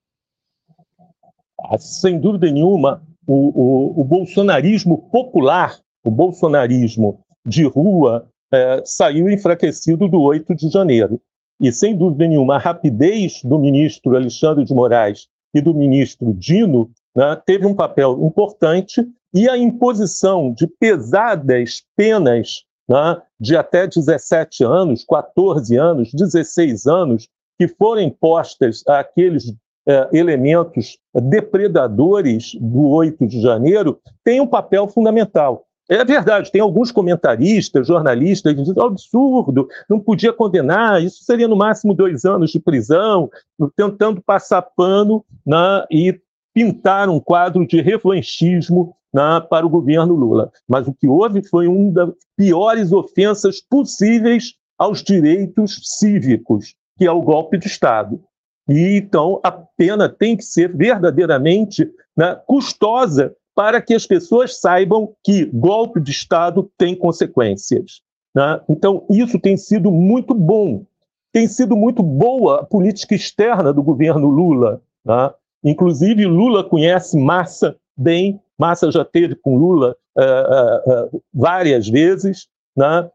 Ah, 1.58 1.78
sem 1.78 2.20
dúvida 2.20 2.50
nenhuma, 2.50 3.02
o, 3.26 3.94
o, 3.98 4.00
o 4.00 4.04
bolsonarismo 4.04 5.08
popular 5.10 5.83
o 6.04 6.10
bolsonarismo 6.10 7.20
de 7.46 7.64
rua 7.64 8.28
é, 8.52 8.82
saiu 8.84 9.28
enfraquecido 9.30 10.08
do 10.08 10.20
8 10.20 10.54
de 10.54 10.68
janeiro. 10.68 11.20
E, 11.60 11.72
sem 11.72 11.96
dúvida 11.96 12.26
nenhuma, 12.26 12.56
a 12.56 12.58
rapidez 12.58 13.40
do 13.42 13.58
ministro 13.58 14.16
Alexandre 14.16 14.64
de 14.64 14.74
Moraes 14.74 15.28
e 15.54 15.60
do 15.60 15.72
ministro 15.72 16.34
Dino 16.34 16.90
né, 17.16 17.40
teve 17.46 17.66
um 17.66 17.74
papel 17.74 18.18
importante 18.24 19.06
e 19.32 19.48
a 19.48 19.56
imposição 19.56 20.52
de 20.52 20.66
pesadas 20.66 21.82
penas 21.96 22.64
né, 22.88 23.20
de 23.40 23.56
até 23.56 23.86
17 23.86 24.64
anos, 24.64 25.04
14 25.04 25.76
anos, 25.76 26.12
16 26.12 26.86
anos, 26.86 27.28
que 27.58 27.68
foram 27.68 28.10
postas 28.10 28.82
àqueles 28.86 29.54
é, 29.86 30.08
elementos 30.12 30.98
depredadores 31.14 32.54
do 32.60 32.88
8 32.88 33.26
de 33.26 33.40
janeiro, 33.40 34.00
tem 34.24 34.40
um 34.40 34.46
papel 34.46 34.88
fundamental. 34.88 35.66
É 35.88 36.02
verdade, 36.02 36.50
tem 36.50 36.62
alguns 36.62 36.90
comentaristas, 36.90 37.86
jornalistas, 37.86 38.56
dizem 38.56 38.74
é 38.74 38.82
absurdo, 38.82 39.68
não 39.88 40.00
podia 40.00 40.32
condenar, 40.32 41.02
isso 41.02 41.22
seria 41.24 41.46
no 41.46 41.56
máximo 41.56 41.92
dois 41.92 42.24
anos 42.24 42.50
de 42.50 42.58
prisão, 42.58 43.30
tentando 43.76 44.22
passar 44.22 44.62
pano 44.62 45.22
né, 45.46 45.84
e 45.90 46.18
pintar 46.54 47.10
um 47.10 47.20
quadro 47.20 47.66
de 47.66 47.82
revanchismo 47.82 48.96
né, 49.12 49.40
para 49.50 49.66
o 49.66 49.68
governo 49.68 50.14
Lula. 50.14 50.50
Mas 50.66 50.88
o 50.88 50.94
que 50.94 51.06
houve 51.06 51.46
foi 51.46 51.66
uma 51.66 51.92
das 51.92 52.14
piores 52.34 52.90
ofensas 52.90 53.60
possíveis 53.60 54.54
aos 54.78 55.02
direitos 55.02 55.80
cívicos, 55.84 56.74
que 56.96 57.04
é 57.04 57.12
o 57.12 57.20
golpe 57.20 57.58
de 57.58 57.66
Estado. 57.66 58.22
E 58.68 58.96
então 58.96 59.38
a 59.44 59.52
pena 59.52 60.08
tem 60.08 60.34
que 60.34 60.44
ser 60.44 60.74
verdadeiramente 60.74 61.90
né, 62.16 62.40
custosa 62.46 63.34
para 63.54 63.80
que 63.80 63.94
as 63.94 64.06
pessoas 64.06 64.58
saibam 64.60 65.14
que 65.22 65.44
golpe 65.46 66.00
de 66.00 66.10
Estado 66.10 66.70
tem 66.76 66.94
consequências. 66.94 68.02
Né? 68.34 68.60
Então, 68.68 69.06
isso 69.08 69.38
tem 69.38 69.56
sido 69.56 69.90
muito 69.90 70.34
bom. 70.34 70.84
Tem 71.32 71.46
sido 71.46 71.76
muito 71.76 72.02
boa 72.02 72.60
a 72.60 72.64
política 72.64 73.14
externa 73.14 73.72
do 73.72 73.82
governo 73.82 74.28
Lula. 74.28 74.82
Né? 75.04 75.30
Inclusive, 75.62 76.26
Lula 76.26 76.64
conhece 76.64 77.16
Massa 77.16 77.76
bem. 77.96 78.40
Massa 78.58 78.90
já 78.90 79.04
teve 79.04 79.34
com 79.34 79.56
Lula 79.56 79.96
uh, 80.16 80.20
uh, 80.22 81.16
uh, 81.16 81.22
várias 81.32 81.88
vezes. 81.88 82.48
Né? 82.76 83.08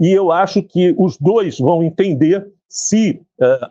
e 0.00 0.12
eu 0.12 0.30
acho 0.30 0.62
que 0.62 0.94
os 0.96 1.16
dois 1.18 1.58
vão 1.58 1.82
entender 1.82 2.48
se 2.68 3.20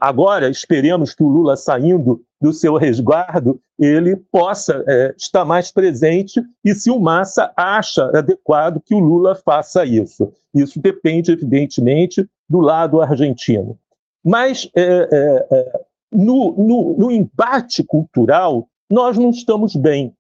agora 0.02 0.50
esperemos 0.50 1.16
que 1.16 1.24
o 1.24 1.30
Lula 1.30 1.56
saindo 1.56 2.22
do 2.42 2.52
seu 2.52 2.76
resguardo, 2.76 3.62
ele 3.78 4.16
possa 4.16 4.84
é, 4.88 5.14
estar 5.16 5.46
mais 5.46 5.72
presente 5.72 6.42
e 6.66 6.74
se 6.74 6.90
o 6.90 7.00
Massa 7.00 7.54
acha 7.56 8.06
adequado 8.18 8.82
que 8.84 8.96
o 8.96 9.00
Lula 9.00 9.36
faça 9.36 9.86
isso. 9.86 10.34
Isso 10.54 10.80
depende, 10.80 11.32
evidentemente, 11.32 12.28
do 12.50 12.60
lado 12.60 13.00
argentino. 13.00 13.78
Mas 14.24 14.70
é, 14.76 14.82
é, 14.82 15.48
é, 15.52 15.82
no, 16.12 16.52
no, 16.58 16.98
no 16.98 17.12
embate 17.12 17.84
cultural, 17.84 18.68
nós 18.90 19.18
não 19.18 19.30
estamos 19.30 19.76
bem. 19.76 20.14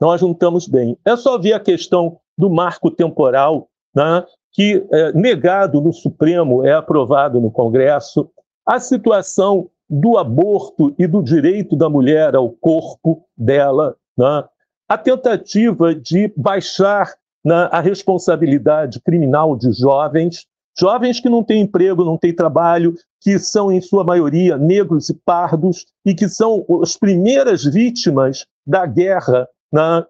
Nós 0.00 0.20
não 0.20 0.32
estamos 0.32 0.66
bem. 0.66 0.98
É 1.04 1.16
só 1.16 1.38
ver 1.38 1.52
a 1.52 1.60
questão 1.60 2.18
do 2.36 2.50
marco 2.50 2.90
temporal, 2.90 3.68
né, 3.94 4.24
que, 4.52 4.84
é, 4.90 5.12
negado 5.12 5.80
no 5.80 5.92
Supremo, 5.92 6.64
é 6.64 6.72
aprovado 6.72 7.40
no 7.40 7.50
Congresso. 7.50 8.28
A 8.66 8.80
situação 8.80 9.68
do 9.90 10.16
aborto 10.16 10.94
e 10.96 11.06
do 11.06 11.20
direito 11.20 11.74
da 11.74 11.90
mulher 11.90 12.36
ao 12.36 12.48
corpo 12.48 13.24
dela, 13.36 13.96
né? 14.16 14.44
a 14.88 14.96
tentativa 14.96 15.92
de 15.92 16.32
baixar 16.36 17.12
né, 17.44 17.68
a 17.72 17.80
responsabilidade 17.80 19.00
criminal 19.00 19.56
de 19.56 19.72
jovens, 19.72 20.46
jovens 20.78 21.18
que 21.20 21.28
não 21.28 21.42
têm 21.42 21.62
emprego, 21.62 22.04
não 22.04 22.16
têm 22.16 22.34
trabalho, 22.34 22.94
que 23.20 23.38
são, 23.38 23.72
em 23.72 23.80
sua 23.80 24.04
maioria, 24.04 24.56
negros 24.56 25.08
e 25.08 25.14
pardos, 25.14 25.86
e 26.06 26.14
que 26.14 26.28
são 26.28 26.64
as 26.82 26.96
primeiras 26.96 27.64
vítimas 27.64 28.46
da 28.66 28.86
guerra 28.86 29.48
né, 29.72 30.04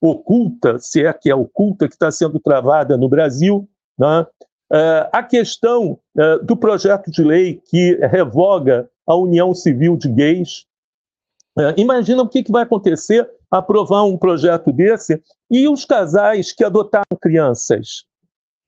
oculta, 0.00 0.78
se 0.78 1.04
é 1.04 1.12
que 1.12 1.30
é 1.30 1.34
oculta, 1.34 1.86
que 1.86 1.94
está 1.94 2.10
sendo 2.10 2.40
travada 2.40 2.96
no 2.96 3.08
Brasil. 3.08 3.68
Né? 3.98 4.26
Uh, 4.72 5.08
a 5.12 5.22
questão 5.22 5.98
uh, 6.16 6.44
do 6.44 6.56
projeto 6.56 7.10
de 7.10 7.22
lei 7.22 7.60
que 7.70 7.94
revoga 8.06 8.88
a 9.06 9.14
união 9.16 9.54
civil 9.54 9.96
de 9.96 10.08
gays. 10.08 10.66
É, 11.58 11.74
imagina 11.76 12.22
o 12.22 12.28
que, 12.28 12.42
que 12.42 12.52
vai 12.52 12.62
acontecer 12.62 13.28
aprovar 13.50 14.04
um 14.04 14.16
projeto 14.16 14.72
desse 14.72 15.20
e 15.50 15.68
os 15.68 15.84
casais 15.84 16.52
que 16.52 16.62
adotaram 16.62 17.18
crianças, 17.20 18.04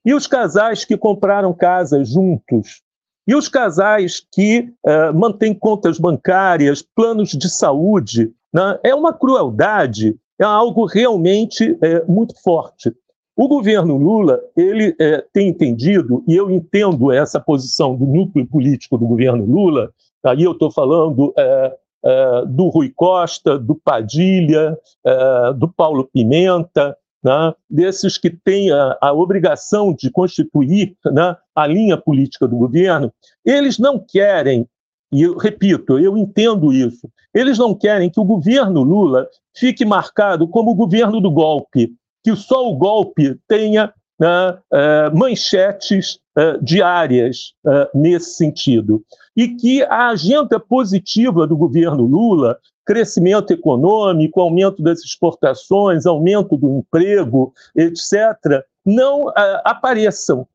e 0.05 0.13
os 0.13 0.27
casais 0.27 0.85
que 0.85 0.97
compraram 0.97 1.55
casas 1.55 2.09
juntos, 2.09 2.83
e 3.27 3.37
os 3.37 3.49
casais 3.49 4.21
que 4.33 4.73
é, 4.85 5.13
mantêm 5.13 5.55
contas 5.55 5.99
bancárias, 5.99 6.83
planos 6.83 7.31
de 7.31 7.49
saúde. 7.49 8.33
Né? 8.53 8.81
É 8.83 8.95
uma 8.95 9.13
crueldade, 9.13 10.17
é 10.41 10.45
algo 10.45 10.87
realmente 10.87 11.79
é, 11.81 12.05
muito 12.05 12.35
forte. 12.43 12.93
O 13.37 13.47
governo 13.47 13.97
Lula 13.97 14.41
ele 14.57 14.95
é, 14.99 15.25
tem 15.33 15.49
entendido, 15.49 16.25
e 16.27 16.35
eu 16.35 16.51
entendo 16.51 17.13
essa 17.13 17.41
posição 17.41 17.97
do 17.97 18.05
núcleo 18.05 18.45
político 18.45 18.99
do 18.99 19.07
governo 19.07 19.45
Lula, 19.45 19.93
Aí 20.25 20.43
eu 20.43 20.53
estou 20.53 20.71
falando 20.71 21.33
é, 21.37 21.77
é, 22.05 22.47
do 22.47 22.69
Rui 22.69 22.93
Costa, 22.95 23.59
do 23.59 23.75
Padilha, 23.75 24.77
é, 25.05 25.53
do 25.53 25.69
Paulo 25.69 26.09
Pimenta, 26.13 26.97
né, 27.23 27.55
desses 27.71 28.19
que 28.19 28.31
têm 28.31 28.73
a, 28.73 28.99
a 29.01 29.13
obrigação 29.13 29.95
de 29.95 30.11
constituir 30.11 30.97
né, 31.07 31.37
a 31.55 31.67
linha 31.67 31.97
política 31.97 32.49
do 32.49 32.57
governo, 32.57 33.13
eles 33.45 33.79
não 33.79 33.99
querem, 33.99 34.67
e 35.13 35.23
eu 35.23 35.37
repito, 35.37 35.99
eu 35.99 36.17
entendo 36.17 36.73
isso, 36.73 37.09
eles 37.33 37.59
não 37.59 37.75
querem 37.75 38.11
que 38.11 38.19
o 38.19 38.25
governo 38.25 38.83
Lula 38.83 39.29
fique 39.57 39.85
marcado 39.85 40.49
como 40.49 40.73
o 40.73 40.75
governo 40.75 41.21
do 41.21 41.31
golpe, 41.31 41.93
que 42.25 42.35
só 42.35 42.69
o 42.69 42.77
golpe 42.77 43.39
tenha 43.47 43.93
né, 44.19 44.59
é, 44.73 45.11
manchetes 45.11 46.19
é, 46.37 46.59
diárias 46.59 47.55
é, 47.67 47.91
nesse 47.95 48.35
sentido. 48.35 49.03
E 49.37 49.49
que 49.49 49.83
a 49.85 50.09
agenda 50.09 50.61
positiva 50.61 51.47
do 51.47 51.57
governo 51.57 52.05
Lula, 52.05 52.59
crescimento 52.85 53.53
econômico, 53.53 54.41
aumento 54.41 54.83
das 54.83 55.01
exportações, 55.01 56.05
aumento 56.05 56.57
do 56.57 56.79
emprego, 56.79 57.53
etc., 57.75 58.65
não 58.85 59.33
apareçam, 59.65 60.47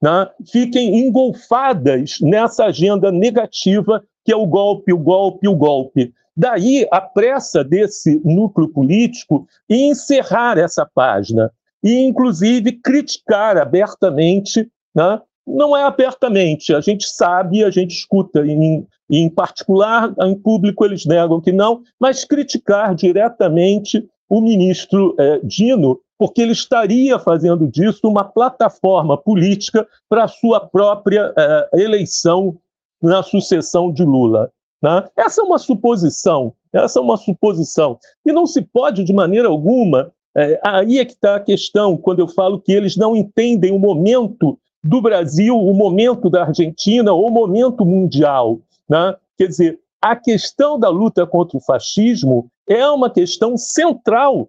né, 0.00 0.28
fiquem 0.46 1.00
engolfadas 1.00 2.18
nessa 2.20 2.66
agenda 2.66 3.10
negativa 3.10 4.02
que 4.24 4.32
é 4.32 4.36
o 4.36 4.46
golpe, 4.46 4.92
o 4.92 4.98
golpe, 4.98 5.48
o 5.48 5.54
golpe. 5.54 6.14
Daí 6.36 6.86
a 6.90 7.00
pressa 7.00 7.62
desse 7.62 8.20
núcleo 8.24 8.68
político 8.68 9.46
em 9.68 9.90
encerrar 9.90 10.58
essa 10.58 10.86
página 10.86 11.50
e, 11.82 11.98
inclusive, 12.00 12.72
criticar 12.72 13.58
abertamente, 13.58 14.70
né? 14.94 15.20
Não 15.46 15.76
é 15.76 15.82
abertamente, 15.82 16.74
a 16.74 16.80
gente 16.80 17.08
sabe, 17.08 17.64
a 17.64 17.70
gente 17.70 17.90
escuta, 17.90 18.46
em, 18.46 18.86
em 19.10 19.28
particular, 19.28 20.14
em 20.20 20.34
público 20.34 20.84
eles 20.84 21.04
negam 21.04 21.40
que 21.40 21.52
não, 21.52 21.82
mas 21.98 22.24
criticar 22.24 22.94
diretamente 22.94 24.06
o 24.28 24.40
ministro 24.40 25.14
eh, 25.18 25.40
Dino, 25.42 26.00
porque 26.18 26.40
ele 26.40 26.52
estaria 26.52 27.18
fazendo 27.18 27.66
disso 27.66 28.08
uma 28.08 28.24
plataforma 28.24 29.16
política 29.16 29.86
para 30.08 30.24
a 30.24 30.28
sua 30.28 30.60
própria 30.60 31.32
eh, 31.36 31.68
eleição 31.74 32.56
na 33.02 33.22
sucessão 33.22 33.92
de 33.92 34.04
Lula. 34.04 34.50
Né? 34.80 35.04
Essa 35.16 35.42
é 35.42 35.44
uma 35.44 35.58
suposição, 35.58 36.54
essa 36.72 36.98
é 36.98 37.02
uma 37.02 37.16
suposição. 37.16 37.98
E 38.24 38.32
não 38.32 38.46
se 38.46 38.62
pode, 38.62 39.04
de 39.04 39.12
maneira 39.12 39.48
alguma, 39.48 40.12
É, 40.34 40.58
aí 40.64 40.98
é 40.98 41.04
que 41.04 41.12
está 41.12 41.36
a 41.36 41.40
questão, 41.40 41.94
quando 41.94 42.20
eu 42.20 42.26
falo 42.26 42.58
que 42.58 42.72
eles 42.72 42.96
não 42.96 43.14
entendem 43.14 43.70
o 43.70 43.78
momento 43.78 44.58
do 44.82 45.00
Brasil, 45.00 45.56
o 45.56 45.74
momento 45.74 46.28
da 46.28 46.44
Argentina, 46.44 47.12
o 47.12 47.30
momento 47.30 47.84
mundial. 47.84 48.58
Né? 48.88 49.14
Quer 49.38 49.46
dizer, 49.46 49.80
a 50.00 50.16
questão 50.16 50.78
da 50.78 50.88
luta 50.88 51.26
contra 51.26 51.56
o 51.56 51.60
fascismo 51.60 52.50
é 52.68 52.86
uma 52.88 53.08
questão 53.08 53.56
central. 53.56 54.48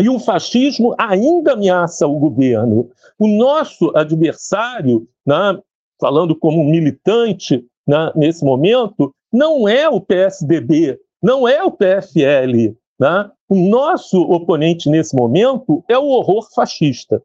E 0.00 0.08
o 0.08 0.18
fascismo 0.18 0.94
ainda 0.98 1.52
ameaça 1.52 2.06
o 2.06 2.18
governo. 2.18 2.88
O 3.18 3.28
nosso 3.28 3.94
adversário, 3.94 5.06
né, 5.26 5.58
falando 6.00 6.34
como 6.34 6.64
militante 6.64 7.64
né, 7.86 8.10
nesse 8.16 8.44
momento, 8.44 9.12
não 9.32 9.68
é 9.68 9.88
o 9.88 10.00
PSDB, 10.00 10.98
não 11.22 11.46
é 11.46 11.62
o 11.62 11.70
PFL. 11.70 12.74
Né? 12.98 13.30
O 13.48 13.56
nosso 13.68 14.20
oponente 14.22 14.88
nesse 14.88 15.14
momento 15.14 15.84
é 15.88 15.98
o 15.98 16.06
horror 16.06 16.48
fascista. 16.54 17.22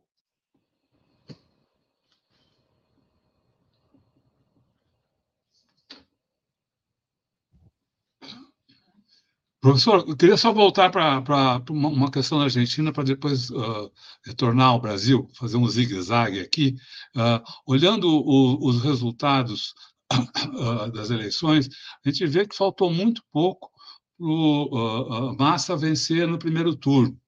Professor, 9.66 10.06
eu 10.08 10.16
queria 10.16 10.38
só 10.38 10.54
voltar 10.54 10.92
para 10.92 11.60
uma 11.72 12.12
questão 12.12 12.38
da 12.38 12.44
Argentina 12.44 12.94
para 12.94 13.04
depois 13.04 13.50
uh, 13.50 13.92
retornar 14.24 14.68
ao 14.68 14.80
Brasil, 14.80 15.28
fazer 15.34 15.58
um 15.58 15.68
zigue-zague 15.68 16.40
aqui. 16.40 16.76
Uh, 17.16 17.42
olhando 17.66 18.08
o, 18.08 18.64
os 18.64 18.84
resultados 18.84 19.74
uh, 20.14 20.92
das 20.94 21.10
eleições, 21.10 21.68
a 22.06 22.10
gente 22.12 22.28
vê 22.28 22.46
que 22.46 22.56
faltou 22.56 22.94
muito 22.94 23.24
pouco 23.32 23.72
para 24.20 24.28
o 24.28 25.36
Massa 25.36 25.76
vencer 25.76 26.28
no 26.28 26.38
primeiro 26.38 26.76
turno. 26.76 27.20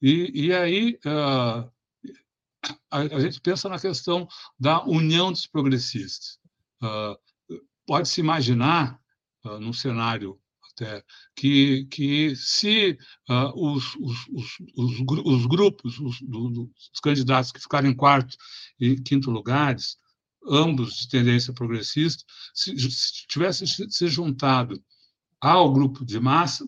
E, 0.00 0.46
e 0.46 0.54
aí 0.54 0.98
a, 1.04 1.68
a, 2.90 3.20
gente 3.20 3.42
pensa 3.42 3.68
na 3.68 3.78
questão 3.78 4.26
da 4.58 4.82
união 4.86 5.30
dos 5.30 5.46
progressistas. 5.46 6.38
Pode-se 7.86 8.20
imaginar, 8.20 8.98
num 9.60 9.74
cenário 9.74 10.40
até, 10.74 11.02
que, 11.36 11.86
que 11.86 12.34
se 12.36 12.98
uh, 13.30 13.52
os, 13.54 13.94
os, 13.96 14.16
os, 14.76 15.00
os, 15.24 15.46
grupos, 15.46 15.98
os, 15.98 16.20
do, 16.20 16.70
os 16.92 17.00
candidatos 17.00 17.52
que 17.52 17.60
ficaram 17.60 17.88
em 17.88 17.94
quarto 17.94 18.36
e 18.78 18.96
quinto 18.96 19.30
lugares, 19.30 19.96
ambos 20.46 20.96
de 20.96 21.08
tendência 21.08 21.52
progressista, 21.52 22.24
se, 22.52 22.76
se 22.78 23.26
tivessem 23.26 23.66
se 23.66 24.08
juntado 24.08 24.82
ao 25.40 25.72
grupo 25.72 26.04
de 26.04 26.18
massa, 26.18 26.66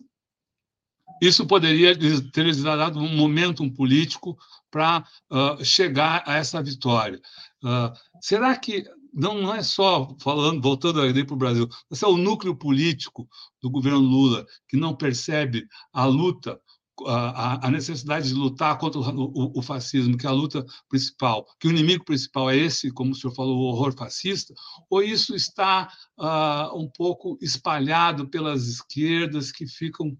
isso 1.21 1.45
poderia 1.45 1.95
ter 2.31 2.43
lhes 2.43 2.61
dado 2.61 2.99
um 2.99 3.15
momento 3.15 3.69
político 3.73 4.37
para 4.69 5.05
uh, 5.31 5.63
chegar 5.63 6.23
a 6.27 6.35
essa 6.35 6.61
vitória. 6.61 7.19
Uh, 7.63 7.91
será 8.21 8.55
que 8.55 8.85
não, 9.17 9.41
não 9.41 9.53
é 9.53 9.63
só 9.63 10.15
falando, 10.21 10.61
voltando 10.61 11.01
aí 11.01 11.25
para 11.25 11.33
o 11.33 11.37
Brasil, 11.37 11.67
esse 11.91 12.05
é 12.05 12.07
o 12.07 12.17
núcleo 12.17 12.55
político 12.55 13.27
do 13.59 13.69
governo 13.69 13.99
Lula 13.99 14.45
que 14.69 14.77
não 14.77 14.95
percebe 14.95 15.67
a 15.91 16.05
luta, 16.05 16.61
a, 17.07 17.67
a 17.67 17.71
necessidade 17.71 18.27
de 18.27 18.35
lutar 18.35 18.77
contra 18.77 18.99
o, 18.99 19.03
o, 19.03 19.59
o, 19.59 19.61
fascismo, 19.63 20.17
que 20.17 20.27
é 20.27 20.29
a 20.29 20.33
luta 20.33 20.63
principal, 20.87 21.47
que 21.59 21.67
o 21.67 21.71
inimigo 21.71 22.05
principal 22.05 22.51
é 22.51 22.57
esse, 22.57 22.91
como 22.91 23.11
o 23.11 23.15
senhor 23.15 23.33
falou, 23.33 23.57
o 23.57 23.63
horror 23.63 23.91
fascista, 23.97 24.53
ou 24.87 25.01
isso 25.01 25.35
está 25.35 25.91
uh, 26.19 26.77
um 26.79 26.87
pouco 26.87 27.39
espalhado 27.41 28.29
pelas 28.29 28.67
esquerdas 28.67 29.51
que 29.51 29.65
ficam 29.65 30.15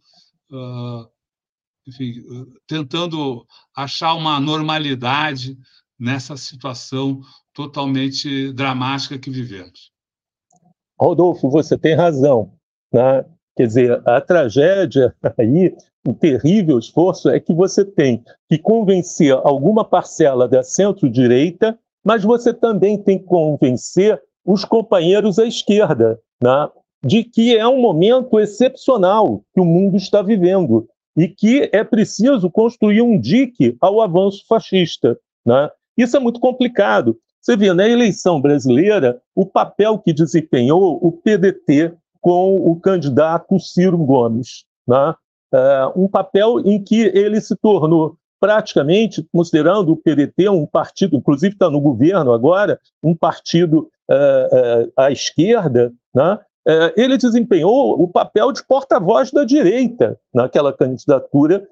uh, 0.52 1.08
enfim, 1.88 2.22
tentando 2.68 3.46
achar 3.76 4.14
uma 4.14 4.40
normalidade 4.40 5.58
nessa 6.00 6.38
situação 6.38 7.22
totalmente 7.54 8.52
dramática 8.54 9.18
que 9.18 9.30
vivemos. 9.30 9.92
Rodolfo, 11.00 11.50
você 11.50 11.78
tem 11.78 11.96
razão. 11.96 12.52
Né? 12.94 13.26
Quer 13.56 13.68
dizer, 13.68 14.08
a 14.08 14.22
tragédia 14.22 15.16
aí, 15.38 15.76
o 16.08 16.14
terrível 16.14 16.80
esforço 16.80 17.30
é 17.30 17.40
que 17.40 17.54
você 17.54 17.84
tem 17.84 18.24
que 18.50 18.58
convencer 18.58 19.34
alguma 19.34 19.84
parcela 19.84 20.48
da 20.48 20.64
centro-direita, 20.64 21.78
mas 22.06 22.24
você 22.24 22.54
também 22.54 23.02
tem 23.02 23.20
que 23.20 23.26
convencer 23.26 24.22
os 24.46 24.64
companheiros 24.64 25.38
à 25.40 25.46
esquerda, 25.46 26.20
né? 26.42 26.70
de 27.04 27.24
que 27.24 27.56
é 27.56 27.68
um 27.68 27.82
momento 27.82 28.40
excepcional 28.40 29.44
que 29.54 29.60
o 29.60 29.66
mundo 29.66 29.98
está 29.98 30.22
vivendo 30.22 30.88
e 31.18 31.28
que 31.28 31.70
é 31.74 31.84
preciso 31.84 32.50
construir 32.50 33.02
um 33.02 33.20
dique 33.20 33.76
ao 33.82 34.02
avanço 34.02 34.46
fascista. 34.48 35.18
Né? 35.46 35.70
Isso 35.98 36.16
é 36.16 36.20
muito 36.20 36.40
complicado. 36.40 37.18
Você 37.42 37.56
vê 37.56 37.74
na 37.74 37.88
eleição 37.88 38.42
brasileira 38.42 39.22
o 39.34 39.46
papel 39.46 39.98
que 40.00 40.14
desempenhou 40.14 41.00
o 41.02 41.12
PDT 41.12 41.94
com 42.22 42.56
o 42.56 42.80
candidato 42.80 43.60
Ciro 43.60 43.98
Gomes. 43.98 44.66
Né? 44.88 45.16
É, 45.54 45.92
um 45.96 46.08
papel 46.08 46.60
em 46.60 46.84
que 46.84 47.04
ele 47.14 47.40
se 47.40 47.56
tornou 47.56 48.18
praticamente, 48.40 49.26
considerando 49.34 49.94
o 49.94 49.98
PDT 49.98 50.50
um 50.50 50.66
partido, 50.66 51.16
inclusive 51.16 51.54
está 51.54 51.70
no 51.70 51.80
governo 51.80 52.34
agora, 52.34 52.80
um 53.02 53.16
partido 53.16 53.90
é, 54.12 54.50
é, 54.52 55.04
à 55.04 55.12
esquerda, 55.12 55.92
né? 56.14 56.40
Ele 56.98 57.18
desempenhou 57.18 57.98
o 57.98 58.10
papel 58.10 58.52
de 58.52 58.62
porta-voz 58.62 59.32
da 59.32 59.46
direita 59.46 60.20
naquela 60.34 60.74
candidatura 60.74 61.66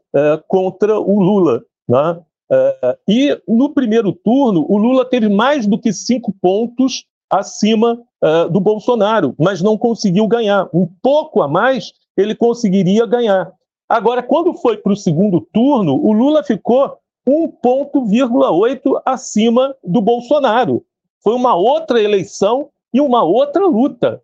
contra 0.47 0.97
o 0.97 1.19
Lula. 1.19 1.61
Né? 1.85 2.17
Uh, 2.51 2.97
e 3.07 3.41
no 3.47 3.69
primeiro 3.69 4.11
turno, 4.11 4.65
o 4.69 4.77
Lula 4.77 5.03
teve 5.05 5.27
mais 5.27 5.65
do 5.65 5.79
que 5.79 5.91
cinco 5.91 6.33
pontos 6.41 7.05
acima 7.29 7.99
uh, 8.23 8.49
do 8.49 8.59
Bolsonaro, 8.59 9.33
mas 9.37 9.61
não 9.61 9.77
conseguiu 9.77 10.27
ganhar. 10.27 10.69
Um 10.73 10.87
pouco 11.01 11.41
a 11.41 11.47
mais 11.47 11.91
ele 12.15 12.35
conseguiria 12.35 13.05
ganhar. 13.05 13.51
Agora, 13.89 14.23
quando 14.23 14.53
foi 14.53 14.77
para 14.77 14.93
o 14.93 14.95
segundo 14.95 15.41
turno, 15.53 15.95
o 15.95 16.11
Lula 16.11 16.43
ficou 16.43 16.97
1,8 17.27 19.01
acima 19.05 19.75
do 19.83 20.01
Bolsonaro. 20.01 20.83
Foi 21.23 21.33
uma 21.33 21.55
outra 21.55 22.01
eleição 22.01 22.69
e 22.93 23.01
uma 23.01 23.23
outra 23.23 23.65
luta. 23.65 24.21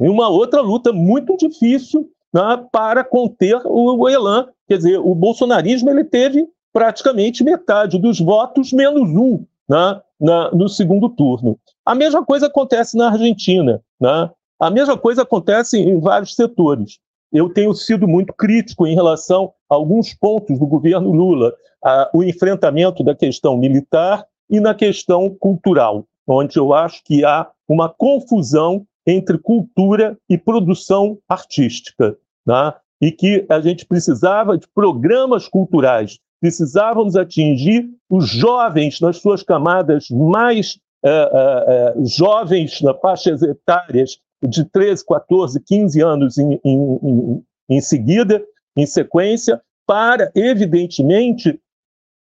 E 0.00 0.08
uma 0.08 0.28
outra 0.28 0.60
luta 0.60 0.92
muito 0.92 1.36
difícil 1.36 2.08
né, 2.32 2.64
para 2.70 3.04
conter 3.04 3.60
o, 3.64 3.96
o 3.96 4.08
Elan. 4.08 4.48
Quer 4.68 4.78
dizer, 4.78 4.98
o 4.98 5.14
bolsonarismo 5.14 5.90
ele 5.90 6.04
teve 6.04 6.46
praticamente 6.74 7.44
metade 7.44 8.00
dos 8.00 8.18
votos, 8.18 8.72
menos 8.72 9.08
um 9.08 9.44
né, 9.68 10.02
na, 10.20 10.50
no 10.50 10.68
segundo 10.68 11.08
turno. 11.08 11.56
A 11.86 11.94
mesma 11.94 12.24
coisa 12.24 12.46
acontece 12.46 12.96
na 12.96 13.10
Argentina. 13.10 13.80
Né? 14.00 14.30
A 14.58 14.70
mesma 14.70 14.98
coisa 14.98 15.22
acontece 15.22 15.78
em 15.78 16.00
vários 16.00 16.34
setores. 16.34 16.98
Eu 17.32 17.48
tenho 17.48 17.72
sido 17.74 18.08
muito 18.08 18.32
crítico 18.32 18.88
em 18.88 18.94
relação 18.94 19.52
a 19.70 19.76
alguns 19.76 20.12
pontos 20.12 20.58
do 20.58 20.66
governo 20.66 21.12
Lula, 21.12 21.54
a, 21.82 22.10
o 22.12 22.24
enfrentamento 22.24 23.04
da 23.04 23.14
questão 23.14 23.56
militar 23.56 24.26
e 24.50 24.58
na 24.58 24.74
questão 24.74 25.30
cultural, 25.30 26.04
onde 26.26 26.58
eu 26.58 26.74
acho 26.74 27.02
que 27.04 27.24
há 27.24 27.48
uma 27.68 27.88
confusão 27.88 28.84
entre 29.06 29.38
cultura 29.38 30.18
e 30.28 30.36
produção 30.36 31.18
artística, 31.28 32.16
né? 32.44 32.74
e 33.00 33.12
que 33.12 33.44
a 33.48 33.60
gente 33.60 33.86
precisava 33.86 34.56
de 34.58 34.66
programas 34.68 35.46
culturais 35.46 36.18
precisávamos 36.44 37.16
atingir 37.16 37.88
os 38.10 38.28
jovens 38.28 39.00
nas 39.00 39.16
suas 39.16 39.42
camadas 39.42 40.10
mais 40.10 40.78
uh, 41.02 41.98
uh, 41.98 42.06
jovens, 42.06 42.82
na 42.82 42.92
faixas 42.92 43.40
etárias 43.40 44.18
de 44.46 44.62
13, 44.66 45.06
14, 45.06 45.58
15 45.58 46.02
anos 46.02 46.36
em, 46.36 46.60
em, 46.62 46.98
em, 47.02 47.44
em 47.70 47.80
seguida, 47.80 48.44
em 48.76 48.84
sequência, 48.84 49.58
para, 49.86 50.30
evidentemente, 50.34 51.58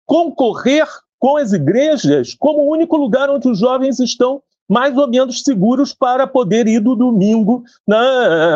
concorrer 0.03 0.87
com 1.19 1.37
as 1.37 1.53
igrejas 1.53 2.33
como 2.33 2.63
o 2.63 2.71
único 2.71 2.97
lugar 2.97 3.29
onde 3.29 3.47
os 3.47 3.59
jovens 3.59 3.99
estão 3.99 4.41
mais 4.67 4.97
ou 4.97 5.07
menos 5.07 5.41
seguros 5.41 5.93
para 5.93 6.27
poder 6.27 6.67
ir 6.67 6.79
do 6.79 6.95
domingo, 6.95 7.63
né, 7.87 7.97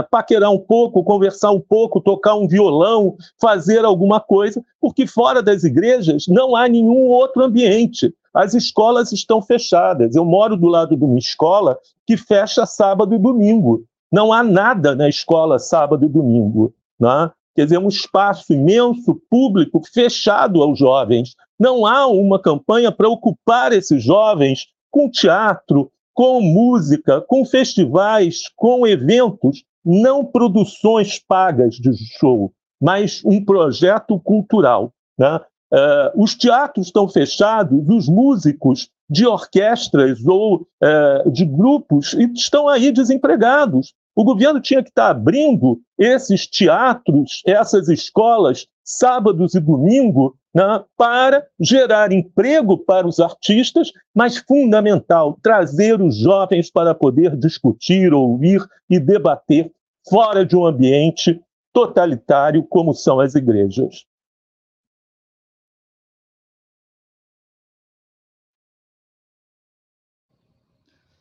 paquerar 0.10 0.52
um 0.52 0.60
pouco, 0.60 1.04
conversar 1.04 1.52
um 1.52 1.60
pouco, 1.60 2.02
tocar 2.02 2.36
um 2.36 2.48
violão, 2.48 3.16
fazer 3.40 3.86
alguma 3.86 4.20
coisa, 4.20 4.64
porque 4.80 5.08
fora 5.08 5.42
das 5.42 5.64
igrejas 5.64 6.26
não 6.28 6.56
há 6.56 6.68
nenhum 6.68 7.08
outro 7.08 7.44
ambiente. 7.44 8.14
As 8.34 8.54
escolas 8.54 9.12
estão 9.12 9.42
fechadas. 9.42 10.16
Eu 10.16 10.24
moro 10.24 10.56
do 10.56 10.68
lado 10.68 10.96
de 10.96 11.04
uma 11.04 11.20
escola 11.20 11.78
que 12.08 12.16
fecha 12.16 12.66
sábado 12.66 13.14
e 13.14 13.18
domingo. 13.18 13.84
Não 14.12 14.34
há 14.34 14.44
nada 14.44 14.96
na 14.96 15.08
escola 15.08 15.60
sábado 15.60 16.06
e 16.06 16.10
domingo. 16.10 16.74
Né? 17.00 17.32
Quer 17.56 17.66
dizer, 17.66 17.78
um 17.78 17.88
espaço 17.88 18.54
imenso, 18.54 19.22
público, 19.30 19.82
fechado 19.94 20.62
aos 20.62 20.80
jovens. 20.80 21.36
Não 21.60 21.86
há 21.86 22.08
uma 22.08 22.40
campanha 22.40 22.92
para 22.92 23.10
ocupar 23.10 23.74
esses 23.74 24.04
jovens 24.04 24.68
com 24.90 25.10
teatro, 25.10 25.92
com 26.22 26.40
música, 26.40 27.20
com 27.20 27.44
festivais, 27.44 28.44
com 28.56 28.86
eventos, 28.86 29.64
não 29.84 30.24
produções 30.24 31.18
pagas 31.18 31.74
de 31.78 31.92
show, 32.20 32.54
mas 32.80 33.24
um 33.26 33.44
projeto 33.44 34.20
cultural. 34.20 34.94
Né? 35.18 35.42
Uh, 35.74 36.22
os 36.24 36.36
teatros 36.36 36.86
estão 36.86 37.10
fechados, 37.10 37.84
os 37.90 38.08
músicos 38.08 38.88
de 39.10 39.26
orquestras 39.26 40.24
ou 40.24 40.58
uh, 40.58 41.32
de 41.32 41.44
grupos 41.44 42.14
estão 42.36 42.70
aí 42.70 42.92
desempregados. 42.92 43.92
O 44.16 44.24
governo 44.24 44.62
tinha 44.62 44.84
que 44.84 44.90
estar 44.90 45.10
abrindo 45.10 45.82
esses 45.98 46.46
teatros, 46.46 47.42
essas 47.48 47.90
escolas, 47.90 48.68
sábados 48.84 49.56
e 49.56 49.60
domingo, 49.60 50.36
né, 50.54 50.84
para 50.98 51.46
gerar 51.60 52.12
emprego 52.12 52.78
para 52.78 53.08
os 53.08 53.20
artistas, 53.20 53.92
mas 54.14 54.38
fundamental, 54.38 55.38
trazer 55.42 56.02
os 56.02 56.18
jovens 56.18 56.70
para 56.70 56.94
poder 56.94 57.36
discutir, 57.38 58.14
ouvir 58.14 58.62
e 58.90 59.00
debater 59.00 59.72
fora 60.10 60.46
de 60.46 60.56
um 60.56 60.66
ambiente 60.66 61.42
totalitário 61.74 62.64
como 62.64 62.94
são 62.94 63.20
as 63.20 63.36
igrejas. 63.36 64.06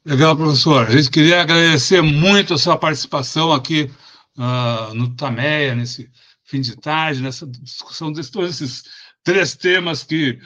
Legal, 0.04 0.34
professor. 0.34 0.86
A 0.86 0.90
gente 0.90 1.10
queria 1.10 1.42
agradecer 1.42 2.00
muito 2.00 2.54
a 2.54 2.58
sua 2.58 2.76
participação 2.76 3.52
aqui 3.52 3.90
uh, 4.36 4.94
no 4.94 5.14
Tameia, 5.14 5.74
nesse 5.74 6.10
fim 6.50 6.60
de 6.60 6.76
tarde, 6.76 7.22
nessa 7.22 7.46
discussão 7.46 8.10
de 8.10 8.28
todos 8.28 8.60
esses 8.60 8.82
três 9.22 9.54
temas 9.54 10.02
que 10.02 10.40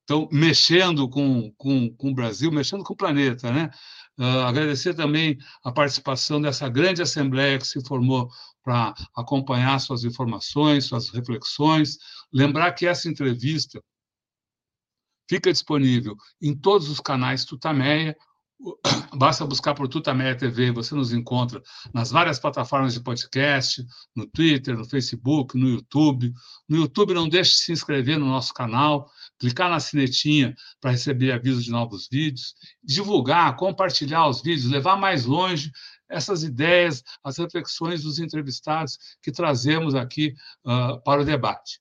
estão 0.00 0.28
mexendo 0.30 1.08
com, 1.08 1.50
com, 1.56 1.88
com 1.96 2.10
o 2.10 2.14
Brasil, 2.14 2.52
mexendo 2.52 2.84
com 2.84 2.92
o 2.92 2.96
planeta, 2.96 3.50
né? 3.50 3.70
Uh, 4.18 4.44
agradecer 4.44 4.92
também 4.92 5.38
a 5.64 5.72
participação 5.72 6.42
dessa 6.42 6.68
grande 6.68 7.00
assembleia 7.00 7.58
que 7.58 7.66
se 7.66 7.82
formou 7.86 8.28
para 8.62 8.94
acompanhar 9.16 9.80
suas 9.80 10.04
informações, 10.04 10.84
suas 10.84 11.08
reflexões. 11.08 11.96
Lembrar 12.30 12.72
que 12.72 12.86
essa 12.86 13.08
entrevista 13.08 13.82
fica 15.26 15.50
disponível 15.50 16.14
em 16.42 16.54
todos 16.54 16.90
os 16.90 17.00
canais 17.00 17.46
Tutameia, 17.46 18.14
Basta 19.16 19.46
buscar 19.46 19.74
por 19.74 19.88
Tutameia 19.88 20.36
TV, 20.36 20.70
você 20.70 20.94
nos 20.94 21.12
encontra 21.12 21.62
nas 21.94 22.10
várias 22.10 22.38
plataformas 22.38 22.92
de 22.92 23.00
podcast, 23.00 23.84
no 24.14 24.26
Twitter, 24.26 24.76
no 24.76 24.84
Facebook, 24.84 25.58
no 25.58 25.68
YouTube. 25.68 26.32
No 26.68 26.76
YouTube, 26.76 27.14
não 27.14 27.28
deixe 27.28 27.52
de 27.52 27.58
se 27.58 27.72
inscrever 27.72 28.18
no 28.18 28.26
nosso 28.26 28.52
canal, 28.52 29.10
clicar 29.38 29.70
na 29.70 29.80
sinetinha 29.80 30.54
para 30.80 30.90
receber 30.90 31.32
avisos 31.32 31.64
de 31.64 31.70
novos 31.70 32.06
vídeos, 32.10 32.54
divulgar, 32.84 33.56
compartilhar 33.56 34.28
os 34.28 34.42
vídeos, 34.42 34.70
levar 34.70 34.96
mais 34.96 35.24
longe 35.24 35.72
essas 36.08 36.42
ideias, 36.42 37.02
as 37.24 37.38
reflexões 37.38 38.02
dos 38.02 38.18
entrevistados 38.18 38.98
que 39.22 39.32
trazemos 39.32 39.94
aqui 39.94 40.34
uh, 40.66 41.02
para 41.02 41.22
o 41.22 41.24
debate. 41.24 41.80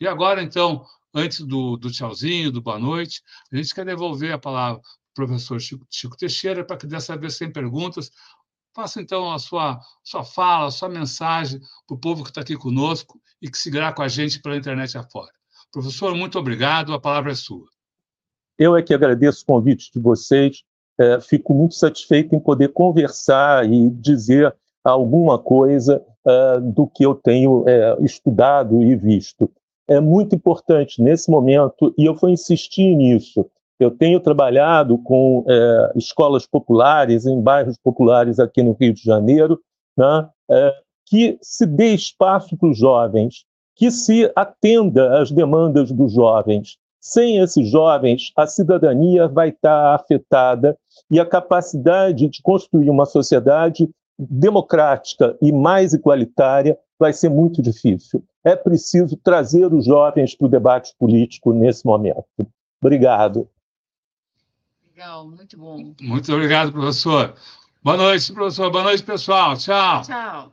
E 0.00 0.06
agora, 0.06 0.42
então, 0.42 0.84
antes 1.14 1.40
do, 1.40 1.76
do 1.76 1.90
tchauzinho, 1.90 2.52
do 2.52 2.62
boa 2.62 2.78
noite, 2.78 3.22
a 3.52 3.56
gente 3.56 3.74
quer 3.74 3.84
devolver 3.84 4.32
a 4.32 4.38
palavra 4.38 4.80
professor 5.14 5.60
Chico, 5.60 5.86
Chico 5.90 6.16
Teixeira, 6.16 6.64
para 6.64 6.76
que 6.76 6.86
dessa 6.86 7.16
vez 7.16 7.36
sem 7.36 7.50
perguntas, 7.50 8.10
faça 8.74 9.00
então 9.00 9.30
a 9.30 9.38
sua, 9.38 9.80
sua 10.02 10.24
fala, 10.24 10.66
a 10.66 10.70
sua 10.70 10.88
mensagem 10.88 11.60
para 11.86 11.94
o 11.94 11.98
povo 11.98 12.22
que 12.22 12.30
está 12.30 12.40
aqui 12.40 12.56
conosco 12.56 13.20
e 13.40 13.50
que 13.50 13.58
seguirá 13.58 13.92
com 13.92 14.02
a 14.02 14.08
gente 14.08 14.40
pela 14.40 14.56
internet 14.56 14.96
afora. 14.96 15.30
Professor, 15.70 16.14
muito 16.14 16.38
obrigado, 16.38 16.92
a 16.92 17.00
palavra 17.00 17.32
é 17.32 17.34
sua. 17.34 17.66
Eu 18.58 18.76
é 18.76 18.82
que 18.82 18.94
agradeço 18.94 19.42
o 19.42 19.46
convite 19.46 19.90
de 19.92 20.00
vocês, 20.00 20.62
é, 20.98 21.20
fico 21.20 21.54
muito 21.54 21.74
satisfeito 21.74 22.34
em 22.34 22.40
poder 22.40 22.68
conversar 22.68 23.70
e 23.70 23.88
dizer 23.90 24.54
alguma 24.84 25.38
coisa 25.38 26.04
é, 26.26 26.60
do 26.60 26.86
que 26.86 27.04
eu 27.04 27.14
tenho 27.14 27.64
é, 27.66 27.96
estudado 28.02 28.82
e 28.82 28.94
visto. 28.94 29.50
É 29.88 29.98
muito 30.00 30.36
importante 30.36 31.02
nesse 31.02 31.30
momento, 31.30 31.92
e 31.98 32.04
eu 32.04 32.14
vou 32.14 32.30
insistir 32.30 32.94
nisso, 32.94 33.50
eu 33.82 33.90
tenho 33.90 34.20
trabalhado 34.20 34.98
com 34.98 35.44
é, 35.48 35.92
escolas 35.96 36.46
populares, 36.46 37.26
em 37.26 37.40
bairros 37.40 37.76
populares 37.76 38.38
aqui 38.38 38.62
no 38.62 38.72
Rio 38.72 38.92
de 38.92 39.02
Janeiro, 39.02 39.60
né, 39.96 40.28
é, 40.50 40.74
que 41.06 41.38
se 41.42 41.66
dê 41.66 41.94
espaço 41.94 42.56
para 42.56 42.68
os 42.68 42.78
jovens, 42.78 43.44
que 43.76 43.90
se 43.90 44.30
atenda 44.34 45.20
às 45.20 45.30
demandas 45.30 45.90
dos 45.90 46.12
jovens. 46.12 46.76
Sem 47.00 47.38
esses 47.38 47.68
jovens, 47.68 48.32
a 48.36 48.46
cidadania 48.46 49.26
vai 49.26 49.48
estar 49.48 49.94
afetada 49.94 50.76
e 51.10 51.18
a 51.18 51.26
capacidade 51.26 52.28
de 52.28 52.40
construir 52.42 52.88
uma 52.88 53.06
sociedade 53.06 53.90
democrática 54.18 55.36
e 55.42 55.50
mais 55.50 55.92
igualitária 55.92 56.78
vai 56.98 57.12
ser 57.12 57.28
muito 57.28 57.60
difícil. 57.60 58.22
É 58.44 58.54
preciso 58.54 59.16
trazer 59.16 59.72
os 59.72 59.84
jovens 59.84 60.36
para 60.36 60.46
o 60.46 60.50
debate 60.50 60.94
político 60.98 61.52
nesse 61.52 61.84
momento. 61.84 62.24
Obrigado. 62.80 63.48
Legal, 65.02 65.26
muito 65.26 65.58
bom. 65.58 65.94
Muito 66.00 66.32
obrigado, 66.32 66.70
professor. 66.70 67.34
Boa 67.82 67.96
noite, 67.96 68.32
professor. 68.32 68.70
Boa 68.70 68.84
noite, 68.84 69.02
pessoal. 69.02 69.56
Tchau. 69.56 70.02
Tchau. 70.02 70.52